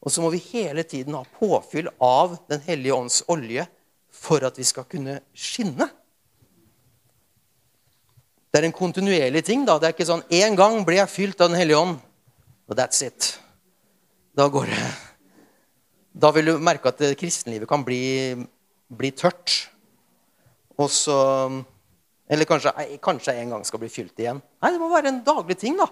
Og 0.00 0.12
så 0.12 0.22
må 0.22 0.30
vi 0.32 0.42
hele 0.52 0.82
tiden 0.82 1.16
ha 1.18 1.24
påfyll 1.38 1.90
av 2.00 2.38
Den 2.48 2.60
hellige 2.64 2.94
ånds 2.94 3.22
olje 3.28 3.66
for 4.10 4.44
at 4.46 4.58
vi 4.58 4.64
skal 4.64 4.86
kunne 4.88 5.20
skinne. 5.34 5.88
Det 8.48 8.60
er 8.60 8.68
en 8.68 8.72
kontinuerlig 8.72 9.44
ting. 9.44 9.66
da. 9.66 9.78
Det 9.78 9.88
er 9.88 9.96
ikke 9.96 10.08
sånn 10.08 10.24
én 10.30 10.56
gang 10.56 10.80
blir 10.86 11.02
jeg 11.02 11.14
fylt 11.14 11.40
av 11.40 11.50
Den 11.50 11.60
hellige 11.60 11.78
ånd, 11.78 11.98
og 12.68 12.76
that's 12.78 13.04
it. 13.04 13.38
Da 14.36 14.48
går 14.48 14.66
det 14.66 14.86
Da 16.18 16.30
vil 16.30 16.46
du 16.46 16.58
merke 16.58 16.88
at 16.88 17.02
kristenlivet 17.18 17.68
kan 17.68 17.84
bli, 17.84 18.34
bli 18.90 19.10
tørt. 19.10 19.68
Og 20.78 20.90
så 20.90 21.18
eller 22.28 22.44
kanskje, 22.44 22.72
kanskje 23.02 23.34
en 23.40 23.54
gang 23.54 23.64
skal 23.64 23.80
bli 23.80 23.88
fylt 23.92 24.20
igjen. 24.20 24.42
Nei, 24.62 24.72
det 24.74 24.80
må 24.80 24.90
være 24.92 25.12
en 25.12 25.22
daglig 25.24 25.56
ting, 25.60 25.78
da. 25.80 25.88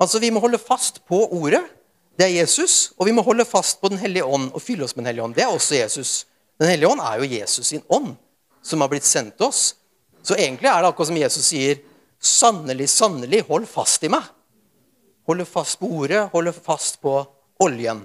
Altså, 0.00 0.18
Vi 0.18 0.30
må 0.30 0.40
holde 0.40 0.58
fast 0.58 1.02
på 1.06 1.20
ordet. 1.36 1.62
Det 2.18 2.26
er 2.26 2.40
Jesus. 2.40 2.92
Og 2.98 3.06
vi 3.06 3.12
må 3.12 3.22
holde 3.22 3.44
fast 3.44 3.80
på 3.80 3.88
Den 3.88 3.98
hellige 3.98 4.24
ånd 4.24 4.50
og 4.52 4.62
fylle 4.62 4.84
oss 4.84 4.96
med 4.96 5.04
Den 5.04 5.12
hellige 5.12 5.24
ånd. 5.24 5.34
Det 5.34 5.44
er 5.44 5.52
også 5.52 5.76
Jesus. 5.76 6.26
Den 6.60 6.68
hellige 6.68 6.88
ånd 6.88 7.00
er 7.00 7.18
jo 7.20 7.30
Jesus 7.38 7.66
sin 7.66 7.82
ånd 7.88 8.14
som 8.62 8.80
har 8.80 8.88
blitt 8.88 9.06
sendt 9.06 9.36
til 9.36 9.48
oss. 9.48 9.74
Så 10.22 10.36
egentlig 10.38 10.70
er 10.70 10.82
det 10.82 10.92
akkurat 10.92 11.10
som 11.10 11.18
Jesus 11.18 11.48
sier, 11.50 11.80
sannelig, 12.22 12.86
sannelig, 12.92 13.42
hold 13.48 13.66
fast 13.66 14.04
i 14.06 14.10
meg. 14.12 14.22
Holde 15.26 15.46
fast 15.46 15.80
på 15.80 15.88
ordet, 15.90 16.28
holde 16.30 16.52
fast 16.54 17.00
på 17.02 17.16
oljen. 17.62 18.04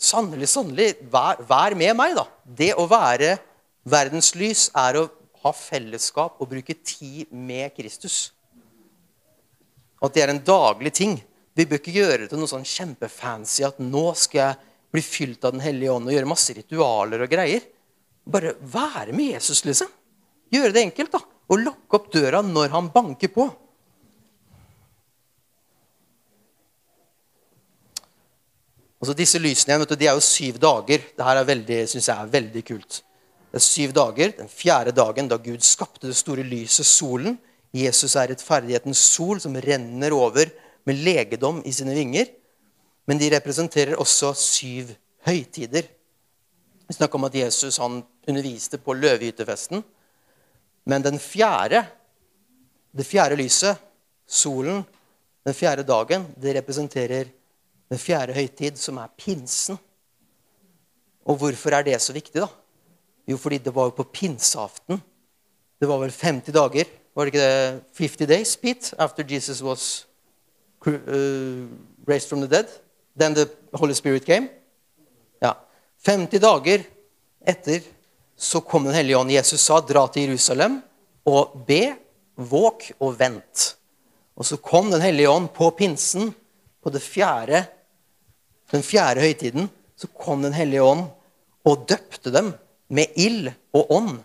Sannelig, 0.00 0.48
sannelig, 0.50 0.94
vær, 1.12 1.38
vær 1.46 1.76
med 1.78 1.94
meg, 1.98 2.16
da. 2.18 2.26
Det 2.44 2.72
å 2.74 2.88
være 2.90 3.36
verdens 3.86 4.32
lys 4.38 4.68
er 4.74 4.98
å 4.98 5.06
ha 5.44 5.52
fellesskap 5.56 6.40
og 6.40 6.50
bruke 6.50 6.76
tid 6.84 7.30
med 7.32 7.72
Kristus. 7.76 8.30
At 10.00 10.14
det 10.14 10.24
er 10.24 10.32
en 10.34 10.44
daglig 10.44 10.92
ting. 10.96 11.18
Vi 11.56 11.66
bør 11.68 11.80
ikke 11.80 11.96
gjøre 11.96 12.22
det 12.22 12.30
til 12.32 12.40
noe 12.40 12.50
sånn 12.50 12.66
kjempefancy 12.66 13.64
at 13.66 13.80
nå 13.82 14.04
skal 14.16 14.40
jeg 14.40 14.58
bli 14.90 15.02
fylt 15.04 15.44
av 15.46 15.54
Den 15.54 15.64
hellige 15.64 15.92
ånd 15.92 16.08
og 16.08 16.14
gjøre 16.14 16.28
masse 16.30 16.54
ritualer 16.56 17.24
og 17.24 17.32
greier. 17.32 17.66
Bare 18.24 18.54
være 18.60 19.14
med 19.16 19.34
Jesus, 19.36 19.64
liksom. 19.66 19.90
Gjøre 20.50 20.72
det 20.74 20.86
enkelt. 20.88 21.12
da. 21.12 21.20
Og 21.50 21.62
lukke 21.64 21.98
opp 21.98 22.12
døra 22.12 22.42
når 22.46 22.72
han 22.74 22.90
banker 22.94 23.32
på. 23.34 23.48
Altså 29.00 29.14
Disse 29.16 29.40
lysene 29.40 29.78
vet 29.80 29.92
du, 29.92 29.96
de 29.96 30.08
er 30.10 30.16
jo 30.18 30.24
syv 30.24 30.58
dager. 30.60 31.06
Dette 31.16 31.86
synes 31.88 32.08
jeg 32.08 32.16
er 32.16 32.34
veldig 32.34 32.64
kult. 32.68 33.00
Det 33.50 33.58
er 33.58 33.66
syv 33.66 33.94
dager. 33.94 34.34
Den 34.38 34.48
fjerde 34.48 34.94
dagen 34.94 35.28
da 35.30 35.38
Gud 35.42 35.62
skapte 35.66 36.06
det 36.06 36.18
store 36.18 36.44
lyset, 36.46 36.86
solen. 36.86 37.38
Jesus 37.74 38.14
er 38.18 38.30
rettferdighetens 38.30 38.98
sol 39.12 39.40
som 39.42 39.58
renner 39.58 40.14
over 40.14 40.50
med 40.86 41.02
legedom 41.02 41.62
i 41.66 41.72
sine 41.74 41.94
vinger. 41.94 42.30
Men 43.06 43.18
de 43.18 43.30
representerer 43.34 43.98
også 43.98 44.32
syv 44.38 44.92
høytider. 45.26 45.88
Vi 46.86 46.94
snakker 46.94 47.18
om 47.18 47.26
at 47.26 47.34
Jesus 47.34 47.78
han 47.82 48.00
underviste 48.28 48.78
på 48.78 48.94
løvehyttefesten. 48.94 49.82
Men 50.86 51.02
den 51.02 51.18
fjerde, 51.18 51.84
det 52.96 53.06
fjerde 53.06 53.38
lyset, 53.38 53.76
solen, 54.26 54.84
Den 55.40 55.54
fjerde 55.56 55.82
dagen 55.88 56.26
det 56.36 56.52
representerer 56.54 57.30
den 57.88 57.98
fjerde 57.98 58.34
høytid, 58.36 58.76
som 58.76 58.98
er 59.00 59.08
pinsen. 59.18 59.78
Og 61.24 61.36
hvorfor 61.40 61.74
er 61.74 61.86
det 61.86 61.96
så 62.02 62.12
viktig, 62.12 62.42
da? 62.42 62.48
Jo, 63.30 63.36
fordi 63.38 63.58
det 63.62 63.74
var 63.74 63.86
jo 63.86 63.94
på 63.94 64.08
pinseaften. 64.10 64.98
Det 65.80 65.88
var 65.88 66.00
vel 66.02 66.10
50 66.10 66.52
dager. 66.52 66.88
Var 67.14 67.24
det 67.24 67.32
ikke 67.32 67.44
det 67.46 67.82
50 67.94 68.26
days, 68.26 68.56
Pete, 68.56 68.94
after 68.98 69.24
Jesus 69.28 69.62
was 69.62 70.06
uh, 70.86 71.66
raised 72.08 72.28
from 72.28 72.40
the 72.40 72.48
dead? 72.48 72.66
Then 73.16 73.34
the 73.34 73.46
Holy 73.74 73.94
Spirit 73.94 74.24
came? 74.24 74.48
Ja. 75.42 75.52
50 76.06 76.40
dager 76.40 76.82
etter 77.46 77.80
så 78.36 78.60
kom 78.60 78.84
Den 78.84 78.94
hellige 78.94 79.18
ånd. 79.18 79.30
Jesus 79.30 79.60
sa, 79.60 79.80
'Dra 79.80 80.06
til 80.08 80.22
Jerusalem 80.22 80.82
og 81.24 81.64
be, 81.66 81.94
våk 82.36 82.92
og 83.00 83.14
vent'. 83.20 83.74
Og 84.36 84.44
så 84.44 84.56
kom 84.56 84.90
Den 84.90 85.00
hellige 85.00 85.28
ånd 85.28 85.48
på 85.48 85.70
pinsen, 85.70 86.34
på 86.82 86.90
fjerde, 86.98 87.66
den 88.72 88.82
fjerde 88.82 89.20
høytiden. 89.20 89.70
Så 89.96 90.06
kom 90.06 90.42
Den 90.42 90.52
hellige 90.52 90.82
ånd 90.82 91.04
og 91.64 91.88
døpte 91.88 92.32
dem 92.32 92.54
med 92.90 93.14
ild 93.20 93.50
og 93.76 93.92
ånd. 93.94 94.16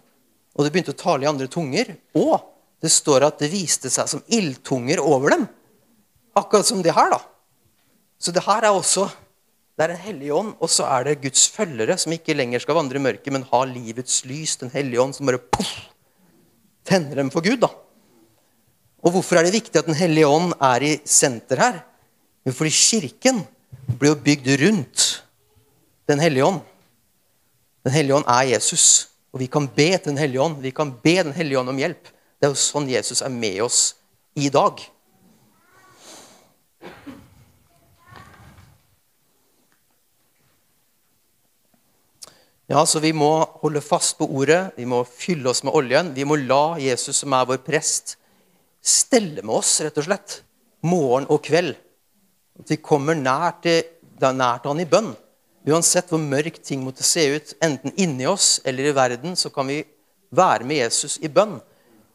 Og 0.55 0.65
de 0.65 0.71
begynte 0.71 0.95
å 0.95 0.99
tale 0.99 1.25
i 1.25 1.29
andre 1.29 1.47
tunger. 1.51 1.93
Og 2.17 2.37
det 2.83 2.91
står 2.93 3.27
at 3.27 3.39
det 3.41 3.51
viste 3.53 3.91
seg 3.93 4.09
som 4.11 4.23
ildtunger 4.27 5.01
over 5.03 5.35
dem. 5.35 5.45
Akkurat 6.35 6.67
som 6.67 6.81
det 6.83 6.95
her, 6.95 7.13
da. 7.13 7.21
Så 8.19 8.33
det 8.35 8.43
her 8.45 8.65
er 8.65 8.75
også 8.75 9.07
det 9.75 9.83
er 9.83 9.91
en 9.91 10.03
hellig 10.05 10.29
ånd, 10.31 10.53
og 10.63 10.69
så 10.71 10.85
er 10.87 11.03
det 11.03 11.17
Guds 11.25 11.49
følgere 11.51 11.97
som 11.99 12.13
ikke 12.15 12.35
lenger 12.35 12.61
skal 12.63 12.77
vandre 12.77 12.95
i 12.95 13.03
mørket, 13.03 13.27
men 13.35 13.43
ha 13.49 13.59
livets 13.67 14.21
lys. 14.23 14.53
Den 14.61 14.71
hellige 14.71 15.01
ånd 15.03 15.17
som 15.17 15.27
bare 15.27 15.41
puff, 15.51 15.73
tenner 16.87 17.19
dem 17.19 17.31
for 17.33 17.43
Gud. 17.43 17.59
da. 17.59 17.67
Og 19.03 19.17
Hvorfor 19.17 19.37
er 19.37 19.43
det 19.43 19.57
viktig 19.57 19.75
at 19.75 19.89
Den 19.89 19.99
hellige 19.99 20.29
ånd 20.31 20.53
er 20.63 20.83
i 20.83 20.93
senter 21.03 21.59
her? 21.59 21.83
Jo, 22.47 22.53
fordi 22.55 22.71
Kirken 22.71 23.43
blir 23.99 24.13
jo 24.13 24.21
bygd 24.23 24.47
rundt 24.63 25.03
Den 26.07 26.19
hellige 26.23 26.45
ånd. 26.45 26.61
Den 27.85 27.93
hellige 27.93 28.15
ånd 28.17 28.25
er 28.25 28.47
Jesus, 28.49 29.11
og 29.29 29.43
vi 29.43 29.47
kan 29.51 29.67
be 29.69 29.91
til 29.93 30.09
Den 30.09 30.17
hellige 30.17 30.41
ånd. 30.41 30.57
Vi 30.61 30.71
kan 30.73 30.89
be 31.03 31.15
Den 31.23 31.33
hellige 31.33 31.59
ånd 31.59 31.69
om 31.69 31.77
hjelp. 31.77 32.09
Det 32.41 32.47
er 32.47 32.53
jo 32.55 32.57
sånn 32.57 32.89
Jesus 32.89 33.21
er 33.21 33.29
med 33.29 33.61
oss 33.61 33.93
i 34.35 34.49
dag. 34.49 34.81
Ja, 42.65 42.81
så 42.85 42.99
Vi 42.99 43.13
må 43.13 43.45
holde 43.61 43.81
fast 43.81 44.17
på 44.17 44.25
ordet, 44.25 44.73
vi 44.77 44.85
må 44.89 45.03
fylle 45.05 45.51
oss 45.51 45.61
med 45.63 45.75
oljen. 45.77 46.13
Vi 46.15 46.25
må 46.25 46.35
la 46.41 46.79
Jesus, 46.81 47.21
som 47.21 47.33
er 47.37 47.45
vår 47.45 47.61
prest, 47.61 48.17
stelle 48.81 49.43
med 49.45 49.53
oss, 49.59 49.77
rett 49.85 49.97
og 50.01 50.07
slett. 50.07 50.39
Morgen 50.81 51.29
og 51.29 51.43
kveld. 51.45 51.75
At 52.59 52.73
vi 52.73 52.81
kommer 52.81 53.13
nær 53.13 53.61
til, 53.61 53.83
nær 54.17 54.57
til 54.57 54.73
han 54.73 54.81
i 54.81 54.89
bønn. 54.89 55.13
Uansett 55.65 56.11
hvor 56.11 56.21
mørkt 56.21 56.61
ting 56.67 56.83
måtte 56.85 57.05
se 57.05 57.23
ut, 57.33 57.55
enten 57.65 57.93
inni 57.97 58.27
oss 58.29 58.59
eller 58.65 58.91
i 58.91 58.93
verden, 58.95 59.33
så 59.33 59.49
kan 59.49 59.65
vi 59.69 59.79
være 60.35 60.67
med 60.67 60.83
Jesus 60.83 61.17
i 61.25 61.31
bønn. 61.31 61.57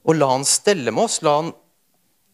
Og 0.06 0.16
la 0.16 0.28
han 0.30 0.46
stelle 0.46 0.92
med 0.94 1.08
oss. 1.08 1.18
La 1.26 1.36
han 1.40 1.50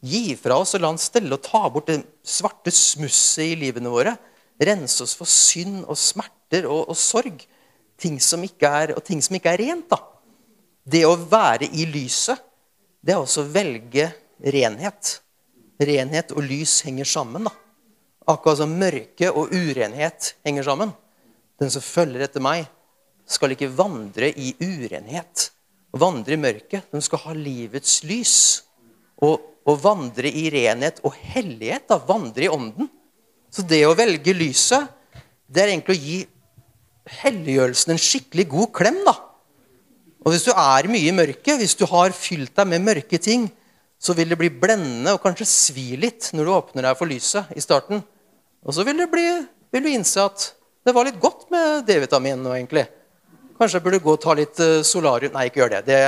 gi 0.05 0.37
fra 0.39 0.59
oss 0.61 0.77
og 0.77 0.83
la 0.85 0.93
han 0.93 1.01
stelle 1.01 1.33
og 1.35 1.45
ta 1.45 1.65
bort 1.73 1.89
det 1.89 2.03
svarte 2.27 2.73
smusset 2.75 3.55
i 3.55 3.61
livene 3.65 3.93
våre. 3.93 4.13
Rense 4.61 5.05
oss 5.05 5.17
for 5.17 5.29
synd 5.29 5.85
og 5.87 5.97
smerter 6.01 6.69
og, 6.69 6.91
og 6.93 6.99
sorg 7.01 7.41
ting 8.01 8.19
som 8.21 8.45
ikke 8.45 8.69
er, 8.69 8.93
og 8.97 9.05
ting 9.05 9.23
som 9.25 9.39
ikke 9.39 9.55
er 9.55 9.63
rent. 9.65 9.89
da. 9.91 10.01
Det 10.85 11.03
å 11.09 11.17
være 11.17 11.71
i 11.73 11.87
lyset, 11.89 12.39
det 13.01 13.15
er 13.15 13.23
også 13.23 13.47
å 13.47 13.51
velge 13.55 14.11
renhet. 14.53 15.17
Renhet 15.81 16.33
og 16.37 16.45
lys 16.45 16.83
henger 16.87 17.09
sammen. 17.09 17.49
da. 17.49 17.55
Akkurat 18.29 18.61
som 18.61 18.77
mørke 18.77 19.31
og 19.33 19.53
urenhet 19.55 20.35
henger 20.45 20.67
sammen. 20.67 20.93
Den 21.61 21.73
som 21.73 21.85
følger 21.85 22.27
etter 22.27 22.45
meg, 22.45 22.67
skal 23.27 23.55
ikke 23.55 23.73
vandre 23.75 24.31
i 24.31 24.53
urenhet. 24.63 25.51
Vandre 25.97 26.37
i 26.37 26.41
mørket. 26.41 26.87
Den 26.93 27.03
skal 27.05 27.23
ha 27.25 27.35
livets 27.37 28.03
lys. 28.07 28.37
Og, 29.25 29.41
og 29.67 29.81
vandre 29.83 30.31
i 30.31 30.47
renhet 30.53 31.01
og 31.07 31.17
hellighet. 31.35 31.89
da, 31.91 31.99
Vandre 32.07 32.47
i 32.47 32.53
ånden. 32.53 32.91
Så 33.51 33.65
det 33.67 33.83
å 33.87 33.97
velge 33.97 34.35
lyset, 34.37 34.91
det 35.49 35.63
er 35.63 35.73
egentlig 35.73 35.97
å 35.97 36.05
gi 36.05 36.19
helliggjørelsen 37.23 37.95
en 37.95 38.03
skikkelig 38.03 38.49
god 38.53 38.73
klem. 38.77 39.01
da. 39.07 39.15
Og 40.27 40.35
Hvis 40.35 40.47
du 40.49 40.53
er 40.53 40.91
mye 40.91 41.09
i 41.09 41.15
mørket, 41.15 41.57
hvis 41.61 41.77
du 41.79 41.87
har 41.89 42.15
fylt 42.15 42.55
deg 42.59 42.69
med 42.69 42.85
mørke 42.85 43.19
ting, 43.23 43.47
så 43.99 44.13
vil 44.13 44.29
det 44.29 44.39
bli 44.39 44.51
blendende 44.53 45.15
og 45.15 45.23
kanskje 45.23 45.47
svi 45.49 45.95
litt 45.97 46.29
når 46.37 46.45
du 46.45 46.53
åpner 46.53 46.89
deg 46.89 46.99
for 46.99 47.09
lyset 47.09 47.53
i 47.57 47.63
starten. 47.65 48.03
Og 48.67 48.75
så 48.75 48.85
vil, 48.85 49.01
bli, 49.09 49.25
vil 49.73 49.87
du 49.87 49.89
innse 49.93 50.21
at 50.27 50.51
det 50.87 50.93
var 50.95 51.09
litt 51.09 51.19
godt 51.19 51.49
med 51.51 51.83
D-vitamin 51.89 52.39
nå, 52.39 52.53
egentlig. 52.55 52.85
Kanskje 53.59 53.81
jeg 53.81 53.85
burde 53.89 53.99
gå 54.05 54.13
og 54.15 54.21
ta 54.23 54.35
litt 54.39 54.61
eh, 54.63 54.85
solarium 54.87 55.33
Nei, 55.35 55.49
ikke 55.49 55.65
gjør 55.65 55.73
det. 55.73 55.81
Det, 55.89 56.01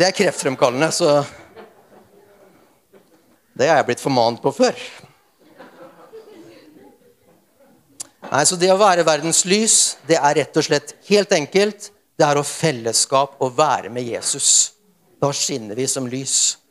det 0.00 0.06
er 0.06 0.14
kreftfremkallende, 0.16 0.88
så 0.96 1.20
Det 3.52 3.66
er 3.66 3.76
jeg 3.76 3.86
blitt 3.90 4.00
formant 4.00 4.40
på 4.40 4.48
før. 4.56 4.78
Nei, 8.30 8.44
så 8.48 8.56
Det 8.56 8.72
å 8.72 8.80
være 8.80 9.04
verdens 9.04 9.42
lys, 9.44 9.98
det 10.08 10.16
er 10.16 10.38
rett 10.40 10.56
og 10.56 10.64
slett 10.64 10.96
helt 11.10 11.36
enkelt. 11.36 11.90
Det 12.16 12.24
er 12.24 12.40
å 12.40 12.46
fellesskap 12.48 13.36
og 13.44 13.52
være 13.58 13.92
med 13.92 14.08
Jesus. 14.08 14.72
Da 15.20 15.28
skinner 15.36 15.76
vi 15.76 15.84
som 15.84 16.08
lys. 16.08 16.61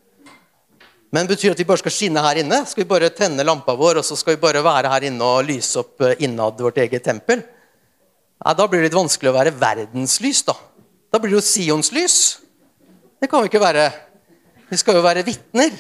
Men 1.12 1.28
betyr 1.28 1.52
at 1.52 1.60
vi 1.60 1.68
bare 1.68 1.82
skal 1.82 1.92
skinne 1.92 2.22
her 2.24 2.40
inne? 2.40 2.62
Skal 2.68 2.86
vi 2.86 2.90
bare 2.90 3.10
tenne 3.12 3.44
lampa 3.44 3.76
vår 3.76 4.00
og 4.00 4.06
så 4.08 4.16
skal 4.16 4.38
vi 4.38 4.44
bare 4.46 4.64
være 4.64 4.92
her 4.94 5.10
inne 5.10 5.28
og 5.28 5.44
lyse 5.50 5.82
opp 5.82 6.00
eh, 6.08 6.16
innad 6.24 6.62
vårt 6.64 6.80
eget 6.80 7.04
tempel? 7.04 7.44
Nei, 7.44 8.54
Da 8.56 8.68
blir 8.68 8.80
det 8.80 8.90
litt 8.90 9.00
vanskelig 9.00 9.34
å 9.34 9.36
være 9.36 9.56
verdenslys. 9.60 10.46
Da 10.48 10.56
Da 11.12 11.20
blir 11.20 11.34
det 11.34 11.42
jo 11.42 11.44
Sions 11.44 11.92
lys. 11.92 12.18
Det 13.20 13.28
kan 13.30 13.44
vi 13.44 13.52
ikke 13.52 13.60
være. 13.62 13.90
Vi 14.72 14.80
skal 14.80 14.96
jo 14.96 15.04
være 15.04 15.26
vitner. 15.28 15.76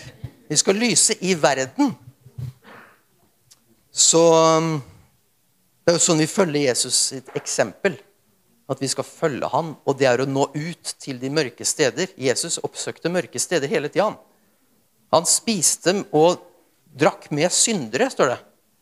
Vi 0.52 0.58
skal 0.60 0.76
lyse 0.76 1.16
i 1.24 1.32
verden. 1.40 1.94
Så 3.92 4.20
det 5.82 5.94
er 5.94 5.96
jo 5.96 6.04
sånn 6.04 6.20
vi 6.20 6.28
følger 6.28 6.68
Jesus 6.68 6.98
sitt 7.14 7.32
eksempel. 7.40 7.96
At 8.72 8.84
vi 8.84 8.90
skal 8.92 9.08
følge 9.08 9.48
han, 9.52 9.74
og 9.88 9.98
det 10.00 10.08
er 10.08 10.22
å 10.24 10.28
nå 10.28 10.50
ut 10.54 10.92
til 11.00 11.18
de 11.20 11.32
mørke 11.32 11.66
steder. 11.68 12.12
Jesus 12.20 12.60
oppsøkte 12.64 13.12
mørke 13.12 13.40
steder 13.40 13.72
hele 13.72 13.90
tida. 13.92 14.12
Han 15.12 15.28
spiste 15.28 15.94
og 16.16 16.42
drakk 16.98 17.30
med 17.36 17.52
syndere, 17.54 18.10
står 18.12 18.34
det. 18.34 18.40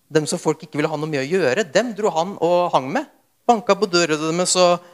Dem 0.10 0.26
som 0.30 0.42
folk 0.42 0.62
ikke 0.65 0.80
ville 0.80 0.89
ha 0.89 0.98
noe 0.98 1.10
med 1.10 1.22
å 1.22 1.28
gjøre, 1.28 1.68
dem 1.70 1.94
dro 1.98 2.12
han 2.13 2.36
og 2.42 2.72
hang 2.74 2.89
med. 2.94 3.10
Banka 3.50 3.76
på 3.78 3.89
døra 3.89 4.18
deres 4.18 4.56
og 4.62 4.88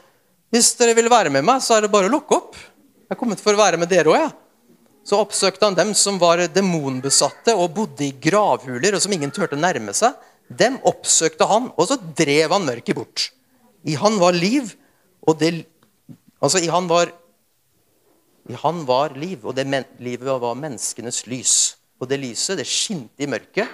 Hvis 0.54 0.76
dere 0.78 0.94
vil 0.94 1.10
være 1.10 1.30
med 1.34 1.42
meg, 1.44 1.58
så 1.60 1.74
er 1.74 1.84
det 1.84 1.90
bare 1.90 2.06
å 2.06 2.12
lukke 2.12 2.36
opp. 2.36 2.54
Jeg 2.54 3.16
er 3.16 3.18
kommet 3.18 3.40
for 3.42 3.56
å 3.56 3.58
være 3.58 3.80
med 3.80 3.90
dere 3.90 4.12
òg, 4.12 4.18
jeg. 4.20 4.28
Ja. 4.30 4.76
Så 5.06 5.18
oppsøkte 5.22 5.66
han 5.66 5.76
dem 5.78 5.92
som 5.94 6.18
var 6.18 6.40
demonbesatte 6.50 7.54
og 7.54 7.74
bodde 7.76 8.08
i 8.08 8.14
gravhuler, 8.22 8.96
og 8.96 9.02
som 9.02 9.12
ingen 9.14 9.30
turte 9.34 9.58
nærme 9.58 9.94
seg. 9.94 10.14
Dem 10.46 10.78
oppsøkte 10.86 11.46
han, 11.50 11.68
og 11.74 11.90
så 11.90 11.98
drev 11.98 12.54
han 12.54 12.66
mørket 12.66 12.98
bort. 12.98 13.28
I 13.86 13.94
han 13.98 14.18
var 14.22 14.34
liv, 14.34 14.74
og 15.26 15.38
det 15.42 15.66
Altså, 16.36 16.60
i 16.60 16.68
han 16.68 16.84
var 16.84 17.08
han 18.54 18.84
var 18.86 19.16
liv, 19.18 19.42
og 19.42 19.56
det 19.56 19.66
livet 19.98 20.40
var 20.40 20.54
menneskenes 20.54 21.24
lys. 21.26 21.76
Og 21.98 22.08
det 22.08 22.20
lyset 22.20 22.60
det 22.60 22.66
skinte 22.68 23.24
i 23.24 23.30
mørket, 23.30 23.68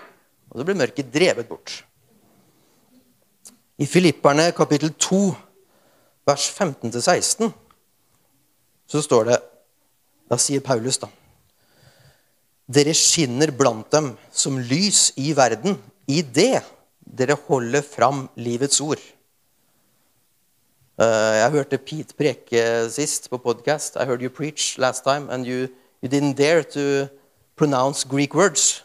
og 0.51 0.61
så 0.61 0.67
ble 0.67 0.77
mørket 0.79 1.11
drevet 1.13 1.49
bort. 1.49 1.83
I 3.79 3.87
Filipperne 3.89 4.53
kapittel 4.57 4.95
2, 4.95 5.23
vers 6.29 6.47
15-16, 6.55 7.51
så 8.87 9.03
står 9.03 9.29
det 9.31 9.41
Da 10.31 10.39
sier 10.41 10.63
Paulus, 10.65 11.01
da 11.03 11.09
Dere 12.73 12.95
skinner 12.97 13.51
blant 13.53 13.91
dem 13.93 14.13
som 14.31 14.57
lys 14.57 15.11
i 15.21 15.33
verden, 15.37 15.75
i 16.07 16.23
det 16.23 16.63
dere 17.03 17.37
holder 17.49 17.83
fram 17.85 18.29
livets 18.41 18.81
ord. 18.81 19.03
Uh, 20.99 21.05
jeg 21.37 21.51
hørte 21.51 21.79
Pete 21.79 22.15
preke 22.15 22.91
sist 22.91 23.31
på 23.31 23.39
podkast. 23.39 23.97
I 23.97 24.05
heard 24.05 24.23
you 24.23 24.29
preach 24.29 24.79
last 24.79 25.05
time, 25.05 25.31
and 25.31 25.47
you, 25.47 25.69
you 26.03 26.09
didn't 26.09 26.37
dare 26.37 26.63
to 26.63 27.09
pronounce 27.57 28.05
Greek 28.05 28.35
words. 28.35 28.85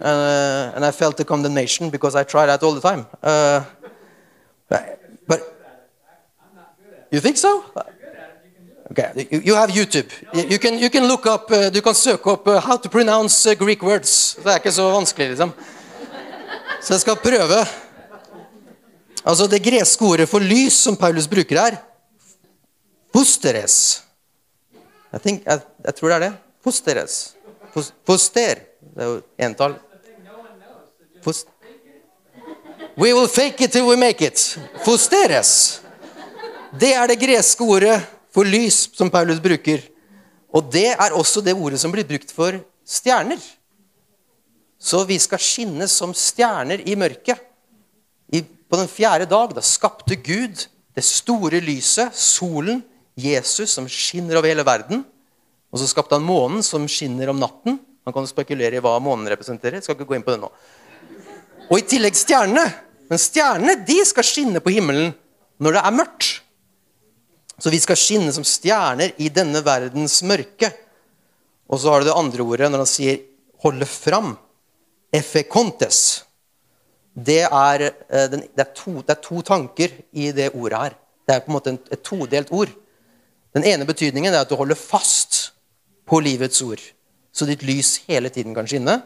Uh, 0.00 0.70
and 0.74 0.84
I 0.84 0.92
felt 0.92 1.16
the 1.16 1.24
condemnation 1.24 1.90
because 1.90 2.14
I 2.14 2.22
try 2.22 2.46
that 2.46 2.62
all 2.62 2.74
the 2.74 2.80
time. 2.80 3.06
Uh, 3.22 3.64
but 4.68 5.40
you 7.10 7.20
think 7.20 7.36
so? 7.36 7.64
Okay, 8.90 9.26
you, 9.30 9.40
you 9.40 9.54
have 9.54 9.70
YouTube. 9.70 10.08
You 10.32 10.58
can, 10.58 10.78
you 10.78 10.90
can 10.90 11.08
look 11.08 11.26
up, 11.26 11.50
uh, 11.50 11.70
du 11.70 11.80
kan 11.80 11.94
søke 11.94 12.30
opp 12.30 12.46
uh, 12.46 12.60
how 12.60 12.76
to 12.76 12.88
pronounce 12.88 13.50
uh, 13.50 13.54
Greek 13.54 13.82
words. 13.82 14.36
Det 14.44 14.46
er 14.46 14.56
ikke 14.56 14.72
så 14.72 14.90
vanskelig, 14.90 15.28
liksom. 15.28 15.52
Så 16.80 16.94
jeg 16.94 17.00
skal 17.00 17.16
prøve. 17.16 17.66
Altså 19.28 19.46
Det 19.46 19.60
greske 19.62 20.04
ordet 20.04 20.28
for 20.28 20.40
lys 20.40 20.78
som 20.86 20.96
Paulus 20.96 21.28
bruker 21.28 21.60
her, 21.60 21.76
posteres. 23.12 24.02
Jeg, 25.12 25.20
think, 25.20 25.42
jeg, 25.44 25.60
jeg 25.84 25.94
tror 25.94 26.08
det 26.08 26.16
er 26.16 26.24
det. 26.28 26.32
Posteres 26.64 27.18
Foster. 28.06 28.58
Det 28.80 29.04
er 29.04 29.08
jo 29.08 29.20
entall. 29.38 29.76
Post. 31.22 31.46
We 32.98 33.12
will 33.14 33.28
fake 33.28 33.64
it 33.64 33.72
till 33.72 33.84
we 33.86 33.96
make 33.96 34.24
it. 34.26 34.58
Fosteres. 34.84 35.80
Det 36.80 36.90
er 36.94 37.06
det 37.06 37.20
greske 37.20 37.64
ordet 37.64 38.00
for 38.34 38.48
lys 38.48 38.88
som 38.96 39.10
Paulus 39.10 39.40
bruker. 39.40 39.84
Og 40.50 40.72
det 40.72 40.88
er 40.94 41.14
også 41.14 41.40
det 41.44 41.54
ordet 41.54 41.80
som 41.80 41.92
blir 41.92 42.06
brukt 42.08 42.32
for 42.34 42.58
stjerner. 42.88 43.38
Så 44.78 45.04
vi 45.04 45.18
skal 45.18 45.42
skinne 45.42 45.88
som 45.90 46.14
stjerner 46.16 46.82
i 46.88 46.96
mørket. 46.98 47.47
På 48.68 48.76
den 48.76 48.88
fjerde 48.90 49.28
dag 49.28 49.54
da 49.56 49.64
skapte 49.64 50.16
Gud 50.20 50.66
det 50.94 51.04
store 51.06 51.60
lyset, 51.62 52.14
solen, 52.14 52.82
Jesus, 53.18 53.72
som 53.74 53.86
skinner 53.90 54.38
over 54.38 54.50
hele 54.50 54.64
verden. 54.66 55.04
Og 55.72 55.80
så 55.80 55.88
skapte 55.90 56.16
han 56.16 56.26
månen, 56.26 56.62
som 56.62 56.86
skinner 56.90 57.30
om 57.32 57.40
natten. 57.40 57.78
Man 58.06 58.14
kan 58.14 58.28
spekulere 58.28 58.78
i 58.78 58.82
hva 58.82 58.94
månen 59.02 59.28
representerer. 59.30 59.78
Jeg 59.78 59.86
skal 59.86 59.96
ikke 59.98 60.08
gå 60.08 60.18
inn 60.18 60.26
på 60.26 60.34
det 60.34 60.42
nå. 60.42 60.50
Og 61.68 61.80
i 61.80 61.86
tillegg 61.86 62.16
stjernene. 62.16 62.66
Men 63.08 63.20
stjernene 63.20 63.78
de 63.88 63.96
skal 64.08 64.26
skinne 64.26 64.62
på 64.64 64.72
himmelen 64.72 65.14
når 65.62 65.76
det 65.76 65.82
er 65.84 65.96
mørkt. 65.96 66.28
Så 67.58 67.72
vi 67.74 67.80
skal 67.82 67.98
skinne 67.98 68.32
som 68.34 68.46
stjerner 68.46 69.16
i 69.18 69.30
denne 69.34 69.62
verdens 69.66 70.20
mørke. 70.26 70.70
Og 71.68 71.80
så 71.80 71.92
har 71.92 72.02
du 72.02 72.08
det 72.08 72.16
andre 72.16 72.44
ordet 72.44 72.70
når 72.70 72.84
han 72.84 72.90
sier 72.90 73.18
'holde 73.62 73.84
fram'. 73.84 74.36
Effekontes. 75.12 76.27
Det 77.18 77.42
er, 77.44 77.84
eh, 77.88 78.28
det, 78.30 78.62
er 78.62 78.70
to, 78.76 79.00
det 79.02 79.16
er, 79.16 79.22
to, 79.22 79.42
tanker 79.42 79.94
i 80.12 80.30
det 80.32 80.52
ordet 80.54 80.82
her. 80.82 80.96
Det 81.26 81.34
er 81.34 81.42
på 81.44 81.50
en 81.50 81.56
måte 81.56 81.74
et 81.90 82.04
todelt 82.06 82.52
ord. 82.54 82.70
Den 83.56 83.66
ene 83.66 83.88
betydningen 83.88 84.32
er 84.32 84.44
at 84.44 84.50
du 84.50 84.56
holder 84.58 84.78
fast 84.78 85.50
på 86.08 86.20
livets 86.24 86.60
ord, 86.62 86.80
så 87.32 87.46
ditt 87.48 87.64
lys 87.66 87.98
hele 88.08 88.30
tiden 88.32 88.54
kan 88.56 88.68
skinne. 88.68 89.00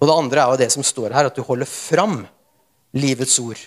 Og 0.00 0.08
det 0.08 0.16
andre 0.16 0.42
er 0.42 0.52
jo 0.52 0.60
det 0.60 0.70
som 0.72 0.84
står 0.86 1.14
her, 1.16 1.28
at 1.28 1.36
du 1.36 1.42
holder 1.46 1.68
fram 1.68 2.22
livets 2.96 3.38
ord. 3.42 3.58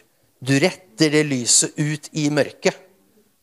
Du 0.44 0.54
retter 0.60 1.12
det 1.14 1.24
lyset 1.28 1.78
ut 1.80 2.10
i 2.20 2.28
mørket. 2.34 2.78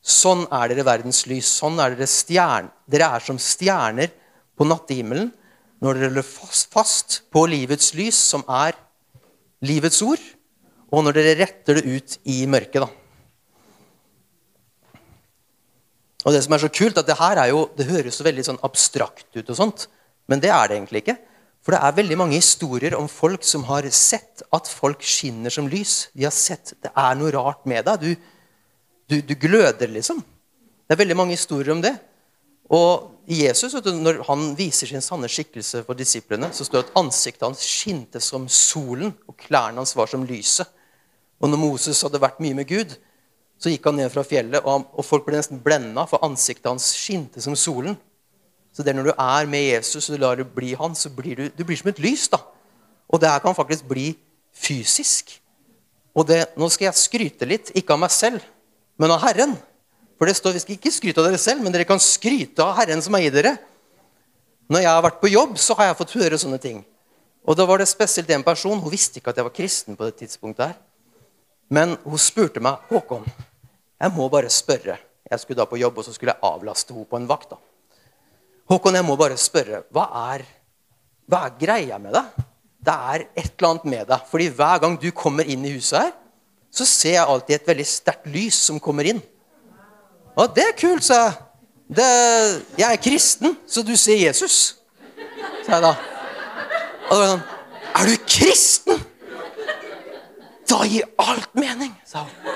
Sånn 0.00 0.46
er 0.48 0.70
dere 0.72 0.86
verdens 0.88 1.26
lys. 1.28 1.48
Sånn 1.60 1.78
er 1.80 1.94
dere 1.94 2.08
stjern. 2.08 2.70
Dere 2.88 3.10
er 3.16 3.24
som 3.24 3.38
stjerner 3.40 4.12
på 4.56 4.66
nattehimmelen 4.68 5.30
når 5.80 5.96
dere 5.96 6.10
holder 6.10 6.26
fast, 6.74 7.22
på 7.32 7.46
livets 7.48 7.94
lys, 7.96 8.16
som 8.16 8.44
er 8.44 8.76
livets 9.64 10.00
ord, 10.02 10.22
og 10.90 11.04
når 11.06 11.16
dere 11.18 11.38
retter 11.44 11.78
det 11.78 11.86
ut 11.86 12.16
i 12.30 12.42
mørket. 12.50 12.82
da. 12.82 12.88
Og 16.26 16.34
Det 16.34 16.42
som 16.44 16.54
er 16.54 16.62
så 16.64 16.68
kult, 16.68 16.98
at 16.98 17.08
det 17.08 17.18
her 17.20 17.40
er 17.40 17.48
jo, 17.52 17.68
det 17.76 17.88
høres 17.88 18.18
så 18.18 18.26
veldig 18.26 18.44
sånn 18.44 18.62
abstrakt 18.66 19.28
ut, 19.36 19.46
og 19.48 19.56
sånt, 19.56 19.86
men 20.28 20.42
det 20.42 20.50
er 20.52 20.68
det 20.68 20.76
egentlig 20.76 21.04
ikke. 21.04 21.16
For 21.60 21.76
det 21.76 21.80
er 21.84 21.96
veldig 21.96 22.16
mange 22.16 22.38
historier 22.38 22.96
om 22.96 23.08
folk 23.08 23.44
som 23.44 23.66
har 23.68 23.84
sett 23.92 24.42
at 24.52 24.68
folk 24.68 25.02
skinner 25.04 25.52
som 25.52 25.68
lys. 25.68 26.08
De 26.16 26.24
har 26.24 26.32
sett 26.32 26.72
det 26.80 26.92
er 26.96 27.18
noe 27.18 27.32
rart 27.34 27.66
med 27.68 27.84
deg. 27.84 28.00
Du, 28.00 28.14
du, 29.12 29.16
du 29.28 29.34
gløder, 29.36 29.90
liksom. 29.92 30.22
Det 30.88 30.96
er 30.96 31.02
veldig 31.02 31.18
mange 31.20 31.36
historier 31.36 31.74
om 31.74 31.82
det. 31.84 31.92
Og 32.72 33.19
Jesus, 33.30 33.76
når 33.86 34.24
han 34.26 34.48
viser 34.58 34.90
sin 34.90 35.04
sanne 35.04 35.28
skikkelse 35.30 35.84
for 35.86 35.98
disiplene, 35.98 36.48
så 36.50 36.64
står 36.66 36.80
det 36.80 36.88
at 36.88 36.96
ansiktet 36.98 37.46
hans 37.46 37.62
skinte 37.62 38.18
som 38.24 38.48
solen, 38.50 39.12
og 39.30 39.36
klærne 39.38 39.78
hans 39.78 39.94
var 39.94 40.10
som 40.10 40.24
lyset. 40.26 40.66
Og 41.40 41.48
når 41.48 41.60
Moses 41.62 42.00
hadde 42.02 42.20
vært 42.20 42.40
mye 42.42 42.56
med 42.58 42.68
Gud, 42.68 42.96
så 43.60 43.70
gikk 43.70 43.86
han 43.86 44.00
ned 44.00 44.10
fra 44.12 44.24
fjellet, 44.26 44.64
og, 44.64 44.88
og 44.96 45.06
folk 45.06 45.26
ble 45.26 45.36
nesten 45.38 45.60
blenda, 45.62 46.06
for 46.10 46.24
ansiktet 46.26 46.70
hans 46.70 46.90
skinte 46.96 47.42
som 47.44 47.54
solen. 47.54 47.94
Så 48.74 48.82
det 48.82 48.92
er 48.92 48.98
når 48.98 49.10
du 49.10 49.14
er 49.14 49.48
med 49.50 49.66
Jesus 49.66 50.08
og 50.08 50.16
du 50.16 50.22
lar 50.24 50.40
det 50.40 50.48
bli 50.54 50.74
han, 50.78 50.96
så 50.96 51.10
blir 51.12 51.38
du, 51.38 51.46
du 51.54 51.64
blir 51.66 51.78
som 51.78 51.90
et 51.92 52.02
lys. 52.02 52.28
da. 52.32 52.40
Og 53.10 53.20
det 53.20 53.30
her 53.30 53.42
kan 53.42 53.56
faktisk 53.56 53.86
bli 53.90 54.12
fysisk. 54.54 55.36
Og 56.14 56.26
det, 56.26 56.44
Nå 56.58 56.70
skal 56.70 56.90
jeg 56.90 56.98
skryte 56.98 57.48
litt, 57.48 57.72
ikke 57.78 57.94
av 57.94 58.02
meg 58.02 58.14
selv, 58.14 58.42
men 58.98 59.12
av 59.14 59.22
Herren. 59.22 59.54
For 60.20 60.28
det 60.28 60.36
står, 60.36 60.52
Vi 60.52 60.60
skal 60.60 60.76
ikke 60.76 60.92
skryte 60.92 61.22
av 61.22 61.30
dere 61.30 61.40
selv, 61.40 61.62
men 61.64 61.72
dere 61.72 61.88
kan 61.88 61.96
skryte 61.96 62.60
av 62.60 62.74
Herren 62.76 63.00
som 63.00 63.14
eier 63.16 63.32
dere. 63.32 63.54
Når 64.68 64.82
jeg 64.84 64.92
har 64.92 65.02
vært 65.06 65.20
på 65.22 65.30
jobb, 65.32 65.56
så 65.56 65.72
har 65.78 65.88
jeg 65.88 65.96
fått 65.96 66.12
høre 66.20 66.38
sånne 66.38 66.58
ting. 66.60 66.82
Og 67.48 67.56
da 67.56 67.64
var 67.64 67.80
det 67.80 67.88
spesielt 67.88 68.28
en 68.30 68.44
person, 68.44 68.78
Hun 68.78 68.92
visste 68.92 69.16
ikke 69.16 69.32
at 69.32 69.40
jeg 69.40 69.48
var 69.48 69.56
kristen 69.56 69.96
på 69.96 70.04
det 70.04 70.18
tidspunktet. 70.20 70.66
her. 70.66 70.76
Men 71.70 71.96
hun 72.04 72.18
spurte 72.18 72.60
meg 72.60 72.76
Håkon, 72.90 73.24
jeg 74.00 74.12
må 74.12 74.28
bare 74.28 74.50
spørre. 74.50 74.98
Jeg 75.30 75.40
skulle 75.40 75.56
da 75.56 75.64
på 75.64 75.78
jobb, 75.78 75.98
og 75.98 76.04
så 76.04 76.12
skulle 76.12 76.34
jeg 76.34 76.42
avlaste 76.42 76.92
henne 76.92 77.06
på 77.06 77.16
en 77.16 77.26
vakt. 77.26 77.50
da. 77.50 77.56
Håkon, 78.68 78.94
jeg 78.94 79.04
må 79.04 79.16
bare 79.16 79.38
spørre. 79.38 79.84
Hva 79.90 80.34
er, 80.34 80.44
hva 81.26 81.46
er 81.46 81.58
greia 81.58 81.98
med 81.98 82.12
deg? 82.12 82.24
Det 82.84 82.92
er 82.92 83.26
et 83.36 83.52
eller 83.56 83.70
annet 83.70 83.84
med 83.84 84.06
deg. 84.06 84.20
Fordi 84.30 84.48
hver 84.48 84.80
gang 84.80 85.00
du 85.00 85.10
kommer 85.12 85.44
inn 85.44 85.64
i 85.64 85.72
huset 85.72 85.98
her, 85.98 86.12
så 86.70 86.84
ser 86.84 87.14
jeg 87.14 87.26
alltid 87.26 87.54
et 87.54 87.66
veldig 87.66 87.86
sterkt 87.86 88.26
lys 88.26 88.54
som 88.54 88.78
kommer 88.78 89.04
inn. 89.04 89.22
Å, 90.40 90.46
det 90.56 90.64
er 90.70 90.76
kult, 90.78 91.04
sa 91.04 91.20
jeg. 91.20 91.38
Det, 91.90 92.06
jeg 92.78 92.86
er 92.86 93.00
kristen, 93.02 93.56
så 93.68 93.82
du 93.82 93.96
ser 93.98 94.20
Jesus, 94.20 94.58
sa 95.66 95.74
jeg 95.74 95.82
da. 95.84 95.90
Og 97.10 97.10
da 97.10 97.18
var 97.18 97.32
sånn 97.32 97.42
Er 97.98 98.06
du 98.06 98.28
kristen? 98.30 99.00
Da 100.70 100.84
gir 100.86 101.08
alt 101.18 101.50
mening, 101.58 101.90
sa 102.06 102.22
hun. 102.22 102.54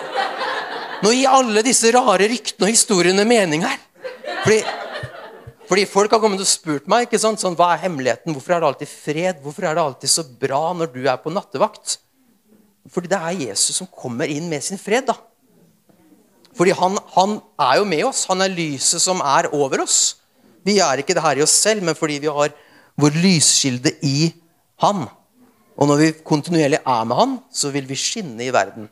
Nå 1.02 1.10
gir 1.12 1.34
alle 1.34 1.64
disse 1.66 1.90
rare 1.92 2.30
ryktene 2.30 2.68
og 2.68 2.72
historiene 2.72 3.26
mening 3.28 3.66
her. 3.66 3.82
Fordi 4.44 4.62
fordi 5.64 5.86
folk 5.88 6.12
har 6.12 6.20
kommet 6.20 6.42
og 6.44 6.48
spurt 6.48 6.88
meg 6.92 7.06
ikke 7.06 7.18
sant? 7.20 7.40
Sånn, 7.40 7.54
hva 7.56 7.70
er 7.72 7.86
hemmeligheten. 7.86 8.34
Hvorfor 8.36 8.52
er 8.52 8.60
det 8.60 8.68
alltid 8.68 8.90
fred? 8.90 9.38
Hvorfor 9.42 9.64
er 9.64 9.76
det 9.76 9.84
alltid 9.84 10.12
så 10.12 10.24
bra 10.40 10.60
når 10.76 10.90
du 10.92 11.00
er 11.08 11.16
på 11.22 11.32
nattevakt? 11.32 11.96
Fordi 12.92 13.08
det 13.08 13.16
er 13.16 13.38
Jesus 13.46 13.80
som 13.80 13.88
kommer 13.88 14.28
inn 14.28 14.50
med 14.50 14.64
sin 14.64 14.80
fred. 14.80 15.08
da. 15.08 15.16
Fordi 16.54 16.74
han, 16.78 16.98
han 17.16 17.38
er 17.60 17.80
jo 17.80 17.88
med 17.88 18.04
oss. 18.06 18.24
Han 18.30 18.44
er 18.44 18.54
lyset 18.54 19.02
som 19.02 19.22
er 19.24 19.50
over 19.54 19.82
oss. 19.84 20.16
Vi 20.64 20.78
er 20.80 21.02
ikke 21.02 21.16
det 21.16 21.24
her 21.24 21.40
i 21.40 21.44
oss 21.44 21.54
selv, 21.64 21.84
men 21.84 21.98
fordi 21.98 22.20
vi 22.22 22.32
har 22.32 22.54
vår 23.00 23.16
lyskilde 23.18 23.92
i 24.06 24.32
Han. 24.82 25.04
Og 25.74 25.88
når 25.90 26.00
vi 26.00 26.12
kontinuerlig 26.26 26.78
er 26.78 27.06
med 27.08 27.18
Han, 27.18 27.38
så 27.52 27.72
vil 27.74 27.88
vi 27.88 27.98
skinne 27.98 28.46
i 28.46 28.52
verden. 28.54 28.88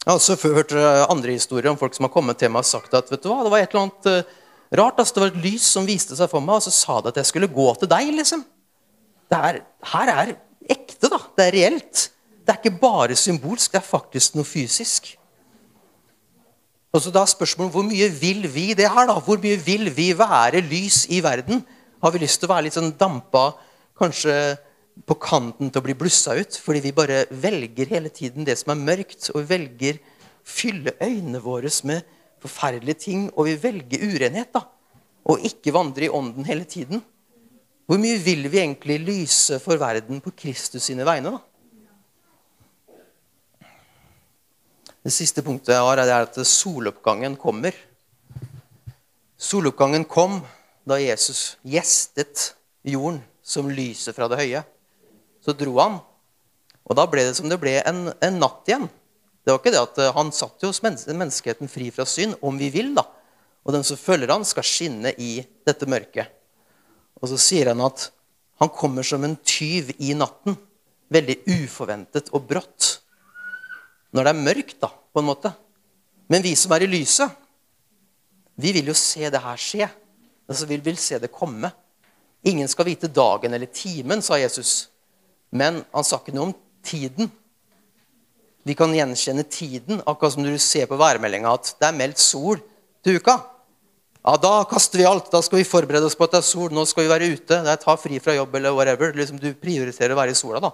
Jeg 0.00 0.14
har 0.14 0.16
også 0.16 0.54
hørt 0.54 0.72
eh, 0.72 1.02
andre 1.12 1.34
historier 1.36 1.68
om 1.70 1.78
folk 1.78 1.94
som 1.94 2.06
har 2.06 2.14
kommet 2.14 2.38
til 2.40 2.48
meg 2.50 2.64
og 2.64 2.70
sagt 2.70 2.94
at 2.96 3.10
vet 3.12 3.20
du 3.20 3.28
hva, 3.28 3.42
det 3.44 3.50
var 3.52 3.60
et 3.60 3.74
eller 3.74 3.82
annet 3.84 4.08
uh, 4.08 4.38
rart. 4.80 4.96
Altså, 4.96 5.14
det 5.14 5.22
var 5.22 5.32
et 5.34 5.42
lys 5.44 5.66
som 5.76 5.86
viste 5.86 6.16
seg 6.16 6.30
for 6.32 6.40
meg, 6.40 6.56
og 6.56 6.64
så 6.64 6.72
sa 6.72 6.96
det 7.04 7.12
at 7.12 7.20
jeg 7.20 7.28
skulle 7.28 7.50
gå 7.52 7.66
til 7.78 7.90
deg. 7.90 8.08
liksom. 8.16 8.46
Det 9.30 9.40
er, 9.50 9.60
her 9.92 10.12
er 10.14 10.32
ekte. 10.70 11.10
da. 11.10 11.18
Det 11.36 11.46
er 11.46 11.56
reelt. 11.56 12.10
Det 12.44 12.54
er 12.54 12.60
ikke 12.60 12.80
bare 12.80 13.16
symbolsk, 13.16 13.72
det 13.72 13.78
er 13.78 13.86
faktisk 13.86 14.34
noe 14.38 14.48
fysisk. 14.48 15.12
Og 16.90 17.02
så 17.04 17.12
da 17.14 17.22
er 17.22 17.30
spørsmålet 17.30 17.72
Hvor 17.72 17.84
mye 17.86 18.08
vil 18.10 18.48
vi 18.50 18.72
det 18.74 18.88
her? 18.90 19.06
da? 19.06 19.20
Hvor 19.20 19.38
mye 19.38 19.58
vil 19.62 19.90
vi 19.94 20.10
være 20.18 20.60
lys 20.66 21.04
i 21.10 21.20
verden? 21.22 21.62
Har 22.02 22.10
vi 22.10 22.18
lyst 22.18 22.40
til 22.40 22.48
å 22.48 22.54
være 22.54 22.66
litt 22.66 22.74
sånn 22.74 22.94
dampa, 22.98 23.52
kanskje 24.00 24.34
på 25.06 25.16
kanten 25.20 25.70
til 25.70 25.80
å 25.80 25.84
bli 25.84 25.94
blussa 25.98 26.34
ut. 26.38 26.56
Fordi 26.56 26.82
vi 26.84 26.94
bare 26.96 27.24
velger 27.30 27.92
hele 27.94 28.10
tiden 28.12 28.46
det 28.48 28.58
som 28.60 28.74
er 28.74 28.82
mørkt, 28.82 29.30
og 29.32 29.42
vi 29.42 29.50
velger 29.54 30.00
å 30.00 30.50
fylle 30.50 30.96
øynene 31.00 31.42
våre 31.44 31.70
med 31.88 32.02
forferdelige 32.42 33.04
ting. 33.06 33.28
Og 33.36 33.50
vi 33.50 33.56
velger 33.62 34.06
urenhet, 34.10 34.52
da. 34.56 34.64
Og 35.30 35.44
ikke 35.46 35.74
vandre 35.76 36.08
i 36.08 36.12
ånden 36.12 36.48
hele 36.48 36.64
tiden. 36.64 37.04
Hvor 37.90 37.98
mye 37.98 38.20
vil 38.22 38.44
vi 38.46 38.60
egentlig 38.60 39.00
lyse 39.02 39.56
for 39.58 39.74
verden 39.74 40.20
på 40.22 40.30
Kristus 40.38 40.84
sine 40.86 41.02
vegne? 41.02 41.32
da? 41.34 41.40
Det 45.02 45.10
siste 45.10 45.42
punktet 45.42 45.74
jeg 45.74 45.82
har, 45.82 45.98
er 45.98 46.28
at 46.28 46.38
soloppgangen 46.46 47.34
kommer. 47.34 47.74
Soloppgangen 49.34 50.06
kom 50.06 50.38
da 50.86 51.00
Jesus 51.02 51.56
gjestet 51.66 52.52
jorden 52.86 53.24
som 53.42 53.66
lyset 53.66 54.14
fra 54.14 54.30
det 54.30 54.38
høye. 54.38 54.62
Så 55.42 55.58
dro 55.58 55.74
han. 55.82 55.98
Og 56.86 56.94
da 56.94 57.10
ble 57.10 57.26
det 57.26 57.34
som 57.42 57.50
det 57.50 57.58
ble 57.58 57.80
en, 57.82 58.12
en 58.22 58.38
natt 58.38 58.70
igjen. 58.70 58.86
Det 59.42 59.50
var 59.50 59.64
ikke 59.64 59.74
det 59.74 59.82
at 59.82 60.04
eh, 60.04 60.14
Han 60.14 60.30
satt 60.30 60.62
jo 60.62 60.70
menneskeheten 60.86 61.66
fri 61.66 61.90
fra 61.90 62.06
synd, 62.06 62.38
om 62.38 62.54
vi 62.54 62.70
vil. 62.70 62.94
da. 62.94 63.02
Og 63.66 63.74
den 63.74 63.82
som 63.82 63.98
følger 63.98 64.30
han, 64.30 64.46
skal 64.46 64.62
skinne 64.78 65.18
i 65.18 65.40
dette 65.66 65.90
mørket. 65.90 66.36
Og 67.20 67.30
så 67.30 67.38
sier 67.40 67.72
han 67.72 67.82
at 67.84 68.08
han 68.60 68.72
kommer 68.72 69.06
som 69.06 69.24
en 69.24 69.36
tyv 69.44 69.92
i 69.98 70.12
natten. 70.16 70.56
Veldig 71.10 71.40
uforventet 71.48 72.28
og 72.36 72.44
brått. 72.48 73.00
Når 74.14 74.26
det 74.26 74.32
er 74.32 74.44
mørkt, 74.44 74.78
da, 74.82 74.90
på 74.90 75.22
en 75.22 75.28
måte. 75.28 75.52
Men 76.30 76.44
vi 76.44 76.54
som 76.58 76.72
er 76.74 76.84
i 76.84 76.90
lyset, 76.90 77.30
vi 78.60 78.72
vil 78.76 78.90
jo 78.90 78.96
se 78.96 79.30
det 79.32 79.40
her 79.42 79.58
skje. 79.58 79.88
Altså, 80.50 80.66
Vi 80.66 80.76
vil 80.76 80.96
se 80.96 81.18
det 81.18 81.32
komme. 81.32 81.70
Ingen 82.44 82.68
skal 82.68 82.86
vite 82.86 83.08
dagen 83.08 83.54
eller 83.54 83.66
timen, 83.66 84.22
sa 84.22 84.38
Jesus. 84.38 84.88
Men 85.50 85.84
han 85.92 86.04
sa 86.04 86.18
ikke 86.18 86.34
noe 86.34 86.50
om 86.50 86.54
tiden. 86.84 87.30
Vi 88.62 88.74
kan 88.74 88.92
gjenkjenne 88.94 89.44
tiden, 89.48 90.02
akkurat 90.06 90.32
som 90.32 90.44
du 90.44 90.58
ser 90.58 90.86
på 90.86 90.98
værmeldinga 91.00 91.52
at 91.52 91.74
det 91.80 91.88
er 91.88 91.96
meldt 91.96 92.20
sol 92.20 92.60
til 93.04 93.16
uka. 93.16 93.38
Ja, 94.22 94.36
Da 94.36 94.64
kaster 94.64 94.98
vi 94.98 95.04
alt. 95.04 95.30
Da 95.30 95.42
skal 95.42 95.58
vi 95.58 95.64
forberede 95.64 96.06
oss 96.06 96.16
på 96.16 96.26
at 96.26 96.34
det 96.34 96.42
er 96.42 96.48
sol. 96.48 96.72
Nå 96.74 96.84
skal 96.88 97.06
vi 97.06 97.12
være 97.12 97.30
ute. 97.32 97.62
Det 97.64 97.72
er 97.72 97.80
ta 97.80 97.96
fri 97.96 98.20
fra 98.20 98.34
jobb 98.36 98.54
eller 98.58 98.74
whatever. 98.76 99.14
Liksom, 99.16 99.40
du 99.40 99.54
prioriterer 99.56 100.12
å 100.12 100.20
være 100.20 100.34
i 100.34 100.38
sola, 100.38 100.60
da. 100.60 100.72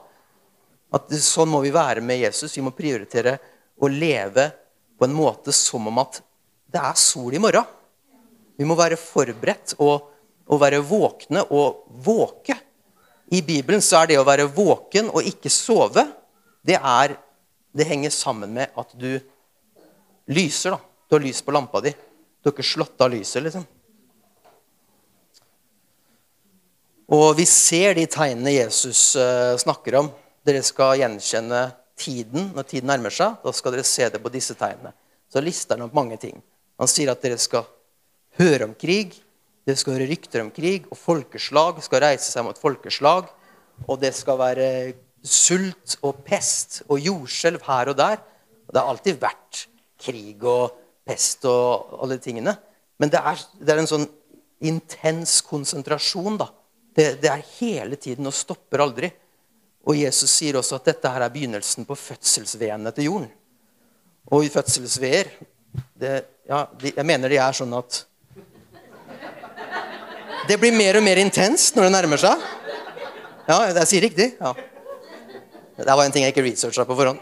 At 0.97 1.13
Sånn 1.23 1.51
må 1.51 1.61
vi 1.63 1.75
være 1.75 2.03
med 2.03 2.25
Jesus. 2.25 2.57
Vi 2.57 2.65
må 2.65 2.75
prioritere 2.75 3.37
å 3.79 3.91
leve 3.93 4.51
på 4.99 5.07
en 5.07 5.15
måte 5.15 5.55
som 5.55 5.87
om 5.87 6.03
at 6.03 6.21
det 6.73 6.83
er 6.83 6.99
sol 6.99 7.35
i 7.37 7.43
morgen. 7.43 7.67
Vi 8.57 8.67
må 8.67 8.75
være 8.79 8.99
forberedt 8.99 9.77
og, 9.85 10.09
og 10.49 10.61
være 10.63 10.81
våkne 10.83 11.45
og 11.53 11.85
våke. 12.03 12.57
I 13.31 13.43
Bibelen 13.45 13.83
så 13.85 14.01
er 14.01 14.11
det 14.11 14.19
å 14.21 14.27
være 14.27 14.49
våken 14.55 15.11
og 15.13 15.27
ikke 15.27 15.51
sove, 15.53 16.07
det, 16.67 16.79
er, 16.79 17.15
det 17.75 17.87
henger 17.87 18.15
sammen 18.15 18.55
med 18.57 18.75
at 18.79 18.95
du 18.99 19.19
lyser. 20.33 20.75
da. 20.75 20.81
Du 21.07 21.19
har 21.19 21.23
lys 21.23 21.43
på 21.43 21.55
lampa 21.55 21.83
di. 21.85 21.93
Ikke 22.47 22.63
slått 22.63 23.01
av 23.03 23.11
lyset, 23.11 23.43
liksom. 23.43 23.65
Og 27.07 27.29
vi 27.39 27.47
ser 27.47 27.95
de 27.95 28.07
tegnene 28.11 28.55
Jesus 28.55 29.15
uh, 29.19 29.55
snakker 29.59 30.01
om. 30.01 30.09
Dere 30.47 30.63
skal 30.67 30.99
gjenkjenne 31.01 31.69
tiden 31.99 32.51
når 32.55 32.67
tiden 32.71 32.91
nærmer 32.91 33.15
seg. 33.15 33.39
Da 33.43 33.53
skal 33.55 33.77
dere 33.77 33.87
se 33.87 34.09
det 34.11 34.21
på 34.23 34.33
disse 34.35 34.57
tegnene. 34.59 34.93
Så 35.31 35.43
lister 35.43 35.79
han 35.79 35.87
opp 35.87 35.95
mange 35.97 36.19
ting. 36.23 36.39
Han 36.79 36.91
sier 36.91 37.13
at 37.13 37.23
dere 37.23 37.39
skal 37.41 37.67
høre 38.39 38.69
om 38.69 38.75
krig, 38.79 39.15
dere 39.67 39.79
skal 39.81 39.97
høre 39.97 40.09
rykter 40.11 40.43
om 40.45 40.51
krig, 40.55 40.85
og 40.91 40.99
folkeslag 40.99 41.79
skal 41.83 42.03
reise 42.05 42.29
seg 42.31 42.47
mot 42.47 42.59
folkeslag. 42.61 43.31
Og 43.87 43.99
det 44.03 44.13
skal 44.17 44.39
være 44.41 44.69
sult 45.27 45.97
og 46.07 46.23
pest 46.27 46.83
og 46.87 47.01
jordskjelv 47.03 47.65
her 47.67 47.91
og 47.91 47.99
der. 47.99 48.21
Og 48.67 48.75
det 48.75 48.83
har 48.83 48.91
alltid 48.93 49.23
vært 49.23 49.63
krig 50.03 50.43
og 50.47 50.75
pest 51.07 51.47
og 51.49 52.01
alle 52.03 52.19
tingene. 52.23 52.57
Men 52.99 53.13
det 53.13 53.21
er, 53.21 53.43
det 53.61 53.73
er 53.75 53.83
en 53.83 53.91
sånn 53.91 54.07
intens 54.67 55.39
konsentrasjon. 55.47 56.39
da. 56.41 56.51
Det, 56.97 57.09
det, 57.23 57.31
er 57.31 57.45
hele 57.59 57.99
tiden 58.01 58.29
og 58.29 58.35
stopper 58.35 58.83
aldri. 58.85 59.11
Og 59.87 59.99
Jesus 59.99 60.33
sier 60.33 60.59
også 60.59 60.81
at 60.81 60.89
dette 60.91 61.11
her 61.13 61.23
er 61.23 61.33
begynnelsen 61.33 61.87
på 61.87 61.97
fødselsvedene 61.99 62.93
til 62.97 63.11
jorden. 63.11 63.31
Og 64.35 64.43
i 64.43 64.51
fødselsveer 64.51 65.29
ja, 66.01 66.59
Jeg 66.83 67.05
mener 67.07 67.31
de 67.31 67.37
er 67.39 67.55
sånn 67.55 67.75
at 67.77 68.01
det 70.47 70.57
blir 70.63 70.75
mer 70.75 70.99
og 70.99 71.05
mer 71.05 71.19
intenst 71.21 71.77
når 71.77 71.87
det 71.87 71.93
nærmer 71.95 72.21
seg. 72.23 72.43
Ja, 73.47 73.59
jeg 73.71 73.87
sier 73.91 74.05
riktig. 74.07 74.29
Ja. 74.41 74.53
Det 75.77 75.87
var 75.87 76.05
en 76.07 76.15
ting 76.15 76.25
jeg 76.25 76.33
ikke 76.33 76.45
researcha 76.47 76.87
på 76.89 76.97
forhånd. 76.99 77.21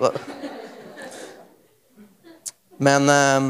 Men 2.84 3.08
ehm, 3.10 3.48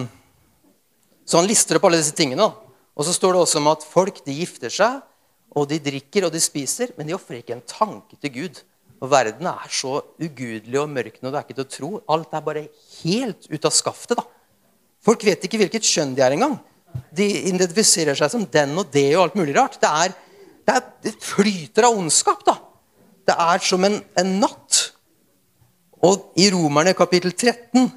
Så 1.25 1.41
han 1.41 1.49
lister 1.49 1.79
opp 1.79 1.89
alle 1.89 2.01
disse 2.01 2.15
tingene. 2.17 2.51
Og 2.95 3.07
så 3.07 3.15
står 3.17 3.35
det 3.35 3.43
også 3.43 3.61
om 3.61 3.73
at 3.73 3.87
folk 3.89 4.21
de 4.27 4.37
gifter 4.37 4.73
seg, 4.73 5.01
og 5.55 5.69
de 5.71 5.81
drikker 5.83 6.27
og 6.27 6.35
de 6.35 6.43
spiser, 6.43 6.93
men 6.99 7.09
de 7.09 7.15
ofrer 7.17 7.41
ikke 7.41 7.57
en 7.57 7.67
tanke 7.69 8.19
til 8.21 8.33
Gud. 8.35 8.61
Og 9.03 9.11
verden 9.11 9.47
er 9.51 9.73
så 9.73 9.99
ugudelig 10.23 10.79
og 10.81 10.91
mørk 10.91 11.19
når 11.21 11.33
det 11.33 11.39
er 11.39 11.47
ikke 11.47 11.57
til 11.59 11.65
å 11.65 11.73
tro. 11.75 11.91
Alt 12.15 12.35
er 12.35 12.45
bare 12.47 12.67
helt 13.03 13.49
ut 13.51 13.69
av 13.69 13.75
skaftet. 13.75 14.19
da. 14.19 14.25
Folk 15.05 15.25
vet 15.27 15.45
ikke 15.45 15.61
hvilket 15.61 15.87
kjønn 15.87 16.15
de 16.17 16.25
er 16.25 16.37
engang. 16.37 16.57
De 17.15 17.27
identifiserer 17.51 18.17
seg 18.19 18.31
som 18.33 18.47
den 18.51 18.73
og 18.81 18.89
det 18.95 19.11
og 19.17 19.27
alt 19.27 19.39
mulig 19.39 19.57
rart. 19.57 19.77
Det, 19.83 19.91
er, 19.91 20.15
det, 20.65 20.77
er, 20.77 20.87
det 21.05 21.15
flyter 21.23 21.89
av 21.89 21.99
ondskap. 21.99 22.45
da. 22.47 22.57
Det 23.29 23.37
er 23.47 23.65
som 23.65 23.85
en, 23.87 23.99
en, 24.21 24.33
natt. 24.41 24.81
Og 26.05 26.33
i 26.41 26.49
Romerne 26.53 26.95
kapittel 26.97 27.33
13, 27.33 27.91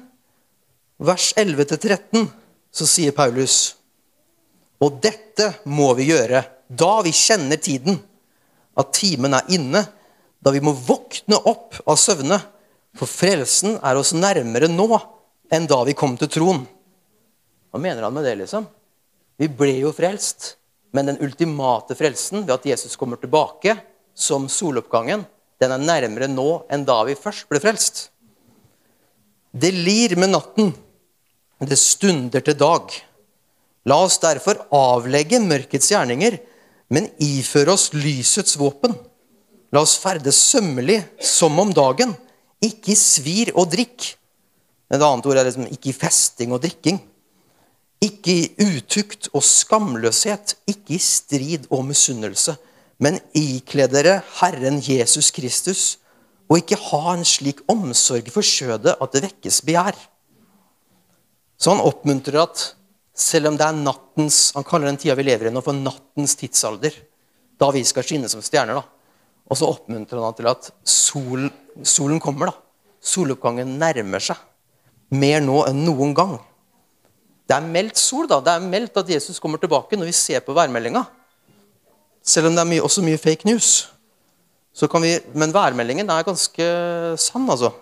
vers 1.08 1.32
11-13, 1.38 2.28
så 2.74 2.86
sier 2.88 3.14
Paulus 3.16 3.74
Og 4.84 5.00
dette 5.02 5.50
må 5.66 5.90
vi 5.98 6.10
gjøre 6.12 6.44
da 6.68 6.98
vi 7.02 7.14
kjenner 7.16 7.56
tiden, 7.56 7.96
at 8.78 8.92
timen 8.94 9.34
er 9.34 9.48
inne, 9.56 9.82
da 10.38 10.52
vi 10.54 10.60
må 10.62 10.74
våkne 10.76 11.38
opp 11.48 11.80
av 11.88 11.96
søvne. 11.98 12.38
For 12.98 13.10
frelsen 13.10 13.78
er 13.82 13.98
oss 13.98 14.12
nærmere 14.14 14.68
nå 14.70 14.88
enn 15.54 15.66
da 15.70 15.80
vi 15.88 15.96
kom 15.96 16.16
til 16.20 16.30
troen. 16.30 16.62
Hva 17.72 17.80
mener 17.80 18.04
han 18.04 18.14
med 18.14 18.26
det, 18.28 18.36
liksom? 18.42 18.68
Vi 19.38 19.48
ble 19.48 19.74
jo 19.80 19.92
frelst, 19.96 20.54
men 20.92 21.10
den 21.10 21.20
ultimate 21.24 21.96
frelsen 21.98 22.44
ved 22.44 22.54
at 22.56 22.68
Jesus 22.68 22.96
kommer 23.00 23.20
tilbake 23.20 23.76
som 24.18 24.48
soloppgangen, 24.50 25.24
den 25.58 25.74
er 25.74 25.82
nærmere 25.82 26.28
nå 26.30 26.64
enn 26.70 26.84
da 26.86 27.00
vi 27.06 27.16
først 27.18 27.48
ble 27.50 27.60
frelst. 27.62 28.08
Det 29.52 29.70
lir 29.74 30.14
med 30.18 30.32
natten, 30.34 30.72
det 31.66 31.78
stunder 31.80 32.44
til 32.44 32.54
dag. 32.58 32.92
La 33.88 33.98
oss 34.04 34.18
derfor 34.22 34.60
avlegge 34.74 35.40
mørkets 35.42 35.90
gjerninger, 35.90 36.38
men 36.92 37.08
iføre 37.22 37.74
oss 37.74 37.90
lysets 37.96 38.58
våpen. 38.60 38.94
La 39.74 39.82
oss 39.82 39.96
ferdes 40.00 40.38
sømmelig 40.38 41.00
som 41.20 41.58
om 41.60 41.72
dagen, 41.74 42.14
ikke 42.64 42.94
i 42.94 42.98
svir 42.98 43.52
og 43.54 43.70
drikk. 43.72 44.14
Et 44.88 45.02
annet 45.02 45.26
ord 45.28 45.38
er 45.38 45.48
liksom 45.48 45.68
ikke 45.68 45.90
i 45.90 45.96
festing 45.96 46.54
og 46.54 46.62
drikking. 46.64 47.00
Ikke 48.04 48.32
i 48.32 48.68
utukt 48.78 49.28
og 49.34 49.42
skamløshet, 49.44 50.54
ikke 50.70 50.94
i 50.96 51.02
strid 51.02 51.66
og 51.74 51.82
misunnelse, 51.88 52.54
men 53.02 53.18
ikle 53.36 53.88
dere 53.90 54.20
Herren 54.38 54.78
Jesus 54.82 55.32
Kristus, 55.34 55.98
og 56.48 56.62
ikke 56.62 56.78
ha 56.88 57.02
en 57.12 57.26
slik 57.26 57.60
omsorg 57.68 58.30
for 58.32 58.46
skjødet 58.46 58.94
at 58.96 59.12
det 59.14 59.24
vekkes 59.26 59.60
begjær. 59.66 59.98
Så 61.58 61.74
han 61.74 61.82
oppmuntrer 61.82 62.38
at 62.40 62.64
selv 63.18 63.50
om 63.50 63.56
det 63.58 63.66
er 63.66 63.74
nattens 63.74 64.52
Han 64.54 64.66
kaller 64.66 64.86
den 64.86 64.98
tida 65.00 65.16
vi 65.18 65.26
lever 65.26 65.48
i 65.48 65.52
nå, 65.52 65.62
for 65.64 65.74
nattens 65.74 66.36
tidsalder. 66.38 66.94
Da 67.58 67.70
vi 67.74 67.82
skal 67.86 68.06
skinne 68.06 68.30
som 68.30 68.42
stjerner. 68.44 68.78
da. 68.78 68.84
Og 69.50 69.58
så 69.58 69.66
oppmuntrer 69.66 70.22
han 70.22 70.36
til 70.38 70.50
at 70.50 70.70
sol, 70.86 71.48
solen 71.82 72.20
kommer. 72.22 72.52
da. 72.52 72.54
Soloppgangen 73.02 73.78
nærmer 73.80 74.22
seg. 74.22 74.38
Mer 75.10 75.40
nå 75.42 75.64
enn 75.66 75.82
noen 75.86 76.14
gang. 76.14 76.36
Det 77.48 77.56
er 77.56 77.66
meldt 77.66 77.98
sol. 77.98 78.28
da. 78.30 78.38
Det 78.44 78.54
er 78.54 78.70
meldt 78.70 79.02
at 79.02 79.10
Jesus 79.10 79.40
kommer 79.42 79.58
tilbake 79.58 79.98
når 79.98 80.12
vi 80.12 80.16
ser 80.16 80.44
på 80.46 80.54
værmeldinga. 80.54 81.06
Selv 82.22 82.50
om 82.50 82.54
det 82.54 82.62
er 82.62 82.70
mye, 82.70 82.84
også 82.84 83.02
mye 83.02 83.18
fake 83.18 83.48
news. 83.48 83.88
Vi, 84.78 85.12
men 85.34 85.54
værmeldingen 85.54 86.10
er 86.10 86.22
ganske 86.22 86.64
sann, 87.18 87.48
altså. 87.50 87.72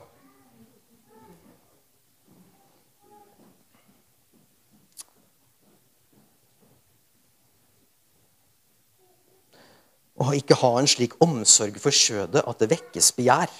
Å 10.16 10.32
ikke 10.32 10.56
ha 10.62 10.72
en 10.80 10.88
slik 10.88 11.16
omsorg 11.24 11.76
for 11.82 11.92
kjødet 11.92 12.40
at 12.48 12.62
det 12.62 12.70
vekkes 12.72 13.10
begjær. 13.18 13.52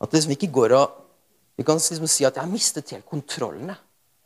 At 0.00 0.08
det 0.08 0.20
liksom 0.20 0.36
ikke 0.36 0.52
går 0.54 0.76
og, 0.78 0.96
Vi 1.60 1.64
kan 1.68 1.76
liksom 1.76 2.08
si 2.08 2.24
at 2.24 2.38
jeg 2.38 2.40
har 2.40 2.48
mistet 2.48 2.88
helt 2.94 3.04
kontrollen. 3.04 3.68
Jeg. 3.68 3.76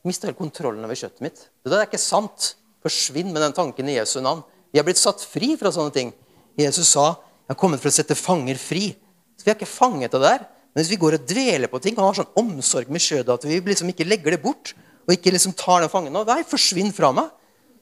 Mistet 0.06 0.28
helt 0.28 0.38
kontrollen 0.38 0.84
over 0.86 0.94
kjøttet 0.94 1.22
mitt. 1.24 1.40
Det 1.66 1.74
er 1.74 1.88
ikke 1.88 1.98
sant. 1.98 2.52
Forsvinn 2.84 3.32
med 3.34 3.42
den 3.42 3.56
tanken 3.56 3.88
i 3.90 3.96
Jesu 3.96 4.20
navn. 4.22 4.44
Vi 4.70 4.78
har 4.78 4.86
blitt 4.86 5.00
satt 5.00 5.24
fri 5.26 5.56
fra 5.58 5.72
sånne 5.74 5.90
ting. 5.90 6.12
Jesus 6.54 6.92
sa 6.94 7.08
jeg 7.44 7.52
har 7.52 7.58
kommet 7.58 7.82
for 7.82 7.90
å 7.90 7.96
sette 7.96 8.14
fanger 8.14 8.60
fri. 8.60 8.92
Så 9.34 9.48
Vi 9.48 9.50
er 9.50 9.58
ikke 9.58 9.66
fanget 9.66 10.14
av 10.14 10.22
det 10.22 10.30
der. 10.30 10.46
Men 10.74 10.82
hvis 10.84 10.92
vi 10.94 11.00
går 11.02 11.18
og 11.18 11.26
dveler 11.26 11.70
på 11.70 11.80
ting 11.82 11.98
og 11.98 12.06
har 12.06 12.20
sånn 12.20 12.38
omsorg 12.38 12.88
med 12.90 13.02
kjødet 13.02 13.34
at 13.34 13.44
vi 13.46 13.58
liksom 13.60 13.90
ikke 13.90 14.06
legger 14.06 14.34
det 14.34 14.42
bort, 14.42 14.72
og 15.04 15.12
ikke 15.12 15.34
liksom 15.34 15.52
tar 15.58 15.82
den 15.82 15.92
fangen 15.92 16.14
nå, 16.14 16.22
nei, 16.26 16.40
forsvinn 16.48 16.94
fra 16.94 17.10
meg, 17.14 17.28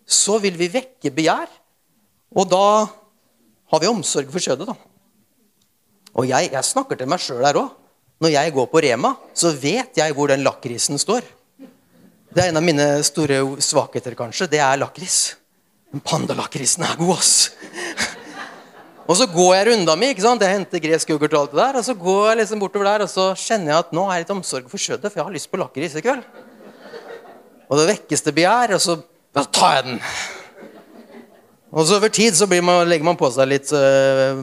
så 0.05 0.37
vil 0.43 0.57
vi 0.59 0.69
vekke 0.73 1.13
begjær. 1.15 1.53
Og 2.35 2.49
da 2.51 2.67
har 3.73 3.81
vi 3.81 3.91
omsorg 3.91 4.33
for 4.33 4.45
kjødet, 4.45 4.69
da. 4.69 4.77
Og 6.13 6.29
jeg, 6.29 6.51
jeg 6.53 6.69
snakker 6.69 6.99
til 7.01 7.09
meg 7.09 7.23
sjøl 7.25 7.45
her 7.47 7.59
òg. 7.61 7.71
Når 8.23 8.35
jeg 8.37 8.53
går 8.55 8.67
på 8.71 8.83
Rema, 8.85 9.15
så 9.35 9.51
vet 9.59 9.97
jeg 9.99 10.15
hvor 10.15 10.31
den 10.31 10.45
lakrisen 10.45 11.01
står. 11.01 11.25
Det 12.33 12.41
er 12.45 12.53
en 12.53 12.61
av 12.61 12.65
mine 12.65 12.87
store 13.05 13.41
svakheter, 13.65 14.15
kanskje. 14.17 14.47
Det 14.53 14.61
er 14.63 14.79
lakris. 14.81 15.35
Men 15.93 16.05
pandalakrisen 16.07 16.85
er 16.87 17.01
god, 17.01 17.17
ass. 17.19 17.33
Og 19.11 19.19
så 19.19 19.27
går 19.29 19.51
jeg 19.57 19.67
runda 19.69 19.97
mi. 19.99 20.13
ikke 20.13 20.25
sant? 20.25 20.45
Jeg 20.45 20.55
henter 20.55 20.81
gresk 20.81 21.11
yoghurt 21.11 21.35
og 21.35 21.41
alt 21.41 21.57
det 21.57 21.61
der. 21.61 21.79
Og 21.81 21.85
så 21.85 21.97
går 21.99 22.29
jeg 22.31 22.39
liksom 22.41 22.63
bortover 22.63 22.89
der, 22.89 23.05
og 23.05 23.11
så 23.11 23.27
kjenner 23.37 23.73
jeg 23.73 23.83
at 23.83 23.97
nå 23.97 24.05
er 24.07 24.15
jeg 24.15 24.25
litt 24.25 24.37
omsorg 24.37 24.71
for 24.71 24.81
kjøttet, 24.81 25.11
for 25.11 25.21
jeg 25.21 25.27
har 25.27 25.35
lyst 25.35 25.51
på 25.51 25.61
lakris 25.61 25.97
i 25.99 26.05
kveld. 26.05 26.23
Og 27.67 27.81
det 27.81 27.89
vekkes 27.91 28.25
det 28.29 28.37
begjær, 28.37 28.77
og 28.79 28.85
så 28.85 28.97
tar 29.51 29.77
jeg 29.81 29.89
den. 29.91 30.01
Og 31.73 31.87
så 31.89 31.97
over 31.97 32.13
tid 32.13 32.37
så 32.37 32.45
man, 32.51 32.85
legger 32.89 33.07
man 33.07 33.17
på 33.17 33.31
seg 33.33 33.49
litt, 33.49 33.71
uh, 33.73 34.43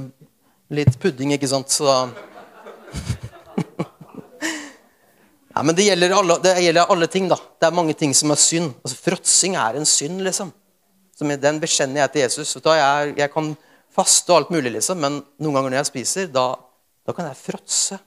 litt 0.74 0.96
pudding, 1.02 1.36
ikke 1.36 1.50
sant. 1.52 1.70
Så 1.70 1.86
da 1.86 2.10
ja, 5.54 5.62
men 5.62 5.76
det 5.78 5.86
gjelder, 5.86 6.16
alle, 6.18 6.40
det 6.42 6.56
gjelder, 6.64 6.90
alle, 6.90 7.08
ting. 7.12 7.28
da. 7.30 7.38
Det 7.38 7.68
er 7.68 7.76
mange 7.78 7.94
ting 7.98 8.16
som 8.18 8.34
er 8.34 8.40
synd. 8.42 8.74
Altså, 8.82 8.98
Fråtsing 9.06 9.54
er 9.62 9.78
en 9.78 9.86
synd, 9.86 10.24
liksom. 10.26 10.50
Som 11.20 11.34
den 11.44 11.60
bekjenner 11.62 12.02
jeg 12.06 12.14
til 12.16 12.26
Jesus. 12.26 12.56
Jeg, 12.66 13.14
jeg, 13.20 13.30
kan 13.34 13.54
faste 13.94 14.34
og 14.34 14.38
alt 14.40 14.54
mulig, 14.56 14.72
liksom, 14.80 14.98
men 15.04 15.22
noen 15.38 15.60
ganger 15.60 15.76
når 15.76 15.82
jeg 15.84 15.92
spiser, 15.92 16.32
da, 16.34 16.48
da 17.06 17.14
kan 17.14 17.30
jeg 17.30 17.38
fråtse. 17.44 18.00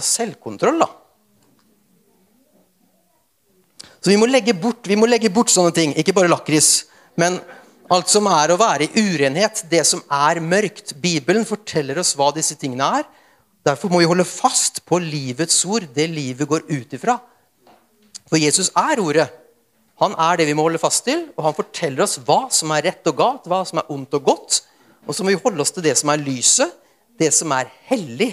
Selvkontroll, 0.00 0.80
da. 0.80 0.88
Så 4.00 4.08
vi 4.10 4.16
må, 4.20 4.26
legge 4.28 4.56
bort, 4.56 4.88
vi 4.88 4.96
må 5.00 5.06
legge 5.08 5.30
bort 5.32 5.52
sånne 5.52 5.72
ting. 5.76 5.92
Ikke 6.00 6.16
bare 6.16 6.32
lakris, 6.32 6.88
Men 7.20 7.38
alt 7.94 8.10
som 8.10 8.26
er 8.30 8.52
å 8.52 8.58
være 8.60 8.88
i 8.88 9.02
urenhet, 9.14 9.64
det 9.70 9.84
som 9.86 10.02
er 10.12 10.40
mørkt 10.42 10.96
Bibelen 11.02 11.46
forteller 11.46 11.98
oss 12.02 12.14
hva 12.18 12.30
disse 12.34 12.56
tingene 12.58 12.88
er. 13.00 13.06
Derfor 13.64 13.92
må 13.92 14.02
vi 14.02 14.08
holde 14.10 14.26
fast 14.28 14.82
på 14.88 14.98
livets 15.00 15.62
ord, 15.64 15.86
det 15.94 16.08
livet 16.10 16.48
går 16.50 16.66
ut 16.68 16.94
ifra. 16.96 17.16
For 18.28 18.40
Jesus 18.40 18.70
er 18.76 19.00
ordet. 19.00 19.28
Han 20.02 20.16
er 20.18 20.40
det 20.40 20.48
vi 20.48 20.56
må 20.58 20.66
holde 20.66 20.82
fast 20.82 21.04
til, 21.06 21.28
og 21.36 21.46
han 21.46 21.56
forteller 21.56 22.04
oss 22.04 22.18
hva 22.26 22.44
som 22.52 22.72
er 22.74 22.88
rett 22.90 23.10
og 23.10 23.18
galt, 23.20 23.48
hva 23.48 23.62
som 23.68 23.80
er 23.80 23.90
ondt 23.94 24.16
og 24.18 24.26
godt. 24.26 24.60
Og 25.06 25.14
så 25.14 25.24
må 25.24 25.32
vi 25.32 25.42
holde 25.44 25.62
oss 25.62 25.72
til 25.74 25.84
det 25.86 25.94
som 26.00 26.10
er 26.10 26.24
lyset, 26.24 26.72
det 27.20 27.30
som 27.36 27.52
er 27.54 27.70
hellig, 27.88 28.32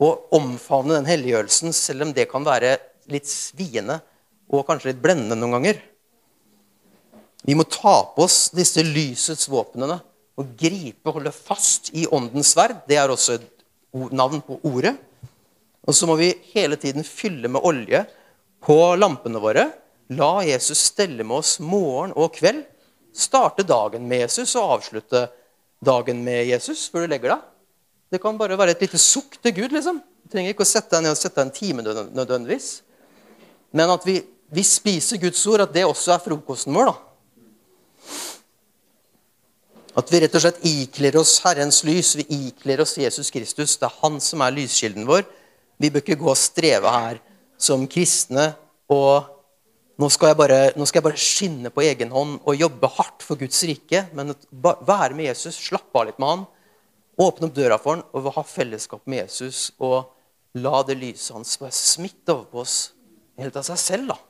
og 0.00 0.32
omfavne 0.34 0.96
den 0.96 1.08
helliggjørelsen, 1.08 1.74
selv 1.76 2.06
om 2.06 2.14
det 2.16 2.24
kan 2.30 2.44
være 2.46 2.78
litt 3.12 3.28
sviende 3.28 3.98
og 4.50 4.64
kanskje 4.66 4.94
litt 4.94 5.02
blendende 5.04 5.36
noen 5.38 5.58
ganger. 5.58 5.80
Vi 7.50 7.54
må 7.58 7.64
ta 7.66 7.96
på 8.14 8.22
oss 8.22 8.52
disse 8.54 8.84
lysets 8.86 9.48
våpnene 9.50 9.96
og 10.38 10.50
gripe, 10.54 11.10
holde 11.10 11.32
fast 11.34 11.88
i 11.98 12.04
åndens 12.06 12.52
sverd. 12.54 12.76
Det 12.86 12.94
er 12.94 13.10
også 13.10 13.40
et 13.40 13.48
navn 14.14 14.38
på 14.46 14.60
ordet. 14.70 14.92
Og 15.82 15.96
så 15.98 16.06
må 16.06 16.14
vi 16.20 16.28
hele 16.52 16.78
tiden 16.78 17.02
fylle 17.02 17.50
med 17.50 17.66
olje 17.66 18.04
på 18.62 18.76
lampene 19.00 19.42
våre. 19.42 19.66
La 20.14 20.44
Jesus 20.46 20.84
stelle 20.92 21.26
med 21.26 21.40
oss 21.40 21.56
morgen 21.58 22.14
og 22.14 22.36
kveld. 22.38 22.62
Starte 23.10 23.66
dagen 23.66 24.06
med 24.06 24.28
Jesus 24.28 24.54
og 24.54 24.76
avslutte 24.76 25.26
dagen 25.82 26.22
med 26.22 26.52
Jesus 26.52 26.86
før 26.86 27.08
du 27.08 27.16
legger 27.16 27.34
deg. 27.34 27.44
Det 28.14 28.22
kan 28.22 28.38
bare 28.38 28.62
være 28.62 28.78
et 28.78 28.86
lite 28.86 29.02
sukk 29.02 29.40
til 29.42 29.58
Gud. 29.58 29.74
liksom. 29.74 29.98
Du 29.98 30.30
trenger 30.30 30.54
ikke 30.54 30.68
å 30.68 30.70
sette 30.76 30.94
deg 30.94 31.08
ned 31.08 31.18
og 31.18 31.22
sette 31.24 31.42
deg 31.42 31.50
en 31.50 31.56
time 31.58 31.90
nødvendigvis. 32.14 32.72
Men 33.74 33.90
at 33.98 34.06
vi, 34.06 34.20
vi, 34.54 34.62
spiser 34.62 35.18
Guds 35.18 35.42
ord, 35.50 35.66
at 35.66 35.74
det 35.74 35.88
også 35.90 36.14
er 36.14 36.28
frokosten 36.30 36.78
vår. 36.78 36.94
da. 36.94 37.09
At 39.98 40.10
vi 40.12 40.20
rett 40.22 40.34
og 40.38 40.42
slett 40.44 40.62
ikler 40.66 41.16
oss 41.18 41.40
Herrens 41.42 41.80
lys, 41.86 42.12
vi 42.20 42.26
ikler 42.46 42.82
oss 42.84 42.94
Jesus 43.00 43.32
Kristus. 43.34 43.74
Det 43.78 43.88
er 43.88 43.98
Han 44.04 44.20
som 44.22 44.44
er 44.44 44.54
lyskilden 44.54 45.08
vår. 45.08 45.24
Vi 45.80 45.90
bør 45.90 46.04
ikke 46.04 46.20
gå 46.20 46.30
og 46.30 46.38
streve 46.38 46.92
her 46.94 47.18
som 47.60 47.88
kristne 47.90 48.52
og 48.90 49.26
nå 50.00 50.08
skal, 50.08 50.32
bare, 50.38 50.70
nå 50.78 50.86
skal, 50.88 51.00
jeg 51.00 51.06
bare, 51.10 51.20
skinne 51.20 51.72
på 51.74 51.82
egen 51.84 52.12
hånd 52.14 52.38
og 52.48 52.56
jobbe 52.56 52.88
hardt 52.94 53.24
for 53.26 53.36
Guds 53.40 53.58
rike. 53.68 54.06
Men 54.16 54.32
være 54.52 55.16
med 55.16 55.26
Jesus, 55.28 55.58
slappe 55.58 55.98
av 55.98 56.08
litt 56.08 56.22
med 56.22 56.30
han, 56.30 56.46
åpne 57.20 57.50
opp 57.50 57.58
døra 57.58 57.76
for 57.82 57.98
han 57.98 58.06
og 58.16 58.30
ha 58.38 58.46
fellesskap 58.46 59.02
med 59.10 59.24
Jesus. 59.26 59.68
Og 59.82 60.14
la 60.62 60.80
det 60.86 60.96
lyset 61.02 61.34
hans 61.36 61.58
bare 61.60 61.74
smitte 61.76 62.32
over 62.32 62.48
på 62.48 62.62
oss 62.62 62.78
helt 63.40 63.58
av 63.58 63.66
seg 63.66 63.82
selv. 63.82 64.14
da. 64.14 64.29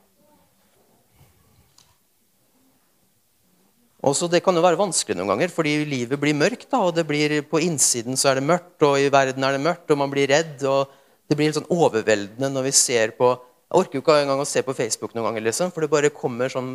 Også 4.01 4.31
Det 4.33 4.41
kan 4.43 4.57
jo 4.57 4.63
være 4.65 4.81
vanskelig 4.81 5.19
noen 5.19 5.29
ganger, 5.35 5.53
fordi 5.53 5.85
livet 5.85 6.21
blir 6.21 6.35
mørkt. 6.35 6.71
da, 6.71 6.79
og 6.79 6.95
det 6.95 7.07
blir, 7.07 7.43
På 7.43 7.61
innsiden 7.61 8.17
så 8.17 8.31
er 8.31 8.35
det 8.41 8.49
mørkt, 8.49 8.81
og 8.83 8.99
i 8.99 9.11
verden 9.11 9.45
er 9.45 9.53
det 9.53 9.61
mørkt, 9.61 9.91
og 9.91 9.99
man 9.99 10.11
blir 10.11 10.29
redd. 10.29 10.65
og 10.65 10.89
Det 11.29 11.37
blir 11.37 11.49
litt 11.49 11.61
sånn 11.61 11.71
overveldende 11.71 12.49
når 12.51 12.63
vi 12.63 12.73
ser 12.73 13.11
på 13.13 13.39
jeg 13.71 13.79
orker 13.79 13.95
jo 13.95 14.03
ikke 14.03 14.15
engang 14.25 14.41
å 14.43 14.49
se 14.51 14.65
på 14.67 14.75
Facebook 14.75 15.13
noen 15.15 15.29
ganger, 15.29 15.45
liksom, 15.47 15.71
for 15.71 15.85
det 15.85 15.91
bare 15.93 16.09
kommer 16.11 16.51
sånn 16.51 16.73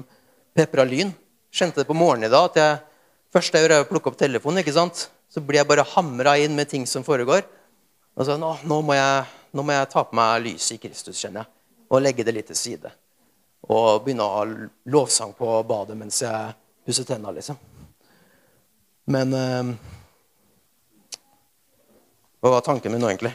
pepra 0.55 0.85
lyn. 0.87 1.09
Kjente 1.51 1.81
det 1.81 1.89
på 1.89 1.97
morgenen 1.97 2.29
i 2.29 2.31
dag 2.31 2.45
at 2.47 2.59
jeg 2.61 2.77
først 3.35 3.51
jeg 3.51 3.65
gjør, 3.65 3.73
er 3.75 3.83
å 3.83 3.89
plukke 3.89 4.07
opp 4.07 4.15
telefonen. 4.15 4.61
ikke 4.63 4.71
sant? 4.77 5.09
Så 5.27 5.43
blir 5.43 5.59
jeg 5.59 5.67
bare 5.67 5.83
hamra 5.83 6.37
inn 6.39 6.55
med 6.55 6.69
ting 6.71 6.85
som 6.87 7.03
foregår. 7.03 7.43
Og 8.15 8.23
så 8.23 8.37
nå, 8.39 8.53
nå, 8.63 8.79
må 8.79 8.95
jeg, 8.95 9.25
nå 9.51 9.65
må 9.67 9.75
jeg 9.75 9.89
ta 9.91 10.05
på 10.07 10.15
meg 10.15 10.45
lyset 10.45 10.77
i 10.77 10.79
Kristus, 10.85 11.19
kjenner 11.19 11.43
jeg. 11.43 11.51
Og 11.91 12.03
legge 12.05 12.23
det 12.23 12.37
litt 12.37 12.47
til 12.47 12.61
side. 12.61 12.93
Og 13.67 14.05
begynne 14.05 14.23
å 14.23 14.37
ha 14.37 14.45
lovsang 14.95 15.35
på 15.35 15.51
badet 15.67 15.99
mens 15.99 16.21
jeg 16.23 16.55
pusser 16.85 17.03
tenna, 17.03 17.31
liksom. 17.31 17.57
Men 19.05 19.33
eh, 19.33 19.63
Hva 22.39 22.49
var 22.53 22.61
tanken 22.61 22.93
min 22.93 23.01
nå, 23.01 23.09
egentlig? 23.09 23.33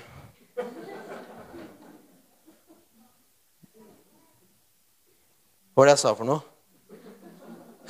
Hva 5.75 5.83
var 5.83 5.89
det 5.89 5.95
jeg 5.97 6.03
sa 6.05 6.13
for 6.15 6.29
noe? 6.29 6.41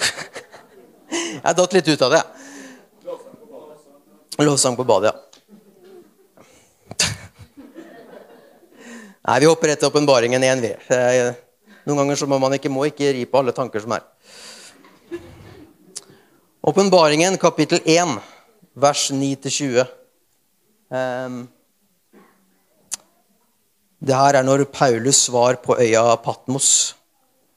jeg 1.45 1.57
datt 1.59 1.77
litt 1.77 1.91
ut 1.91 2.05
av 2.07 2.15
det. 2.15 2.23
Lovsang 4.41 4.77
på 4.79 4.87
badet, 4.89 5.13
ja. 5.13 5.17
Nei, 9.29 9.39
vi 9.43 9.51
hopper 9.51 9.69
rett 9.75 9.83
til 9.83 9.91
åpenbaringen 9.93 10.41
igjen, 10.47 10.65
vi. 10.65 10.73
Noen 11.85 12.01
ganger 12.01 12.17
så 12.17 12.29
må 12.31 12.41
man 12.41 12.57
ikke, 12.57 12.73
må 12.73 12.87
ikke 12.89 13.13
ri 13.13 13.27
på 13.29 13.43
alle 13.43 13.53
tanker 13.57 13.85
som 13.85 13.93
er. 13.99 14.07
Åpenbaringen 16.63 17.39
kapittel 17.39 17.81
1, 17.85 18.19
vers 18.77 19.11
9-20. 19.11 19.85
Um, 20.93 21.47
det 24.05 24.17
her 24.17 24.37
er 24.37 24.45
når 24.45 24.67
Paulus 24.69 25.23
var 25.33 25.57
på 25.65 25.79
øya 25.81 26.03
Patmos. 26.21 26.97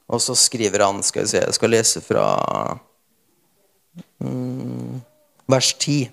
Og 0.08 0.22
så 0.24 0.32
skriver 0.34 0.86
han 0.86 1.02
Skal 1.04 1.26
vi 1.26 1.28
se, 1.34 1.42
jeg 1.42 1.56
skal 1.56 1.72
lese 1.74 2.00
fra 2.00 2.24
mm, 4.24 5.02
vers 5.52 5.74
10. 5.74 6.08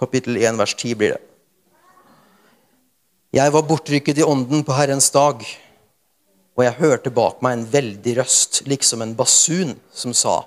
Kapittel 0.00 0.40
1, 0.40 0.56
vers 0.56 0.74
10 0.74 0.94
blir 0.94 1.18
det. 1.18 1.20
Jeg 3.36 3.52
var 3.52 3.68
bortrykket 3.68 4.22
i 4.22 4.24
ånden 4.24 4.64
på 4.64 4.72
Herrens 4.72 5.10
dag, 5.12 5.44
og 6.56 6.64
jeg 6.64 6.80
hørte 6.80 7.12
bak 7.12 7.44
meg 7.44 7.58
en 7.58 7.70
veldig 7.76 8.18
røst, 8.22 8.62
liksom 8.64 9.04
en 9.04 9.16
basun, 9.20 9.76
som 9.92 10.16
sa:" 10.16 10.40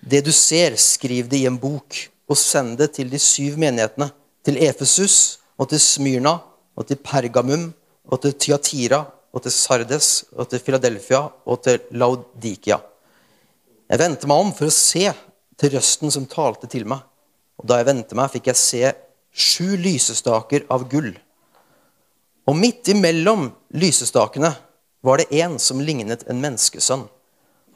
Det 0.00 0.22
du 0.26 0.32
ser, 0.32 0.76
skriv 0.76 1.28
det 1.28 1.42
i 1.42 1.48
en 1.48 1.58
bok, 1.58 1.96
og 2.28 2.36
send 2.38 2.76
det 2.78 2.92
til 2.98 3.10
de 3.10 3.18
syv 3.20 3.58
menighetene, 3.60 4.10
til 4.44 4.60
Efesus 4.62 5.38
og 5.58 5.70
til 5.72 5.80
Smyrna 5.82 6.38
og 6.78 6.86
til 6.88 7.00
Pergamum 7.02 7.70
og 8.08 8.22
til 8.22 8.36
Tyatira 8.38 9.02
og 9.34 9.42
til 9.44 9.52
Sardes 9.52 10.24
og 10.32 10.48
til 10.48 10.62
Philadelphia 10.64 11.26
og 11.44 11.62
til 11.64 11.82
Laudikia. 11.90 12.78
Jeg 13.88 14.00
vendte 14.00 14.28
meg 14.28 14.44
om 14.44 14.52
for 14.56 14.68
å 14.68 14.74
se 14.74 15.08
til 15.58 15.74
røsten 15.74 16.12
som 16.12 16.28
talte 16.30 16.68
til 16.70 16.86
meg. 16.88 17.02
Og 17.58 17.66
da 17.68 17.80
jeg 17.80 17.88
vendte 17.88 18.16
meg, 18.16 18.30
fikk 18.32 18.50
jeg 18.50 18.60
se 18.60 18.92
sju 19.32 19.76
lysestaker 19.80 20.66
av 20.72 20.86
gull. 20.90 21.10
Og 22.48 22.56
midt 22.56 22.88
imellom 22.92 23.48
lysestakene 23.76 24.52
var 25.04 25.20
det 25.20 25.40
en 25.42 25.58
som 25.60 25.80
lignet 25.82 26.24
en 26.28 26.40
menneskesønn. 26.42 27.06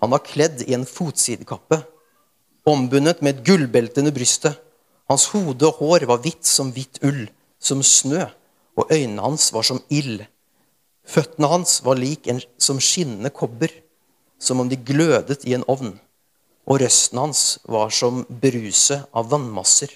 Han 0.02 0.12
var 0.12 0.24
kledd 0.26 0.64
i 0.66 0.74
en 0.74 0.86
fotsidekappe, 0.88 1.82
ombundet 2.68 3.22
med 3.22 3.36
et 3.36 3.46
gullbelte 3.46 4.02
under 4.02 4.14
brystet. 4.14 4.58
Hans 5.10 5.28
hode 5.34 5.66
og 5.66 5.80
hår 5.80 6.06
var 6.08 6.22
hvitt 6.24 6.46
som 6.46 6.70
hvitt 6.72 7.00
ull, 7.04 7.26
som 7.60 7.82
snø, 7.82 8.26
og 8.78 8.92
øynene 8.92 9.22
hans 9.22 9.50
var 9.52 9.66
som 9.66 9.82
ild. 9.92 10.22
Føttene 11.04 11.50
hans 11.50 11.80
var 11.84 11.98
lik 11.98 12.28
en 12.30 12.40
som 12.62 12.78
skinnende 12.80 13.32
kobber, 13.34 13.72
som 14.38 14.62
om 14.62 14.70
de 14.70 14.78
glødet 14.78 15.42
i 15.44 15.54
en 15.56 15.66
ovn. 15.70 15.96
Og 16.66 16.80
røsten 16.80 17.18
hans 17.18 17.58
var 17.66 17.90
som 17.90 18.22
bruse 18.28 19.02
av 19.12 19.30
vannmasser. 19.32 19.90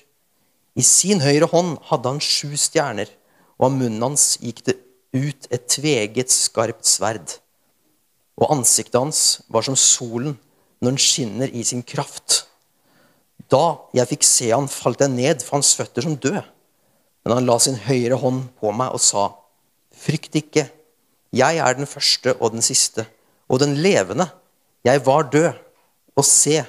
I 0.77 0.83
sin 0.85 1.23
høyre 1.25 1.49
hånd 1.49 1.79
hadde 1.89 2.11
han 2.11 2.21
sju 2.21 2.53
stjerner, 2.59 3.09
og 3.57 3.71
av 3.71 3.77
munnen 3.79 4.03
hans 4.03 4.35
gikk 4.43 4.65
det 4.67 4.77
ut 5.17 5.47
et 5.49 5.69
tveget, 5.73 6.29
skarpt 6.29 6.85
sverd. 6.85 7.39
Og 8.37 8.51
ansiktet 8.53 8.99
hans 9.01 9.23
var 9.49 9.65
som 9.65 9.79
solen 9.79 10.35
når 10.83 10.91
den 10.93 11.01
skinner 11.01 11.55
i 11.57 11.65
sin 11.65 11.81
kraft. 11.87 12.45
Da 13.53 13.79
jeg 13.95 14.11
fikk 14.11 14.27
se 14.27 14.51
han, 14.51 14.69
falt 14.71 15.03
jeg 15.03 15.13
ned 15.15 15.45
for 15.45 15.59
hans 15.59 15.75
føtter 15.79 16.07
som 16.07 16.17
død. 16.19 16.41
Men 17.27 17.39
han 17.39 17.47
la 17.49 17.59
sin 17.63 17.79
høyre 17.87 18.19
hånd 18.21 18.49
på 18.61 18.73
meg 18.75 18.95
og 18.95 19.03
sa, 19.03 19.29
Frykt 19.97 20.35
ikke, 20.37 20.67
jeg 21.33 21.59
er 21.59 21.77
den 21.79 21.89
første 21.89 22.35
og 22.37 22.53
den 22.53 22.65
siste, 22.65 23.07
og 23.49 23.63
den 23.63 23.73
levende. 23.81 24.29
Jeg 24.85 25.01
var 25.07 25.31
død, 25.33 25.57
og 26.17 26.25
se, 26.25 26.61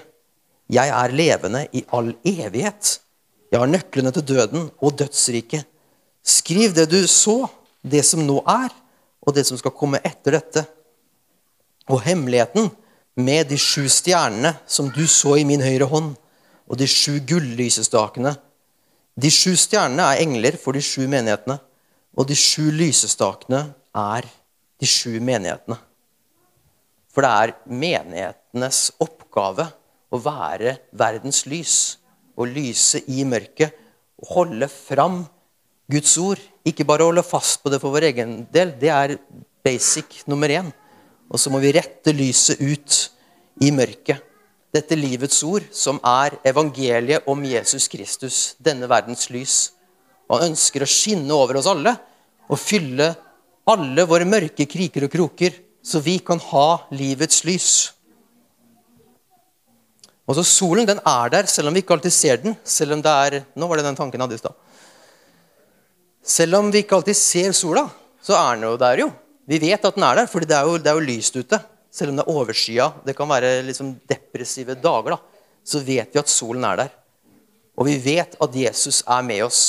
jeg 0.67 0.91
er 0.91 1.13
levende 1.15 1.65
i 1.75 1.84
all 1.95 2.13
evighet. 2.28 2.97
Jeg 3.51 3.61
har 3.61 3.69
nøklene 3.69 4.11
til 4.15 4.25
døden 4.28 4.69
og 4.84 4.97
dødsriket. 4.99 5.67
Skriv 6.23 6.73
det 6.75 6.89
du 6.91 6.99
så, 7.07 7.45
det 7.84 8.03
som 8.03 8.25
nå 8.28 8.41
er, 8.43 8.73
og 9.23 9.36
det 9.36 9.45
som 9.47 9.59
skal 9.59 9.75
komme 9.75 10.01
etter 10.03 10.36
dette. 10.36 10.65
Og 11.88 12.01
hemmeligheten 12.03 12.71
med 13.15 13.47
de 13.51 13.59
sju 13.59 13.88
stjernene 13.91 14.53
som 14.67 14.91
du 14.91 15.05
så 15.07 15.38
i 15.39 15.45
min 15.47 15.63
høyre 15.63 15.88
hånd, 15.88 16.15
og 16.68 16.80
de 16.80 16.88
sju 16.89 17.18
gullysestakene. 17.28 18.36
De 19.18 19.32
sju 19.34 19.55
stjernene 19.57 20.11
er 20.11 20.22
engler 20.24 20.57
for 20.61 20.78
de 20.78 20.84
sju 20.84 21.07
menighetene, 21.09 21.57
og 22.18 22.28
de 22.30 22.36
sju 22.38 22.70
lysestakene 22.74 23.63
er 23.97 24.28
de 24.78 24.89
sju 24.89 25.18
menighetene. 25.24 25.78
For 27.13 27.26
det 27.26 27.32
er 27.34 27.55
menighetenes 27.65 28.82
oppgave 29.01 29.65
å 30.13 30.20
være 30.22 30.76
verdens 30.97 31.45
lys 31.49 31.78
og 32.38 32.51
lyse 32.53 33.01
i 33.09 33.24
mørket. 33.26 33.74
Og 34.22 34.34
holde 34.36 34.70
fram 34.70 35.24
Guds 35.89 36.13
ord. 36.22 36.41
Ikke 36.65 36.86
bare 36.86 37.05
holde 37.07 37.26
fast 37.26 37.63
på 37.63 37.72
det 37.74 37.80
for 37.82 37.93
vår 37.93 38.09
egen 38.11 38.38
del. 38.53 38.76
Det 38.78 38.91
er 38.93 39.15
basic 39.65 40.24
nummer 40.30 40.49
én. 40.53 40.70
Og 41.30 41.41
så 41.41 41.51
må 41.53 41.61
vi 41.63 41.74
rette 41.76 42.13
lyset 42.15 42.61
ut 42.61 42.99
i 43.65 43.74
mørket. 43.74 44.22
Dette 44.76 44.97
livets 44.99 45.39
ord, 45.47 45.65
som 45.72 45.99
er 46.05 46.38
evangeliet 46.47 47.28
om 47.30 47.43
Jesus 47.47 47.88
Kristus, 47.91 48.55
denne 48.59 48.89
verdens 48.89 49.30
lys. 49.34 49.57
Og 50.28 50.38
han 50.38 50.51
ønsker 50.51 50.84
å 50.84 50.89
skinne 50.89 51.34
over 51.34 51.59
oss 51.59 51.70
alle 51.72 51.95
og 52.47 52.59
fylle 52.59 53.13
alle 53.68 54.05
våre 54.07 54.28
mørke 54.28 54.68
kriker 54.70 55.07
og 55.07 55.11
kroker, 55.11 55.55
så 55.84 55.99
vi 56.03 56.18
kan 56.24 56.39
ha 56.51 56.68
livets 56.95 57.43
lys. 57.47 57.70
Og 60.28 60.36
så 60.36 60.43
Solen 60.43 60.88
den 60.88 60.99
er 61.07 61.32
der, 61.32 61.47
selv 61.47 61.70
om 61.70 61.76
vi 61.76 61.84
ikke 61.84 61.95
alltid 61.95 62.13
ser 62.13 62.41
den. 62.43 62.55
selv 62.63 62.97
om 62.97 63.01
det 63.01 63.11
er, 63.11 63.43
Nå 63.55 63.68
var 63.68 63.80
det 63.80 63.86
den 63.88 63.95
tanken 63.95 64.20
jeg 64.20 64.26
hadde 64.26 64.36
i 64.36 64.43
stad. 64.43 64.55
Selv 66.24 66.59
om 66.59 66.72
vi 66.72 66.84
ikke 66.84 66.97
alltid 66.99 67.15
ser 67.15 67.53
sola, 67.55 67.86
så 68.22 68.36
er 68.36 68.55
den 68.55 68.68
jo 68.68 68.76
der, 68.78 68.99
jo. 69.05 69.11
Vi 69.47 69.59
vet 69.63 69.86
at 69.86 69.95
den 69.95 70.03
er 70.03 70.15
der, 70.20 70.28
for 70.28 70.43
det 70.43 70.49
det 70.49 70.91
er 70.91 70.99
jo 70.99 71.07
lyst 71.07 71.36
ute. 71.36 71.59
Selv 71.93 72.11
om 72.11 72.19
det 72.19 72.25
er 72.25 72.35
overskya, 72.35 72.91
det 73.05 73.15
kan 73.17 73.29
være 73.29 73.61
liksom 73.65 73.93
depressive 74.09 74.75
dager, 74.79 75.15
da, 75.15 75.43
så 75.67 75.81
vet 75.83 76.13
vi 76.13 76.21
at 76.21 76.31
solen 76.31 76.65
er 76.67 76.81
der. 76.83 76.95
Og 77.77 77.88
vi 77.89 77.97
vet 78.01 78.35
at 78.41 78.55
Jesus 78.55 79.03
er 79.05 79.25
med 79.25 79.43
oss. 79.45 79.61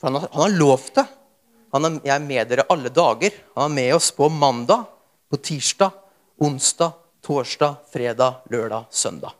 For 0.00 0.08
han 0.08 0.18
har, 0.20 0.30
han 0.32 0.44
har 0.46 0.56
lovt 0.56 0.94
det. 0.98 1.06
Han 1.72 1.88
er, 1.88 1.98
jeg 2.04 2.14
er 2.14 2.24
med 2.24 2.50
dere 2.50 2.66
alle 2.72 2.92
dager. 2.92 3.36
Han 3.56 3.70
er 3.70 3.76
med 3.76 3.94
oss 3.96 4.10
på 4.14 4.28
mandag, 4.32 4.86
på 5.30 5.38
tirsdag, 5.40 5.94
onsdag, 6.42 6.96
torsdag, 7.24 7.78
fredag, 7.92 8.42
lørdag, 8.52 8.88
søndag. 8.90 9.36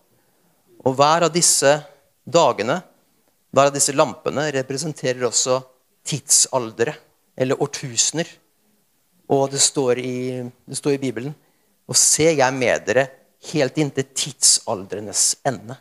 Og 0.83 0.97
hver 0.99 1.29
av 1.29 1.33
disse 1.35 1.77
dagene, 2.25 2.81
hver 3.53 3.71
av 3.71 3.75
disse 3.75 3.95
lampene, 3.95 4.49
representerer 4.55 5.27
også 5.29 5.61
tidsaldere, 6.09 6.95
eller 7.37 7.61
årtusener. 7.63 8.29
Og 9.33 9.47
det 9.53 9.63
står 9.63 10.01
i, 10.03 10.17
det 10.43 10.79
står 10.79 10.97
i 10.97 11.03
Bibelen 11.03 11.35
Og 11.91 11.99
se, 11.99 12.31
jeg 12.39 12.55
med 12.55 12.87
dere 12.87 13.07
helt 13.51 13.79
inntil 13.83 14.07
tidsaldrenes 14.15 15.25
ende. 15.49 15.77